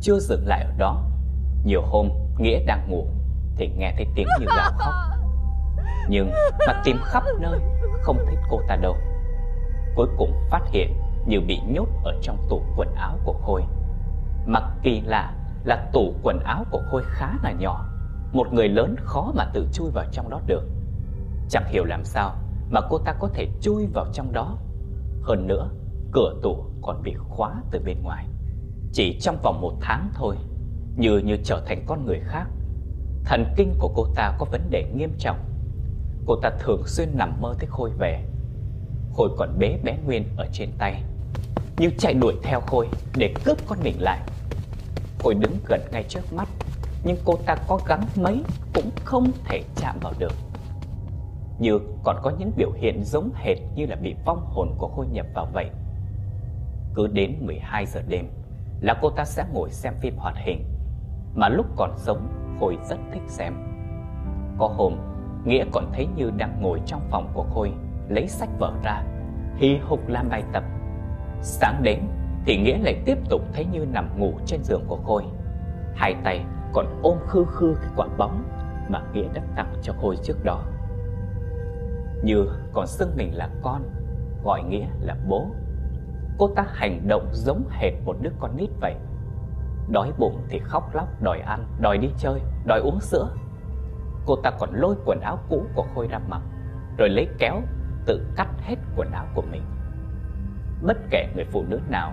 Chưa 0.00 0.18
dừng 0.18 0.46
lại 0.46 0.64
ở 0.64 0.72
đó 0.78 1.02
Nhiều 1.64 1.82
hôm 1.82 2.08
Nghĩa 2.38 2.64
đang 2.66 2.90
ngủ 2.90 3.06
thì 3.56 3.70
nghe 3.76 3.94
thấy 3.96 4.06
tiếng 4.14 4.26
Như 4.40 4.46
gào 4.56 4.70
khóc. 4.78 4.94
Nhưng 6.08 6.30
mà 6.66 6.82
tìm 6.84 6.96
khắp 7.02 7.22
nơi 7.40 7.60
Không 8.02 8.18
thấy 8.26 8.36
cô 8.50 8.60
ta 8.68 8.76
đâu. 8.76 8.96
Cuối 9.94 10.08
cùng 10.18 10.32
phát 10.50 10.62
hiện 10.70 10.96
Như 11.26 11.40
bị 11.40 11.60
nhốt 11.68 11.88
ở 12.04 12.12
trong 12.22 12.46
tủ 12.50 12.62
quần 12.76 12.94
áo 12.94 13.18
của 13.24 13.34
Khôi. 13.42 13.62
Mặc 14.46 14.62
kỳ 14.82 15.00
lạ 15.00 15.34
là 15.64 15.88
tủ 15.92 16.14
quần 16.22 16.40
áo 16.40 16.64
của 16.70 16.82
Khôi 16.90 17.02
khá 17.06 17.32
là 17.42 17.52
nhỏ. 17.52 17.84
Một 18.32 18.52
người 18.52 18.68
lớn 18.68 18.96
khó 19.04 19.32
mà 19.34 19.44
tự 19.52 19.68
chui 19.72 19.90
vào 19.90 20.04
trong 20.12 20.30
đó 20.30 20.40
được. 20.46 20.62
Chẳng 21.48 21.64
hiểu 21.66 21.84
làm 21.84 22.04
sao 22.04 22.36
mà 22.70 22.80
cô 22.90 22.98
ta 22.98 23.12
có 23.12 23.28
thể 23.34 23.48
chui 23.60 23.86
vào 23.94 24.06
trong 24.12 24.32
đó. 24.32 24.58
Hơn 25.22 25.46
nữa, 25.46 25.70
cửa 26.12 26.34
tủ 26.42 26.64
còn 26.82 27.02
bị 27.02 27.14
khóa 27.14 27.54
từ 27.70 27.80
bên 27.84 28.02
ngoài. 28.02 28.26
Chỉ 28.92 29.18
trong 29.20 29.38
vòng 29.42 29.60
một 29.60 29.72
tháng 29.80 30.10
thôi, 30.14 30.36
Như 30.96 31.18
như 31.18 31.36
trở 31.44 31.62
thành 31.66 31.84
con 31.86 32.06
người 32.06 32.20
khác 32.20 32.46
Thần 33.24 33.54
kinh 33.56 33.74
của 33.78 33.88
cô 33.94 34.06
ta 34.14 34.36
có 34.38 34.46
vấn 34.50 34.70
đề 34.70 34.84
nghiêm 34.94 35.12
trọng. 35.18 35.38
Cô 36.26 36.36
ta 36.42 36.50
thường 36.60 36.82
xuyên 36.86 37.08
nằm 37.14 37.40
mơ 37.40 37.54
thấy 37.58 37.68
Khôi 37.70 37.90
về. 37.98 38.24
Khôi 39.12 39.28
còn 39.36 39.58
bế 39.58 39.78
bé 39.84 39.96
Nguyên 40.06 40.24
ở 40.36 40.46
trên 40.52 40.70
tay. 40.78 41.02
Như 41.78 41.90
chạy 41.98 42.14
đuổi 42.14 42.34
theo 42.42 42.60
Khôi 42.60 42.88
để 43.16 43.34
cướp 43.44 43.58
con 43.66 43.78
mình 43.82 44.02
lại. 44.02 44.20
Khôi 45.18 45.34
đứng 45.34 45.58
gần 45.68 45.80
ngay 45.92 46.04
trước 46.08 46.32
mắt, 46.32 46.48
Nhưng 47.04 47.16
cô 47.24 47.36
ta 47.46 47.56
có 47.68 47.80
gắng 47.86 48.06
mấy 48.16 48.42
cũng 48.74 48.90
không 49.04 49.30
thể 49.44 49.62
chạm 49.76 49.98
vào 50.00 50.12
được. 50.18 50.32
Như 51.58 51.78
còn 52.04 52.16
có 52.22 52.30
những 52.38 52.52
biểu 52.56 52.72
hiện 52.72 53.04
giống 53.04 53.30
hệt 53.34 53.58
như 53.74 53.86
là 53.86 53.96
bị 53.96 54.14
vong 54.24 54.46
hồn 54.46 54.74
của 54.78 54.88
Khôi 54.88 55.06
nhập 55.06 55.26
vào 55.34 55.48
vậy. 55.52 55.70
Cứ 56.94 57.06
đến 57.06 57.36
12 57.40 57.86
giờ 57.86 58.02
đêm 58.08 58.28
là 58.80 58.94
cô 59.02 59.10
ta 59.10 59.24
sẽ 59.24 59.44
ngồi 59.52 59.70
xem 59.70 59.94
phim 60.00 60.16
hoạt 60.16 60.34
hình, 60.36 60.64
Mà 61.34 61.48
lúc 61.48 61.66
còn 61.76 61.94
sống 61.96 62.43
Khôi 62.60 62.78
rất 62.88 62.98
thích 63.12 63.22
xem. 63.26 63.54
Có 64.58 64.66
hôm, 64.66 64.92
Nghĩa 65.44 65.64
còn 65.72 65.90
thấy 65.92 66.08
Như 66.16 66.30
đang 66.36 66.62
ngồi 66.62 66.80
trong 66.86 67.00
phòng 67.10 67.30
của 67.34 67.44
Khôi, 67.54 67.72
Lấy 68.08 68.28
sách 68.28 68.48
vở 68.58 68.72
ra, 68.84 69.02
Hì 69.56 69.76
hục 69.76 70.08
làm 70.08 70.28
bài 70.28 70.42
tập. 70.52 70.64
Sáng 71.40 71.82
đến 71.82 72.00
thì 72.46 72.56
Nghĩa 72.56 72.78
lại 72.78 73.02
tiếp 73.04 73.18
tục 73.28 73.42
thấy 73.52 73.66
Như 73.72 73.86
nằm 73.92 74.18
ngủ 74.18 74.32
trên 74.46 74.62
giường 74.62 74.84
của 74.86 74.98
Khôi. 75.04 75.24
Hai 75.94 76.14
tay 76.24 76.44
còn 76.72 76.86
ôm 77.02 77.18
khư 77.26 77.44
khư 77.44 77.76
cái 77.80 77.90
quả 77.96 78.06
bóng 78.18 78.42
Mà 78.88 79.02
Nghĩa 79.12 79.28
đã 79.34 79.42
tặng 79.56 79.74
cho 79.82 79.92
Khôi 80.00 80.16
trước 80.22 80.44
đó. 80.44 80.62
Như 82.22 82.46
còn 82.72 82.86
xưng 82.86 83.16
mình 83.16 83.34
là 83.34 83.48
con, 83.62 83.82
Gọi 84.44 84.62
Nghĩa 84.62 84.86
là 85.00 85.16
bố. 85.28 85.46
Cô 86.38 86.48
ta 86.56 86.66
hành 86.68 87.08
động 87.08 87.28
giống 87.32 87.62
hệt 87.70 87.92
một 88.04 88.16
đứa 88.20 88.30
con 88.38 88.56
nít 88.56 88.70
vậy. 88.80 88.94
Đói 89.88 90.12
bụng 90.18 90.46
thì 90.48 90.58
khóc 90.58 90.94
lóc 90.94 91.22
đòi 91.22 91.40
ăn, 91.40 91.66
đòi 91.80 91.98
đi 91.98 92.08
chơi, 92.18 92.40
đòi 92.66 92.80
uống 92.80 93.00
sữa. 93.00 93.28
Cô 94.26 94.36
ta 94.36 94.50
còn 94.50 94.70
lôi 94.74 94.96
quần 95.04 95.20
áo 95.20 95.38
cũ 95.48 95.66
của 95.74 95.86
Khôi 95.94 96.08
ra 96.08 96.18
mặc 96.28 96.42
Rồi 96.98 97.08
lấy 97.08 97.28
kéo 97.38 97.62
tự 98.06 98.26
cắt 98.36 98.48
hết 98.60 98.76
quần 98.96 99.10
áo 99.10 99.26
của 99.34 99.42
mình. 99.50 99.62
Bất 100.82 100.96
kể 101.10 101.28
người 101.34 101.44
phụ 101.44 101.64
nữ 101.68 101.80
nào 101.88 102.12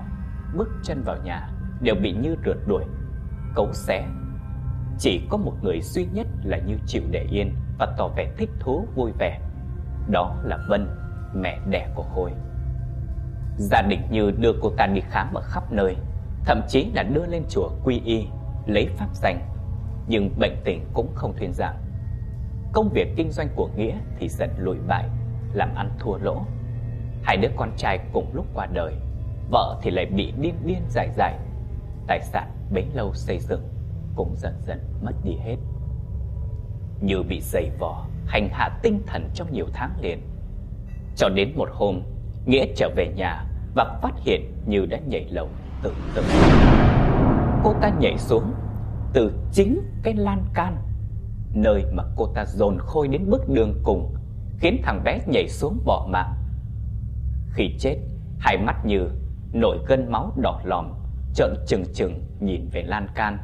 bước 0.55 0.69
chân 0.83 1.03
vào 1.03 1.17
nhà 1.23 1.49
Đều 1.81 1.95
bị 1.95 2.13
Như 2.13 2.35
rượt 2.45 2.57
đuổi, 2.67 2.83
cấu 3.55 3.73
xé. 3.73 4.07
Chỉ 4.99 5.27
có 5.29 5.37
một 5.37 5.53
người 5.61 5.81
duy 5.81 6.07
nhất 6.13 6.27
là 6.43 6.57
Như 6.57 6.77
chịu 6.85 7.03
để 7.11 7.27
yên 7.31 7.55
Và 7.79 7.95
tỏ 7.97 8.07
vẻ 8.07 8.31
thích 8.37 8.49
thú 8.59 8.87
vui 8.95 9.11
vẻ. 9.19 9.39
Đó 10.09 10.35
là 10.43 10.57
Vân, 10.69 10.87
mẹ 11.35 11.59
đẻ 11.69 11.91
của 11.95 12.03
Khôi. 12.15 12.31
Gia 13.57 13.81
đình 13.81 14.01
Như 14.09 14.31
đưa 14.31 14.53
cô 14.61 14.71
ta 14.77 14.87
đi 14.87 15.01
khám 15.09 15.33
ở 15.33 15.41
khắp 15.41 15.71
nơi. 15.71 15.97
Thậm 16.45 16.61
chí 16.67 16.91
là 16.93 17.03
đưa 17.03 17.25
lên 17.25 17.43
chùa 17.49 17.69
quy 17.83 18.01
y, 18.05 18.27
Lấy 18.65 18.87
pháp 18.87 19.07
danh, 19.13 19.39
Nhưng 20.07 20.39
bệnh 20.39 20.55
tình 20.63 20.85
cũng 20.93 21.11
không 21.15 21.33
thuyên 21.37 21.53
giảm. 21.53 21.75
Công 22.73 22.89
việc 22.89 23.07
kinh 23.15 23.31
doanh 23.31 23.47
của 23.55 23.69
Nghĩa 23.75 23.97
thì 24.19 24.29
dần 24.29 24.49
lùi 24.57 24.77
bại, 24.87 25.09
Làm 25.53 25.75
ăn 25.75 25.91
thua 25.99 26.17
lỗ. 26.17 26.41
Hai 27.23 27.37
đứa 27.37 27.49
con 27.55 27.71
trai 27.77 27.99
cùng 28.13 28.25
lúc 28.33 28.45
qua 28.53 28.65
đời, 28.73 28.93
Vợ 29.51 29.79
thì 29.81 29.91
lại 29.91 30.05
bị 30.05 30.33
điên 30.41 30.55
điên 30.65 30.81
dại 30.89 31.09
dại. 31.15 31.39
Tài 32.07 32.21
sản 32.21 32.51
bấy 32.73 32.85
lâu 32.93 33.13
xây 33.13 33.39
dựng 33.39 33.67
Cũng 34.15 34.35
dần 34.35 34.53
dần 34.67 34.79
mất 35.01 35.13
đi 35.23 35.35
hết. 35.35 35.57
Như 37.01 37.23
bị 37.23 37.41
dày 37.41 37.69
vò, 37.79 38.05
Hành 38.27 38.49
hạ 38.51 38.79
tinh 38.83 39.01
thần 39.07 39.29
trong 39.33 39.53
nhiều 39.53 39.67
tháng 39.73 39.91
liền. 40.01 40.19
Cho 41.15 41.29
đến 41.29 41.53
một 41.55 41.69
hôm, 41.71 42.01
Nghĩa 42.45 42.65
trở 42.75 42.89
về 42.95 43.07
nhà 43.15 43.45
Và 43.75 43.99
phát 44.01 44.13
hiện 44.25 44.53
Như 44.65 44.85
đã 44.85 44.97
nhảy 45.07 45.25
lầu 45.29 45.49
tự 45.83 45.93
tử 46.15 46.23
Cô 47.63 47.73
ta 47.81 47.91
nhảy 47.99 48.17
xuống 48.17 48.53
Từ 49.13 49.31
chính 49.51 49.81
cái 50.03 50.13
lan 50.13 50.45
can, 50.53 50.77
Nơi 51.53 51.85
mà 51.93 52.03
cô 52.15 52.27
ta 52.35 52.45
dồn 52.45 52.77
khôi 52.79 53.07
đến 53.07 53.29
bước 53.29 53.49
đường 53.49 53.81
cùng, 53.83 54.15
Khiến 54.59 54.81
thằng 54.83 55.03
bé 55.03 55.19
nhảy 55.27 55.49
xuống 55.49 55.79
bỏ 55.85 56.07
mạng 56.09 56.33
Khi 57.53 57.75
chết, 57.79 57.97
Hai 58.39 58.57
mắt 58.57 58.85
như 58.85 59.09
nổi 59.53 59.77
gân 59.87 60.11
máu 60.11 60.33
đỏ 60.41 60.61
lòm, 60.63 60.93
Trợn 61.33 61.55
trừng 61.67 61.83
trừng 61.93 62.25
nhìn 62.39 62.69
về 62.71 62.83
lan 62.83 63.07
can, 63.15 63.37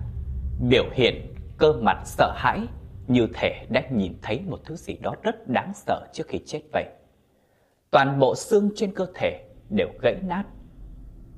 Biểu 0.69 0.83
hiện 0.93 1.35
cơ 1.57 1.73
mặt 1.73 2.01
sợ 2.05 2.33
hãi 2.35 2.67
như 3.07 3.27
thể 3.33 3.65
đã 3.69 3.81
nhìn 3.91 4.13
thấy 4.21 4.41
một 4.47 4.59
thứ 4.65 4.75
gì 4.75 4.97
đó 5.01 5.13
rất 5.23 5.47
đáng 5.47 5.71
sợ 5.73 6.07
trước 6.13 6.27
khi 6.27 6.39
chết 6.45 6.61
vậy. 6.73 6.85
Toàn 7.91 8.19
bộ 8.19 8.35
xương 8.35 8.69
trên 8.75 8.93
cơ 8.95 9.05
thể 9.15 9.43
đều 9.69 9.87
gãy 10.01 10.15
nát. 10.23 10.43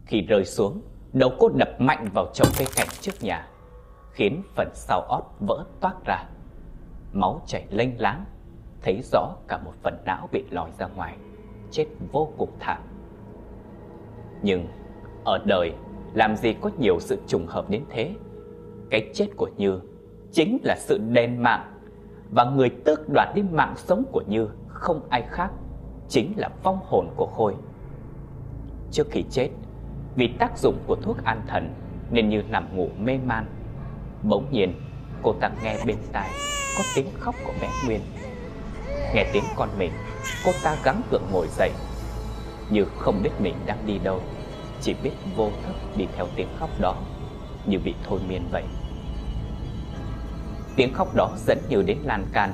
Khi 0.10 0.22
rơi 0.22 0.45
xuống, 0.45 0.82
đầu 1.14 1.32
cô 1.39 1.49
đập 1.49 1.70
mạnh 1.82 2.07
vào 2.14 2.26
chậu 2.34 2.47
cây 2.57 2.68
cảnh 2.76 2.88
trước 3.01 3.12
nhà, 3.22 3.47
khiến 4.12 4.41
phần 4.55 4.68
sau 4.74 5.01
ót 5.01 5.24
vỡ 5.39 5.66
toát 5.80 5.93
ra. 6.05 6.24
Máu 7.14 7.41
chảy 7.45 7.66
lênh 7.70 8.01
láng, 8.01 8.26
thấy 8.82 9.01
rõ 9.12 9.36
cả 9.47 9.57
một 9.57 9.74
phần 9.84 9.97
não 10.05 10.30
bị 10.32 10.43
lòi 10.49 10.70
ra 10.80 10.88
ngoài, 10.88 11.18
chết 11.72 11.86
vô 12.12 12.32
cùng 12.38 12.49
thảm. 12.60 12.82
Nhưng 14.41 14.68
ở 15.26 15.38
đời 15.45 15.74
làm 16.14 16.36
gì 16.36 16.53
có 16.62 16.70
nhiều 16.80 16.99
sự 16.99 17.18
trùng 17.28 17.47
hợp 17.47 17.70
đến 17.70 17.84
thế? 17.89 18.14
Cái 18.89 19.10
chết 19.14 19.28
của 19.38 19.49
Như 19.57 19.80
chính 20.32 20.57
là 20.64 20.76
sự 20.80 20.97
đen 20.97 21.43
mạng 21.43 21.74
và 22.32 22.43
người 22.43 22.70
tước 22.70 23.10
đoạt 23.10 23.28
đi 23.36 23.41
mạng 23.51 23.74
sống 23.78 24.03
của 24.12 24.24
Như 24.28 24.49
không 24.68 25.01
ai 25.10 25.22
khác, 25.22 25.51
chính 26.07 26.34
là 26.38 26.49
vong 26.64 26.80
hồn 26.86 27.07
của 27.16 27.28
Khôi. 27.36 27.55
Trước 28.91 29.07
khi 29.12 29.24
chết, 29.30 29.49
vì 30.16 30.28
tác 30.28 30.57
dụng 30.57 30.78
của 30.88 30.95
thuốc 30.95 31.24
an 31.24 31.41
thần 31.47 31.74
nên 32.12 32.30
Như 32.30 32.43
nằm 32.49 32.78
ngủ 32.78 32.89
mê 32.99 33.18
man. 33.26 33.45
Bỗng 34.24 34.51
nhiên, 34.51 34.74
cô 35.22 35.34
ta 35.34 35.51
nghe 35.64 35.86
bên 35.86 35.97
tai 36.12 36.30
có 36.78 36.84
tiếng 36.95 37.07
khóc 37.20 37.36
của 37.45 37.53
bé 37.62 37.70
Nguyên. 37.86 38.01
Nghe 39.16 39.30
tiếng 39.34 39.43
con 39.55 39.70
mình, 39.78 39.91
cô 40.45 40.51
ta 40.64 40.78
gắng 40.84 41.01
gượng 41.12 41.28
ngồi 41.32 41.47
dậy, 41.57 41.72
như 42.72 42.86
không 42.86 43.24
biết 43.24 43.32
mình 43.39 43.55
đang 43.66 43.86
đi 43.86 43.99
đâu, 44.03 44.22
chỉ 44.82 44.95
biết 45.03 45.12
vô 45.36 45.49
thức 45.66 45.76
đi 45.97 46.07
theo 46.16 46.28
tiếng 46.36 46.47
khóc 46.60 46.70
đó, 46.80 46.95
như 47.66 47.80
bị 47.80 47.93
thôi 48.03 48.20
miên 48.30 48.41
vậy. 48.51 48.64
Tiếng 50.80 50.93
khóc 50.93 51.16
đó 51.16 51.32
dẫn 51.38 51.57
Như 51.70 51.82
đến 51.82 51.97
lan 52.03 52.26
can 52.34 52.53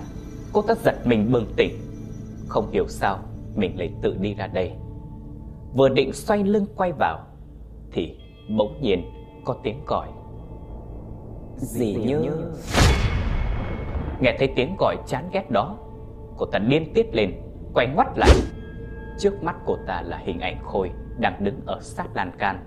Cô 0.54 0.62
ta 0.62 0.74
giật 0.84 0.96
mình 1.06 1.32
bừng 1.32 1.54
tỉnh 1.56 1.80
Không 2.48 2.72
hiểu 2.72 2.88
sao 2.88 3.20
mình 3.56 3.80
lại 3.80 3.94
tự 4.02 4.18
đi 4.20 4.34
ra 4.34 4.48
đây 4.48 4.72
Vừa 5.74 5.90
định 5.90 6.14
xoay 6.14 6.44
lưng 6.44 6.66
quay 6.76 6.92
vào 6.92 7.20
thì 7.96 8.18
bỗng 8.58 8.82
nhiên 8.82 9.12
có 9.46 9.56
tiếng 9.64 9.86
gọi. 9.88 10.08
Gì 11.56 11.96
như. 11.96 12.52
Nghe 14.20 14.36
thấy 14.40 14.54
tiếng 14.56 14.76
gọi 14.80 14.98
chán 15.08 15.30
ghét 15.34 15.52
đó 15.52 15.78
Cô 16.38 16.46
ta 16.46 16.60
điên 16.60 16.92
tiết 16.94 17.16
lên 17.16 17.32
Quay 17.74 17.88
ngoắt 17.96 18.08
lại. 18.18 18.30
Trước 19.20 19.44
mắt 19.44 19.56
cô 19.66 19.78
ta 19.88 20.02
là 20.02 20.18
hình 20.18 20.40
ảnh 20.40 20.64
Khôi 20.64 20.92
Đang 21.20 21.44
đứng 21.44 21.62
ở 21.66 21.80
sát 21.82 22.08
lan 22.14 22.32
can. 22.38 22.66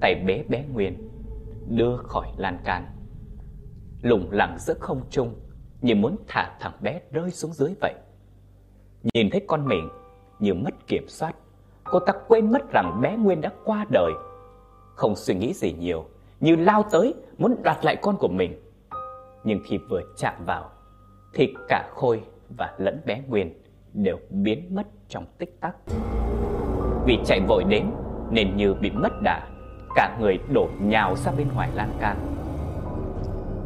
Tay 0.00 0.14
bế 0.26 0.44
bé 0.48 0.64
Nguyên 0.72 1.08
Đưa 1.68 1.96
khỏi 1.96 2.28
lan 2.36 2.58
can. 2.64 2.86
Lủng 4.02 4.28
lẳng 4.30 4.58
giữa 4.58 4.74
không 4.80 5.02
trung 5.10 5.34
như 5.80 5.94
muốn 5.94 6.16
thả 6.28 6.56
thằng 6.60 6.72
bé 6.80 7.00
rơi 7.12 7.30
xuống 7.30 7.52
dưới 7.52 7.74
vậy. 7.80 7.94
Nhìn 9.14 9.30
thấy 9.30 9.44
con 9.48 9.66
mình 9.66 9.88
như 10.38 10.54
mất 10.54 10.86
kiểm 10.86 11.08
soát, 11.08 11.34
cô 11.84 11.98
ta 11.98 12.12
quên 12.28 12.52
mất 12.52 12.70
rằng 12.72 13.00
bé 13.02 13.16
Nguyên 13.16 13.40
đã 13.40 13.50
qua 13.64 13.86
đời. 13.90 14.12
Không 14.94 15.16
suy 15.16 15.34
nghĩ 15.34 15.52
gì 15.52 15.72
nhiều, 15.72 16.04
như 16.40 16.56
lao 16.56 16.82
tới 16.82 17.14
muốn 17.38 17.56
đoạt 17.62 17.84
lại 17.84 17.96
con 18.02 18.16
của 18.16 18.28
mình. 18.28 18.60
Nhưng 19.44 19.60
khi 19.64 19.78
vừa 19.90 20.00
chạm 20.16 20.34
vào, 20.46 20.70
thì 21.34 21.54
cả 21.68 21.88
Khôi 21.94 22.22
và 22.58 22.74
lẫn 22.78 23.00
bé 23.06 23.22
Nguyên 23.28 23.62
đều 23.92 24.18
biến 24.30 24.74
mất 24.74 24.86
trong 25.08 25.26
tích 25.38 25.60
tắc. 25.60 25.76
Vì 27.06 27.18
chạy 27.24 27.40
vội 27.40 27.64
đến 27.64 27.90
nên 28.30 28.56
như 28.56 28.74
bị 28.74 28.90
mất 28.90 29.22
đà, 29.22 29.48
cả 29.94 30.16
người 30.20 30.38
đổ 30.52 30.68
nhào 30.80 31.16
ra 31.16 31.32
bên 31.38 31.48
ngoài 31.54 31.70
lan 31.74 31.96
can. 32.00 32.34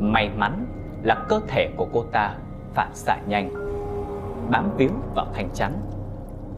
May 0.00 0.30
mắn 0.36 0.66
là 1.02 1.26
cơ 1.28 1.40
thể 1.48 1.70
của 1.76 1.86
cô 1.92 2.04
ta 2.12 2.36
phản 2.74 2.94
xạ 2.94 3.18
nhanh 3.28 3.50
Bám 4.50 4.70
víu 4.76 4.90
vào 5.14 5.26
thanh 5.34 5.48
chắn 5.54 5.72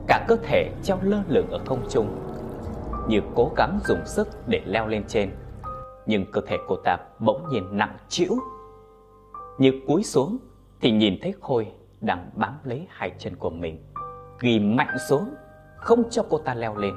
Cả 0.06 0.24
cơ 0.28 0.36
thể 0.36 0.70
treo 0.82 0.98
lơ 1.02 1.22
lửng 1.28 1.50
ở 1.50 1.58
không 1.66 1.86
trung 1.90 2.29
như 3.08 3.20
cố 3.34 3.52
gắng 3.56 3.78
dùng 3.84 4.06
sức 4.06 4.28
để 4.46 4.62
leo 4.66 4.86
lên 4.86 5.04
trên. 5.08 5.30
Nhưng 6.06 6.32
cơ 6.32 6.40
thể 6.46 6.56
cô 6.68 6.76
ta 6.76 6.98
bỗng 7.18 7.48
nhiên 7.50 7.76
nặng 7.76 7.96
trĩu. 8.08 8.32
Như 9.58 9.72
cúi 9.86 10.02
xuống 10.02 10.38
thì 10.80 10.90
nhìn 10.90 11.18
thấy 11.22 11.34
Khôi 11.40 11.72
đang 12.00 12.30
bám 12.34 12.58
lấy 12.64 12.86
hai 12.90 13.12
chân 13.18 13.36
của 13.36 13.50
mình, 13.50 13.84
Ghi 14.40 14.58
mạnh 14.58 14.96
xuống, 15.08 15.34
Không 15.76 16.10
cho 16.10 16.22
cô 16.30 16.38
ta 16.38 16.54
leo 16.54 16.76
lên. 16.76 16.94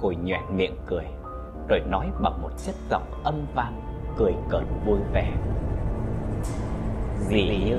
Khôi 0.00 0.16
nhoẻn 0.16 0.56
miệng 0.56 0.76
cười, 0.86 1.04
Rồi 1.68 1.80
nói 1.80 2.06
bằng 2.22 2.42
một 2.42 2.50
chất 2.66 2.74
giọng 2.90 3.22
âm 3.24 3.46
vang, 3.54 3.80
cười 4.18 4.34
cợt 4.50 4.62
vui 4.86 4.98
vẻ. 5.12 5.32
Dì 7.28 7.64
như 7.64 7.78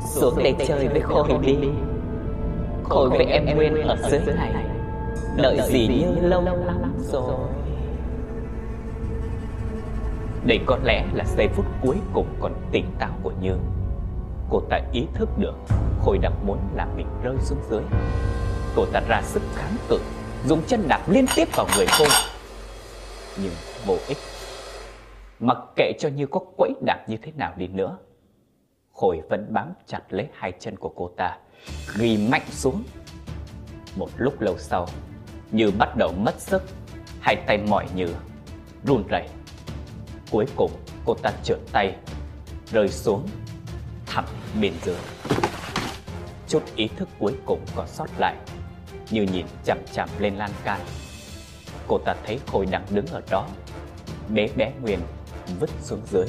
Xuống 0.00 0.38
đây 0.42 0.54
chơi 0.66 0.88
với 0.88 1.00
Khôi 1.00 1.28
đi. 1.42 1.68
Khôi 2.84 3.10
với 3.10 3.24
em 3.26 3.56
Nguyên 3.56 3.74
ở 3.74 3.96
dưới 3.96 4.34
này. 4.34 4.73
Đợi 5.36 5.60
dì 5.68 5.88
như 5.88 6.20
lâu 6.20 6.42
lắm 6.42 6.94
rồi. 7.12 7.34
Đây 10.46 10.60
có 10.66 10.78
lẽ 10.84 11.06
là 11.14 11.24
giây 11.36 11.48
phút 11.48 11.66
cuối 11.82 11.96
cùng 12.12 12.26
còn 12.40 12.52
tỉnh 12.72 12.86
táo 12.98 13.10
của 13.22 13.32
Như 13.40 13.56
Cô 14.50 14.60
ta 14.70 14.80
ý 14.92 15.06
thức 15.14 15.28
được 15.38 15.54
Khôi 16.00 16.18
đang 16.18 16.46
muốn 16.46 16.58
làm 16.74 16.96
mình 16.96 17.06
rơi 17.22 17.36
xuống 17.40 17.58
dưới. 17.70 17.82
Cô 18.76 18.86
ta 18.92 19.00
ra 19.08 19.22
sức 19.22 19.42
kháng 19.54 19.76
cự 19.88 19.98
Dùng 20.46 20.62
chân 20.66 20.88
đạp 20.88 21.00
liên 21.08 21.26
tiếp 21.36 21.48
vào 21.56 21.66
người 21.76 21.86
Khôi 21.86 22.08
Nhưng 23.42 23.52
vô 23.86 23.96
ích 24.08 24.18
Mặc 25.40 25.58
kệ 25.76 25.92
cho 25.98 26.08
như 26.08 26.26
có 26.26 26.40
quẫy 26.56 26.70
đạp 26.86 27.04
như 27.08 27.16
thế 27.16 27.32
nào 27.36 27.52
đi 27.56 27.66
nữa 27.66 27.98
Khôi 28.92 29.20
vẫn 29.30 29.46
bám 29.50 29.72
chặt 29.86 30.00
lấy 30.08 30.28
hai 30.32 30.52
chân 30.58 30.76
của 30.76 30.92
cô 30.96 31.10
ta 31.16 31.38
Ghi 31.98 32.28
mạnh 32.30 32.46
xuống 32.50 32.82
một 33.96 34.08
lúc 34.16 34.40
lâu 34.40 34.58
sau 34.58 34.86
Như 35.50 35.70
bắt 35.78 35.96
đầu 35.96 36.12
mất 36.12 36.40
sức 36.40 36.62
Hai 37.20 37.36
tay 37.46 37.58
mỏi 37.68 37.86
nhừ, 37.94 38.06
Run 38.84 39.04
rẩy 39.08 39.28
Cuối 40.30 40.46
cùng 40.56 40.70
cô 41.04 41.14
ta 41.14 41.30
trượt 41.44 41.58
tay 41.72 41.96
Rơi 42.72 42.88
xuống 42.88 43.26
Thẳng 44.06 44.26
bên 44.60 44.72
dưới 44.82 44.96
Chút 46.48 46.62
ý 46.76 46.88
thức 46.88 47.08
cuối 47.18 47.34
cùng 47.46 47.60
còn 47.76 47.86
sót 47.88 48.08
lại 48.18 48.36
Như 49.10 49.22
nhìn 49.22 49.46
chằm 49.64 49.78
chằm 49.92 50.08
lên 50.18 50.34
lan 50.34 50.50
can 50.64 50.80
Cô 51.88 51.98
ta 51.98 52.14
thấy 52.26 52.40
Khôi 52.46 52.66
đang 52.66 52.84
đứng 52.90 53.06
ở 53.06 53.20
đó 53.30 53.46
bé 54.28 54.48
bé 54.56 54.72
Nguyên 54.82 55.00
vứt 55.60 55.70
xuống 55.80 56.00
dưới. 56.10 56.26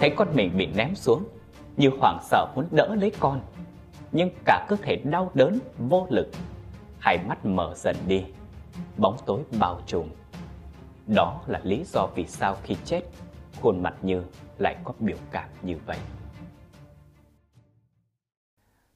Thấy 0.00 0.10
con 0.16 0.28
mình 0.34 0.56
bị 0.56 0.66
ném 0.66 0.94
xuống, 0.94 1.24
như 1.76 1.90
hoảng 2.00 2.18
sợ 2.22 2.46
muốn 2.54 2.68
đỡ 2.70 2.94
lấy 2.94 3.12
con, 3.20 3.40
nhưng 4.12 4.30
cả 4.44 4.66
cơ 4.68 4.76
thể 4.82 4.96
đau 4.96 5.30
đớn, 5.34 5.58
vô 5.78 6.06
lực. 6.10 6.28
Hai 7.00 7.18
mắt 7.28 7.46
mở 7.46 7.74
dần 7.76 7.96
đi, 8.06 8.24
bóng 8.96 9.16
tối 9.26 9.40
bao 9.60 9.80
trùm. 9.86 10.08
Đó 11.06 11.40
là 11.46 11.60
lý 11.64 11.84
do 11.84 12.06
vì 12.14 12.26
sao 12.26 12.56
khi 12.62 12.76
chết, 12.84 13.00
khuôn 13.60 13.82
mặt 13.82 13.94
Như 14.02 14.22
lại 14.58 14.76
có 14.84 14.92
biểu 14.98 15.16
cảm 15.30 15.48
như 15.62 15.76
vậy. 15.86 15.98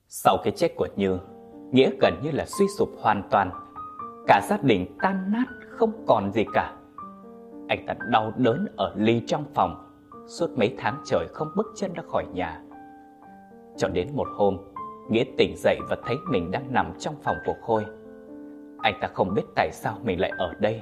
Sau 0.09 0.37
cái 0.45 0.53
chết 0.57 0.73
của 0.77 0.89
Như, 0.97 1.19
Nghĩa 1.73 1.91
gần 2.01 2.21
như 2.23 2.31
là 2.31 2.47
suy 2.59 2.67
sụp 2.79 2.89
hoàn 3.01 3.29
toàn. 3.31 3.51
Cả 4.27 4.41
gia 4.49 4.57
đình 4.57 4.97
tan 5.03 5.33
nát 5.33 5.45
không 5.71 6.05
còn 6.07 6.33
gì 6.33 6.45
cả. 6.55 6.75
Anh 7.69 7.85
ta 7.87 7.95
đau 8.11 8.33
đớn 8.37 8.67
ở 8.77 8.93
ly 8.97 9.23
trong 9.27 9.45
phòng 9.55 9.91
Suốt 10.27 10.51
mấy 10.59 10.75
tháng 10.79 11.03
trời 11.07 11.27
không 11.33 11.49
bước 11.57 11.67
chân 11.77 11.93
ra 11.93 12.03
khỏi 12.09 12.27
nhà 12.35 12.63
Cho 13.77 13.89
đến 13.89 14.09
một 14.15 14.29
hôm 14.37 14.74
Nghĩa 15.09 15.25
tỉnh 15.37 15.55
dậy 15.57 15.79
và 15.89 15.97
thấy 16.07 16.17
mình 16.31 16.51
đang 16.51 16.73
nằm 16.73 16.93
trong 16.99 17.15
phòng 17.23 17.37
của 17.47 17.55
Khôi. 17.63 17.85
Anh 18.79 18.95
ta 19.01 19.09
không 19.09 19.35
biết 19.35 19.43
tại 19.55 19.71
sao 19.73 19.99
mình 20.05 20.21
lại 20.21 20.33
ở 20.39 20.55
đây. 20.61 20.81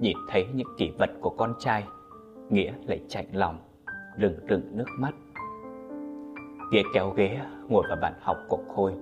Nhìn 0.00 0.16
thấy 0.28 0.46
những 0.54 0.68
kỷ 0.78 0.90
vật 0.98 1.10
của 1.20 1.30
con 1.30 1.54
trai, 1.58 1.84
Nghĩa 2.50 2.72
lại 2.86 3.00
chạy 3.08 3.26
lòng, 3.32 3.58
Rừng 4.16 4.38
rừng 4.48 4.62
nước 4.72 4.88
mắt. 4.98 5.14
Nghĩa 6.72 6.82
kéo 6.94 7.10
ghế, 7.10 7.40
ngồi 7.68 7.84
vào 7.88 7.98
bàn 8.02 8.12
học 8.20 8.36
của 8.48 8.58
Khôi, 8.74 8.92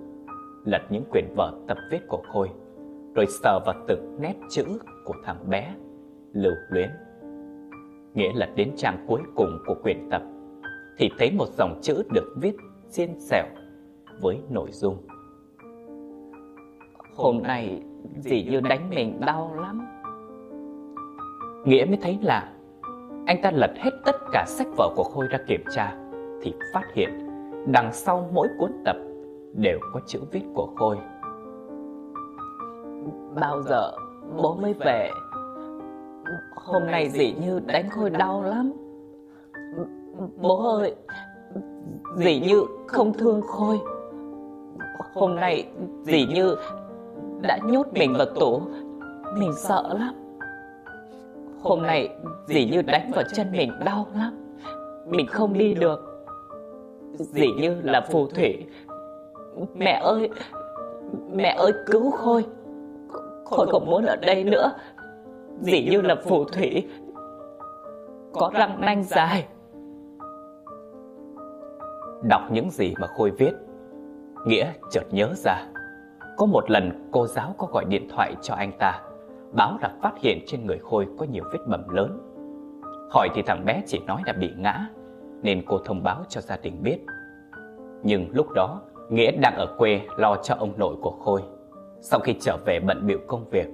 Lật 0.65 0.81
những 0.89 1.03
quyển 1.11 1.25
vở 1.37 1.53
tập 1.67 1.77
viết 1.91 2.01
của 2.07 2.21
Khôi, 2.33 2.49
Rồi 3.15 3.25
sờ 3.25 3.59
vào 3.65 3.75
từng 3.87 4.17
nét 4.19 4.33
chữ 4.49 4.63
của 5.05 5.13
thằng 5.23 5.49
bé, 5.49 5.75
lưu 6.33 6.53
luyến. 6.69 6.89
Nghĩa 8.13 8.33
lật 8.33 8.49
đến 8.55 8.71
trang 8.75 9.05
cuối 9.07 9.21
cùng 9.35 9.59
của 9.65 9.75
quyển 9.83 10.09
tập, 10.11 10.21
thì 10.97 11.09
thấy 11.17 11.31
một 11.31 11.47
dòng 11.57 11.79
chữ 11.81 12.03
được 12.13 12.35
viết 12.41 12.55
xiên 12.89 13.19
xẻo 13.19 13.45
với 14.21 14.41
nội 14.49 14.71
dung. 14.71 14.97
Hôm 17.15 17.43
nay 17.43 17.81
dì 18.17 18.43
như 18.43 18.59
đánh 18.59 18.89
mình 18.89 19.19
đau 19.25 19.55
lắm. 19.55 19.87
Nghĩa 21.65 21.85
mới 21.85 21.97
thấy 22.01 22.19
là 22.21 22.51
Anh 23.25 23.41
ta 23.43 23.51
lật 23.51 23.71
hết 23.77 23.91
tất 24.05 24.15
cả 24.31 24.45
sách 24.47 24.67
vở 24.77 24.89
của 24.95 25.03
Khôi 25.03 25.27
ra 25.27 25.37
kiểm 25.47 25.63
tra, 25.71 25.95
Thì 26.41 26.53
phát 26.73 26.93
hiện 26.93 27.09
đằng 27.67 27.93
sau 27.93 28.29
mỗi 28.33 28.47
cuốn 28.59 28.71
tập 28.85 28.95
đều 29.53 29.79
có 29.93 29.99
chữ 30.05 30.19
viết 30.31 30.43
của 30.55 30.67
Khôi. 30.75 30.97
Bao 33.41 33.61
giờ 33.61 33.91
bố 34.37 34.55
mới 34.55 34.73
về? 34.73 35.09
Hôm 36.55 36.85
nay 36.85 37.09
dì 37.09 37.35
như 37.41 37.59
đánh 37.59 37.89
khôi 37.89 38.09
đau 38.09 38.43
lắm. 38.43 38.71
Bố 40.41 40.77
ơi 40.77 40.95
Dì 42.15 42.39
Như 42.39 42.65
không 42.87 43.13
thương 43.13 43.41
Khôi. 43.41 43.77
Hôm 45.13 45.35
nay 45.35 45.67
dì 46.03 46.25
Như 46.25 46.55
đã 47.41 47.59
nhốt 47.63 47.87
mình 47.93 48.13
vào 48.17 48.25
tủ 48.25 48.61
Mình 49.37 49.53
sợ 49.57 49.83
lắm. 49.99 50.13
Hôm 51.63 51.81
nay 51.81 52.09
dì 52.47 52.65
Như 52.65 52.81
đánh 52.81 53.11
vào 53.15 53.23
chân 53.33 53.51
mình 53.51 53.71
đau 53.85 54.07
lắm. 54.15 54.55
Mình 55.07 55.27
không 55.27 55.53
đi 55.53 55.73
được. 55.73 56.27
Dì 57.13 57.47
Như 57.51 57.81
là 57.83 58.01
phù 58.01 58.27
thủy. 58.27 58.65
Mẹ 59.75 60.01
ơi 60.03 60.29
Mẹ 61.33 61.55
ơi 61.57 61.71
cứu 61.85 62.11
Khôi. 62.11 62.45
Khôi 63.45 63.67
không 63.71 63.85
muốn 63.85 64.05
ở 64.05 64.15
đây 64.15 64.43
nữa. 64.43 64.71
Dì 65.61 65.87
Như 65.91 66.01
là 66.01 66.15
phù 66.15 66.45
thủy. 66.45 66.87
Có 68.33 68.51
răng 68.53 68.81
nanh 68.81 69.03
dài. 69.03 69.47
Đọc 72.29 72.41
những 72.51 72.69
gì 72.69 72.93
mà 72.99 73.07
Khôi 73.07 73.31
viết 73.31 73.51
Nghĩa 74.45 74.73
chợt 74.91 75.03
nhớ 75.11 75.33
ra, 75.35 75.65
Có 76.37 76.45
một 76.45 76.71
lần 76.71 77.09
cô 77.11 77.27
giáo 77.27 77.55
có 77.57 77.67
gọi 77.71 77.85
điện 77.85 78.07
thoại 78.09 78.35
cho 78.41 78.53
anh 78.53 78.71
ta, 78.79 79.01
Báo 79.51 79.77
là 79.81 79.93
phát 80.01 80.13
hiện 80.19 80.39
trên 80.47 80.65
người 80.65 80.79
Khôi 80.79 81.07
có 81.17 81.25
nhiều 81.31 81.43
vết 81.51 81.59
bầm 81.67 81.89
lớn. 81.89 82.19
Hỏi 83.11 83.29
thì 83.35 83.41
thằng 83.41 83.65
bé 83.65 83.81
chỉ 83.87 83.99
nói 84.07 84.21
là 84.25 84.33
bị 84.33 84.49
ngã, 84.57 84.87
Nên 85.41 85.65
cô 85.65 85.77
thông 85.85 86.03
báo 86.03 86.23
cho 86.29 86.41
gia 86.41 86.57
đình 86.57 86.83
biết. 86.83 86.97
Nhưng 88.03 88.29
lúc 88.33 88.47
đó, 88.55 88.81
Nghĩa 89.09 89.31
đang 89.31 89.55
ở 89.55 89.75
quê 89.77 90.01
lo 90.17 90.35
cho 90.43 90.55
ông 90.55 90.73
nội 90.77 90.95
của 91.01 91.11
Khôi. 91.11 91.41
Sau 92.01 92.19
khi 92.19 92.35
trở 92.41 92.57
về 92.65 92.79
bận 92.79 93.07
bịu 93.07 93.19
công 93.27 93.49
việc, 93.49 93.67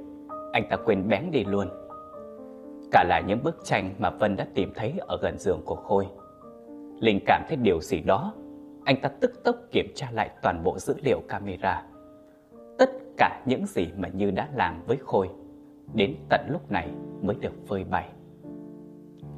Anh 0.51 0.63
ta 0.69 0.77
quên 0.77 1.09
bén 1.09 1.31
đi 1.31 1.43
luôn. 1.43 1.67
Cả 2.91 3.03
là 3.07 3.19
những 3.27 3.43
bức 3.43 3.57
tranh 3.63 3.93
mà 3.99 4.09
Vân 4.09 4.35
đã 4.35 4.47
tìm 4.55 4.73
thấy 4.75 4.93
ở 5.07 5.17
gần 5.21 5.37
giường 5.37 5.61
của 5.65 5.75
Khôi. 5.75 6.07
Linh 6.99 7.19
cảm 7.25 7.43
thấy 7.47 7.57
điều 7.57 7.81
gì 7.81 7.99
đó 7.99 8.33
anh 8.85 9.01
ta 9.01 9.09
tức 9.09 9.43
tốc 9.43 9.55
kiểm 9.71 9.91
tra 9.95 10.11
lại 10.11 10.29
toàn 10.41 10.63
bộ 10.63 10.79
dữ 10.79 10.95
liệu 11.03 11.21
camera. 11.27 11.83
Tất 12.77 12.89
cả 13.17 13.41
những 13.45 13.65
gì 13.65 13.91
mà 13.97 14.07
Như 14.07 14.31
đã 14.31 14.49
làm 14.53 14.83
với 14.87 14.97
Khôi, 14.97 15.29
Đến 15.93 16.15
tận 16.29 16.41
lúc 16.49 16.71
này 16.71 16.89
mới 17.21 17.35
được 17.35 17.67
phơi 17.67 17.83
bày. 17.83 18.09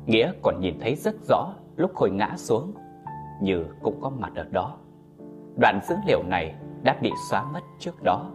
Nghĩa 0.05 0.31
còn 0.41 0.59
nhìn 0.59 0.79
thấy 0.79 0.95
rất 0.95 1.15
rõ 1.29 1.53
lúc 1.75 1.91
Khôi 1.95 2.11
ngã 2.11 2.33
xuống, 2.37 2.73
Như 3.41 3.65
cũng 3.81 4.01
có 4.01 4.09
mặt 4.09 4.31
ở 4.35 4.43
đó. 4.51 4.77
Đoạn 5.55 5.79
dữ 5.83 5.95
liệu 6.07 6.23
này 6.23 6.55
đã 6.83 6.97
bị 7.01 7.11
xóa 7.29 7.43
mất 7.53 7.61
trước 7.79 8.03
đó. 8.03 8.31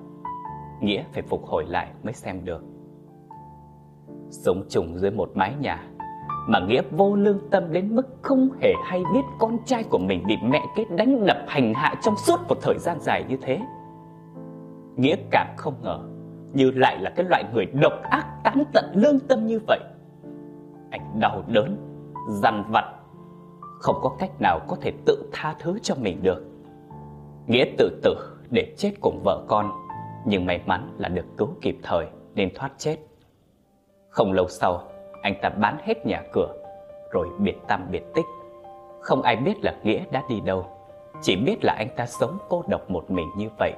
Nghĩa 0.81 1.05
phải 1.13 1.23
phục 1.23 1.47
hồi 1.47 1.65
lại 1.69 1.93
mới 2.03 2.13
xem 2.13 2.45
được. 2.45 2.65
Sống 4.31 4.65
chung 4.69 4.99
dưới 4.99 5.11
một 5.11 5.31
mái 5.35 5.55
nhà 5.61 5.89
mà 6.49 6.61
Nghĩa 6.61 6.83
vô 6.91 7.17
lương 7.17 7.51
tâm 7.51 7.73
đến 7.73 7.95
mức 7.95 8.07
không 8.23 8.49
hề 8.61 8.73
hay 8.85 9.03
biết 9.15 9.21
con 9.39 9.59
trai 9.65 9.85
của 9.85 9.99
mình 9.99 10.25
bị 10.27 10.37
mẹ 10.43 10.63
kết 10.77 10.85
đánh 10.91 11.27
đập 11.27 11.37
hành 11.47 11.75
hạ 11.75 11.95
trong 12.03 12.15
suốt 12.17 12.41
một 12.49 12.59
thời 12.63 12.79
gian 12.79 13.01
dài 13.01 13.25
như 13.29 13.37
thế. 13.43 13.61
Nghĩa 14.97 15.17
cảm 15.31 15.47
không 15.57 15.75
ngờ 15.83 15.99
Như 16.53 16.71
lại 16.71 16.99
là 17.01 17.11
cái 17.11 17.27
loại 17.29 17.45
người 17.55 17.67
độc 17.67 17.93
ác 18.03 18.27
tán 18.45 18.65
tận 18.73 18.85
lương 18.95 19.21
tâm 19.21 19.47
như 19.47 19.61
vậy. 19.67 19.81
Anh 20.91 21.21
đau 21.21 21.45
đớn, 21.47 21.77
dằn 22.29 22.65
vặt 22.69 22.85
Không 23.61 23.97
có 24.03 24.17
cách 24.19 24.41
nào 24.41 24.61
có 24.69 24.77
thể 24.81 24.93
tự 25.07 25.29
tha 25.33 25.55
thứ 25.61 25.79
cho 25.83 25.95
mình 25.95 26.23
được. 26.23 26.45
Nghĩa 27.47 27.65
tự 27.79 28.01
tử 28.03 28.17
để 28.51 28.75
chết 28.77 28.93
cùng 29.01 29.21
vợ 29.25 29.45
con 29.49 29.71
Nhưng 30.27 30.47
may 30.47 30.61
mắn 30.67 30.95
là 30.99 31.09
được 31.09 31.27
cứu 31.37 31.49
kịp 31.61 31.79
thời 31.83 32.07
nên 32.35 32.55
thoát 32.55 32.73
chết. 32.79 32.97
Không 34.11 34.33
lâu 34.33 34.49
sau 34.49 34.83
anh 35.23 35.35
ta 35.43 35.49
bán 35.49 35.79
hết 35.85 36.07
nhà 36.07 36.23
cửa 36.33 36.55
Rồi 37.11 37.29
biệt 37.39 37.57
tăm 37.69 37.87
biệt 37.91 38.15
tích. 38.15 38.25
Không 39.01 39.23
ai 39.23 39.37
biết 39.37 39.55
là 39.63 39.75
Nghĩa 39.83 40.05
đã 40.11 40.23
đi 40.29 40.41
đâu 40.41 40.67
Chỉ 41.23 41.37
biết 41.37 41.57
là 41.63 41.75
anh 41.79 41.89
ta 41.97 42.07
sống 42.07 42.39
cô 42.49 42.65
độc 42.69 42.91
một 42.91 43.11
mình 43.11 43.29
như 43.37 43.49
vậy 43.59 43.73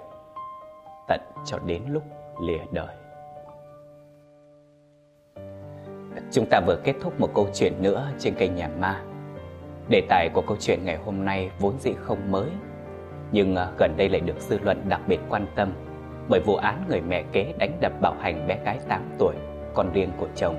Tận 1.08 1.20
cho 1.44 1.58
đến 1.58 1.82
lúc 1.88 2.02
lìa 2.42 2.64
đời. 2.70 2.94
Chúng 6.32 6.46
ta 6.50 6.60
vừa 6.66 6.76
kết 6.84 6.94
thúc 7.00 7.20
một 7.20 7.28
câu 7.34 7.48
chuyện 7.54 7.72
nữa 7.82 8.08
trên 8.18 8.34
kênh 8.34 8.54
Nhà 8.54 8.68
Ma. 8.78 9.02
Đề 9.88 10.02
tài 10.08 10.28
của 10.34 10.42
câu 10.46 10.56
chuyện 10.60 10.84
ngày 10.84 10.96
hôm 10.96 11.24
nay 11.24 11.50
vốn 11.58 11.78
dĩ 11.78 11.94
không 12.06 12.32
mới 12.32 12.50
nhưng 13.32 13.56
à, 13.56 13.70
gần 13.78 13.94
đây 13.96 14.08
lại 14.08 14.20
được 14.20 14.40
dư 14.40 14.58
luận 14.58 14.82
đặc 14.88 15.00
biệt 15.06 15.20
quan 15.28 15.46
tâm 15.54 15.72
bởi 16.28 16.40
vụ 16.40 16.56
án 16.56 16.84
người 16.88 17.00
mẹ 17.00 17.22
kế 17.32 17.54
đánh 17.58 17.78
đập 17.80 17.92
bạo 18.00 18.14
hành 18.20 18.46
bé 18.48 18.58
gái 18.64 18.78
8 18.88 19.02
tuổi, 19.18 19.34
con 19.74 19.92
riêng 19.92 20.10
của 20.16 20.28
chồng, 20.36 20.56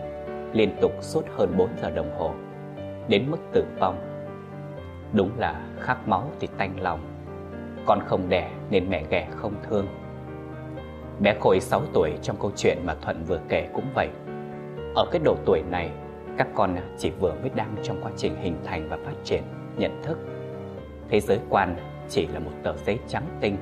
liên 0.54 0.76
tục 0.82 0.92
suốt 1.02 1.26
hơn 1.38 1.54
4 1.58 1.70
giờ 1.82 1.90
đồng 1.90 2.12
hồ, 2.18 2.34
đến 3.08 3.32
mức 3.32 3.38
tử 3.54 3.66
vong. 3.80 3.98
Đúng 5.14 5.32
là 5.38 5.68
khắc 5.80 6.08
máu 6.08 6.30
thì 6.40 6.48
tanh 6.58 6.82
lòng, 6.82 7.00
con 7.86 8.00
không 8.06 8.30
đẻ 8.30 8.52
nên 8.70 8.90
mẹ 8.90 9.04
ghẻ 9.10 9.28
không 9.36 9.54
thương. 9.70 9.88
Bé 11.20 11.36
Khôi 11.40 11.60
6 11.60 11.82
tuổi 11.94 12.14
trong 12.22 12.36
câu 12.40 12.52
chuyện 12.56 12.78
mà 12.86 12.96
Thuận 13.02 13.24
vừa 13.24 13.40
kể 13.50 13.68
cũng 13.74 13.86
vậy. 13.96 14.10
Ở 14.96 15.06
cái 15.12 15.22
độ 15.26 15.36
tuổi 15.46 15.62
này, 15.70 15.92
các 16.38 16.48
con 16.56 16.76
chỉ 16.98 17.10
vừa 17.20 17.34
mới 17.42 17.50
đang 17.56 17.76
trong 17.84 18.04
quá 18.04 18.12
trình 18.18 18.36
hình 18.42 18.56
thành 18.64 18.90
và 18.90 18.98
phát 19.06 19.14
triển 19.24 19.44
nhận 19.78 20.04
thức. 20.04 20.18
Thế 21.10 21.20
giới 21.20 21.40
quan 21.50 21.76
chỉ 22.10 22.28
là 22.28 22.40
một 22.40 22.52
tờ 22.64 22.78
giấy 22.78 23.00
trắng 23.08 23.26
tinh, 23.42 23.58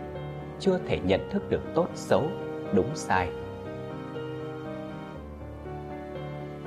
chưa 0.59 0.79
thể 0.87 0.99
nhận 1.03 1.29
thức 1.29 1.49
được 1.49 1.61
tốt 1.75 1.87
xấu, 1.93 2.23
đúng 2.73 2.89
sai. 2.93 3.29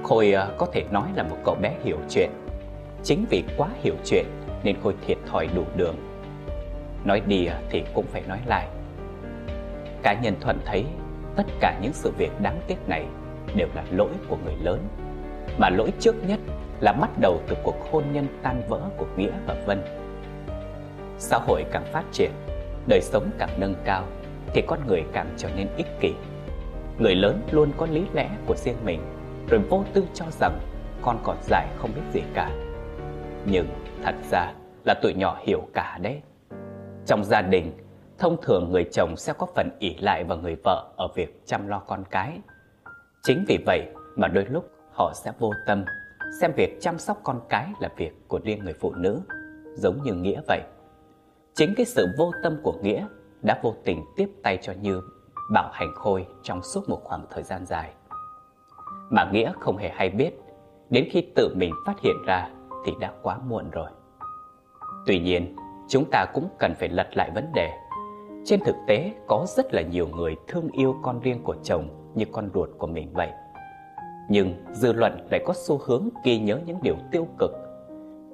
Khôi 0.03 0.33
ờ, 0.33 0.55
có 0.59 0.67
thể 0.73 0.85
nói 0.91 1.09
là 1.15 1.23
một 1.23 1.37
cậu 1.45 1.55
bé 1.55 1.75
hiểu 1.85 1.99
chuyện. 2.09 2.31
Chính 3.03 3.25
vì 3.31 3.45
quá 3.57 3.69
hiểu 3.83 3.95
chuyện 4.05 4.27
nên 4.63 4.77
Khôi 4.83 4.95
thiệt 5.07 5.19
thòi 5.27 5.49
đủ 5.55 5.65
đường. 5.77 5.97
Nói 7.05 7.21
đi 7.27 7.47
ờ, 7.47 7.59
thì 7.71 7.83
cũng 7.95 8.07
phải 8.07 8.23
nói 8.29 8.39
lại. 8.47 8.69
Cá 10.03 10.15
nhân 10.23 10.35
Thuận 10.41 10.59
thấy 10.65 10.85
tất 11.37 11.47
cả 11.61 11.79
những 11.83 11.93
sự 11.93 12.13
việc 12.19 12.31
đáng 12.41 12.61
tiếc 12.67 12.89
này 12.89 13.07
đều 13.55 13.69
là 13.75 13.85
lỗi 13.91 14.11
của 14.29 14.37
người 14.45 14.57
lớn. 14.63 14.81
Mà 15.59 15.71
lỗi 15.71 15.93
trước 16.01 16.15
nhất 16.27 16.41
là 16.81 16.93
bắt 16.93 17.11
đầu 17.21 17.41
từ 17.49 17.57
cuộc 17.63 17.77
hôn 17.91 18.05
nhân 18.13 18.27
tan 18.43 18.63
vỡ 18.69 18.81
của 18.97 19.07
Nghĩa 19.17 19.33
và 19.47 19.55
Vân. 19.67 19.83
Xã 21.19 21.39
hội 21.47 21.65
càng 21.73 21.85
phát 21.93 22.05
triển, 22.13 22.31
đời 22.87 23.01
sống 23.03 23.31
càng 23.39 23.51
nâng 23.57 23.75
cao 23.85 24.05
thì 24.55 24.63
con 24.67 24.79
người 24.87 25.05
càng 25.13 25.35
trở 25.37 25.49
nên 25.57 25.69
ích 25.77 26.01
kỷ. 26.01 26.15
Người 26.99 27.15
lớn 27.15 27.43
luôn 27.51 27.73
có 27.77 27.87
lý 27.87 28.05
lẽ 28.13 28.31
của 28.47 28.57
riêng 28.57 28.77
mình, 28.85 29.01
rồi 29.49 29.61
vô 29.71 29.85
tư 29.93 30.05
cho 30.15 30.25
rằng 30.41 30.61
con 31.03 31.19
còn 31.25 31.37
dài 31.43 31.69
không 31.79 31.91
biết 31.95 32.03
gì 32.13 32.23
cả. 32.35 32.51
Nhưng 33.47 33.67
thật 34.03 34.15
ra 34.31 34.53
là 34.85 34.95
tụi 35.03 35.15
nhỏ 35.15 35.39
hiểu 35.43 35.69
cả 35.75 35.99
đấy. 36.03 36.23
Trong 37.07 37.25
gia 37.25 37.43
đình, 37.43 37.73
thông 38.19 38.37
thường 38.43 38.73
người 38.73 38.85
chồng 38.93 39.17
sẽ 39.17 39.33
có 39.33 39.47
phần 39.55 39.71
ỷ 39.79 39.97
lại 39.97 40.25
vào 40.25 40.39
người 40.39 40.57
vợ 40.65 40.93
ở 40.97 41.09
việc 41.15 41.43
chăm 41.47 41.69
lo 41.69 41.79
con 41.79 42.05
cái. 42.11 42.41
Chính 43.23 43.45
vì 43.49 43.59
vậy 43.67 43.87
mà 44.17 44.29
đôi 44.29 44.45
lúc 44.45 44.71
họ 44.93 45.13
sẽ 45.15 45.33
vô 45.39 45.53
tâm 45.67 45.85
xem 46.41 46.53
việc 46.57 46.79
chăm 46.81 46.99
sóc 46.99 47.21
con 47.23 47.41
cái 47.49 47.73
là 47.81 47.89
việc 47.97 48.29
của 48.29 48.41
riêng 48.45 48.65
người 48.65 48.75
phụ 48.81 48.93
nữ, 48.95 49.21
giống 49.75 50.03
như 50.03 50.15
Nghĩa 50.15 50.41
vậy. 50.49 50.61
Chính 51.55 51.75
cái 51.77 51.87
sự 51.87 52.07
vô 52.19 52.33
tâm 52.43 52.57
của 52.63 52.75
Nghĩa 52.83 53.07
đã 53.43 53.61
vô 53.63 53.75
tình 53.85 54.05
tiếp 54.17 54.29
tay 54.43 54.59
cho 54.63 54.73
Như 54.73 55.01
bảo 55.53 55.71
hành 55.73 55.93
Khôi 55.95 56.27
trong 56.43 56.63
suốt 56.63 56.89
một 56.89 57.01
khoảng 57.05 57.27
thời 57.31 57.43
gian 57.43 57.67
dài. 57.67 57.93
Mà 59.13 59.31
Nghĩa 59.33 59.53
không 59.61 59.77
hề 59.77 59.89
hay 59.89 60.11
biết, 60.11 60.31
đến 60.91 61.09
khi 61.11 61.21
tự 61.35 61.55
mình 61.55 61.73
phát 61.87 62.01
hiện 62.01 62.17
ra 62.27 62.49
thì 62.85 62.93
đã 63.01 63.13
quá 63.23 63.39
muộn 63.49 63.71
rồi. 63.71 63.89
Tuy 65.07 65.19
nhiên, 65.19 65.57
chúng 65.89 66.05
ta 66.11 66.27
cũng 66.35 66.49
cần 66.59 66.75
phải 66.75 66.89
lật 66.89 67.17
lại 67.17 67.31
vấn 67.35 67.53
đề. 67.55 67.71
Trên 68.45 68.61
thực 68.65 68.77
tế, 68.87 69.13
có 69.29 69.45
rất 69.49 69.75
là 69.75 69.83
nhiều 69.83 70.09
người 70.09 70.37
thương 70.49 70.69
yêu 70.73 70.97
con 71.03 71.21
riêng 71.21 71.43
của 71.45 71.57
chồng 71.63 72.13
như 72.15 72.25
con 72.33 72.51
ruột 72.55 72.71
của 72.79 72.87
mình 72.87 73.13
vậy. 73.13 73.31
Nhưng 74.29 74.55
dư 74.73 74.93
luận 74.93 75.29
lại 75.31 75.41
có 75.47 75.55
xu 75.57 75.81
hướng 75.87 76.09
ghi 76.25 76.39
nhớ 76.39 76.59
những 76.67 76.79
điều 76.83 76.97
tiêu 77.11 77.29
cực. 77.39 77.51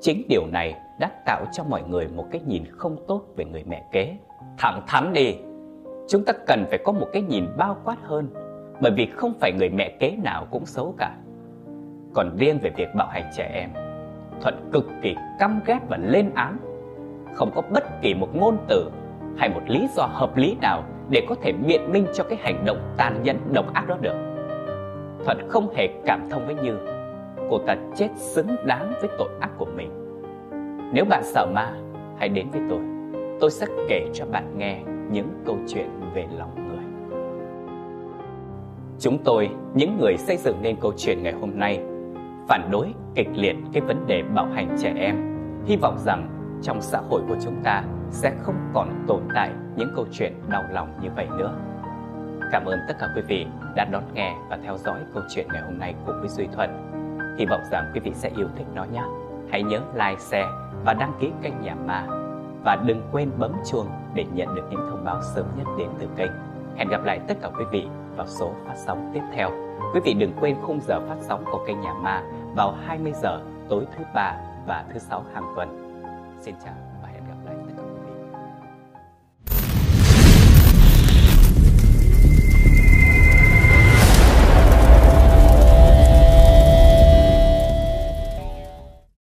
Chính 0.00 0.22
điều 0.28 0.46
này 0.46 0.80
đã 1.00 1.10
tạo 1.26 1.44
cho 1.52 1.64
mọi 1.64 1.82
người 1.82 2.08
một 2.08 2.26
cái 2.30 2.40
nhìn 2.46 2.64
không 2.70 2.96
tốt 3.08 3.22
về 3.36 3.44
người 3.44 3.64
mẹ 3.64 3.88
kế. 3.92 4.16
Thẳng 4.58 4.82
thắn 4.86 5.12
đi, 5.12 5.36
chúng 6.08 6.24
ta 6.24 6.32
cần 6.46 6.64
phải 6.68 6.78
có 6.84 6.92
một 6.92 7.06
cái 7.12 7.22
nhìn 7.22 7.46
bao 7.56 7.76
quát 7.84 7.96
hơn, 8.02 8.30
bởi 8.80 8.92
vì 8.92 9.06
không 9.06 9.32
phải 9.40 9.52
người 9.52 9.68
mẹ 9.68 9.88
kế 10.00 10.16
nào 10.22 10.46
cũng 10.50 10.66
xấu 10.66 10.94
cả. 10.98 11.14
Còn 12.14 12.36
riêng 12.36 12.58
về 12.62 12.70
việc 12.76 12.88
bạo 12.94 13.08
hành 13.08 13.30
trẻ 13.36 13.50
em, 13.54 13.70
Thuận 14.40 14.70
cực 14.72 14.84
kỳ 15.02 15.16
căm 15.38 15.60
ghét 15.66 15.78
và 15.88 15.96
lên 15.96 16.30
án. 16.34 16.56
Không 17.34 17.50
có 17.54 17.62
bất 17.70 18.02
kỳ 18.02 18.14
một 18.14 18.28
ngôn 18.34 18.56
từ 18.68 18.90
hay 19.36 19.48
một 19.48 19.60
lý 19.66 19.88
do 19.96 20.08
hợp 20.12 20.36
lý 20.36 20.56
nào 20.60 20.82
để 21.10 21.26
có 21.28 21.34
thể 21.42 21.52
biện 21.52 21.92
minh 21.92 22.06
cho 22.14 22.24
cái 22.24 22.38
hành 22.42 22.64
động 22.64 22.94
tàn 22.96 23.22
nhẫn 23.22 23.36
độc 23.52 23.74
ác 23.74 23.88
đó 23.88 23.96
được. 24.00 24.14
Thuận 25.24 25.38
không 25.48 25.74
hề 25.74 25.88
cảm 26.06 26.28
thông 26.30 26.46
với 26.46 26.54
Như. 26.54 26.78
Cô 27.50 27.58
ta 27.58 27.76
chết 27.96 28.08
xứng 28.16 28.56
đáng 28.66 28.92
với 29.00 29.10
tội 29.18 29.28
ác 29.40 29.50
của 29.58 29.66
mình. 29.76 29.90
Nếu 30.92 31.04
bạn 31.04 31.22
sợ 31.24 31.46
ma, 31.54 31.72
hãy 32.18 32.28
đến 32.28 32.46
với 32.50 32.60
tôi. 32.70 32.80
Tôi 33.40 33.50
sẽ 33.50 33.66
kể 33.88 34.06
cho 34.12 34.26
bạn 34.26 34.58
nghe 34.58 34.80
những 35.10 35.28
câu 35.46 35.56
chuyện 35.68 35.90
về 36.14 36.26
lòng. 36.38 36.67
Chúng 39.00 39.18
tôi, 39.24 39.50
những 39.74 39.98
người 39.98 40.16
xây 40.16 40.36
dựng 40.36 40.62
nên 40.62 40.76
câu 40.80 40.92
chuyện 40.96 41.22
ngày 41.22 41.32
hôm 41.32 41.58
nay, 41.58 41.80
phản 42.48 42.68
đối 42.70 42.94
kịch 43.14 43.28
liệt 43.34 43.56
cái 43.72 43.82
vấn 43.82 44.06
đề 44.06 44.22
bạo 44.34 44.46
hành 44.54 44.76
trẻ 44.82 44.94
em, 44.96 45.28
Hy 45.68 45.76
vọng 45.76 45.98
rằng 45.98 46.28
trong 46.62 46.82
xã 46.82 47.00
hội 47.10 47.22
của 47.28 47.36
chúng 47.44 47.56
ta 47.64 47.82
sẽ 48.10 48.32
không 48.42 48.54
còn 48.74 49.04
tồn 49.08 49.22
tại 49.34 49.50
những 49.76 49.92
câu 49.96 50.06
chuyện 50.12 50.32
đau 50.48 50.62
lòng 50.72 50.88
như 51.02 51.08
vậy 51.16 51.26
nữa. 51.38 51.54
Cảm 52.52 52.64
ơn 52.64 52.78
tất 52.88 52.94
cả 53.00 53.08
quý 53.16 53.22
vị 53.28 53.46
đã 53.76 53.84
đón 53.84 54.02
nghe 54.14 54.36
và 54.50 54.58
theo 54.64 54.76
dõi 54.76 55.00
câu 55.14 55.22
chuyện 55.28 55.46
ngày 55.52 55.62
hôm 55.62 55.78
nay 55.78 55.94
của 56.06 56.12
Quý 56.22 56.28
Duy 56.28 56.46
Thuận. 56.52 56.70
Hy 57.38 57.46
vọng 57.46 57.60
rằng 57.70 57.90
quý 57.94 58.00
vị 58.00 58.12
sẽ 58.14 58.30
yêu 58.36 58.48
thích 58.56 58.66
nó 58.74 58.84
nhé. 58.84 59.02
Hãy 59.50 59.62
nhớ 59.62 59.80
like, 59.94 60.18
share 60.18 60.48
và 60.84 60.94
đăng 60.94 61.12
ký 61.20 61.30
kênh 61.42 61.60
Nhà 61.62 61.74
Ma. 61.74 62.06
Và 62.64 62.76
đừng 62.86 63.02
quên 63.12 63.30
bấm 63.38 63.52
chuông 63.70 63.86
để 64.14 64.24
nhận 64.34 64.54
được 64.54 64.64
những 64.70 64.86
thông 64.90 65.04
báo 65.04 65.20
sớm 65.34 65.46
nhất 65.56 65.66
đến 65.78 65.88
từ 65.98 66.06
kênh. 66.16 66.30
Hẹn 66.76 66.88
gặp 66.88 67.04
lại 67.04 67.20
tất 67.28 67.34
cả 67.42 67.48
quý 67.58 67.64
vị 67.70 67.86
vào 68.18 68.26
số 68.26 68.52
phát 68.66 68.74
sóng 68.76 69.10
tiếp 69.14 69.22
theo. 69.32 69.50
Quý 69.94 70.00
vị 70.04 70.14
đừng 70.14 70.32
quên 70.40 70.56
khung 70.62 70.80
giờ 70.80 71.00
phát 71.08 71.16
sóng 71.20 71.44
của 71.44 71.64
kênh 71.66 71.80
Nhà 71.80 71.92
Ma 71.92 72.22
vào 72.56 72.74
20 72.86 73.12
giờ 73.22 73.40
tối 73.68 73.86
thứ 73.96 74.04
ba 74.14 74.36
và 74.66 74.84
thứ 74.92 74.98
sáu 74.98 75.24
hàng 75.34 75.52
tuần. 75.56 76.02
Xin 76.40 76.54
chào 76.64 76.87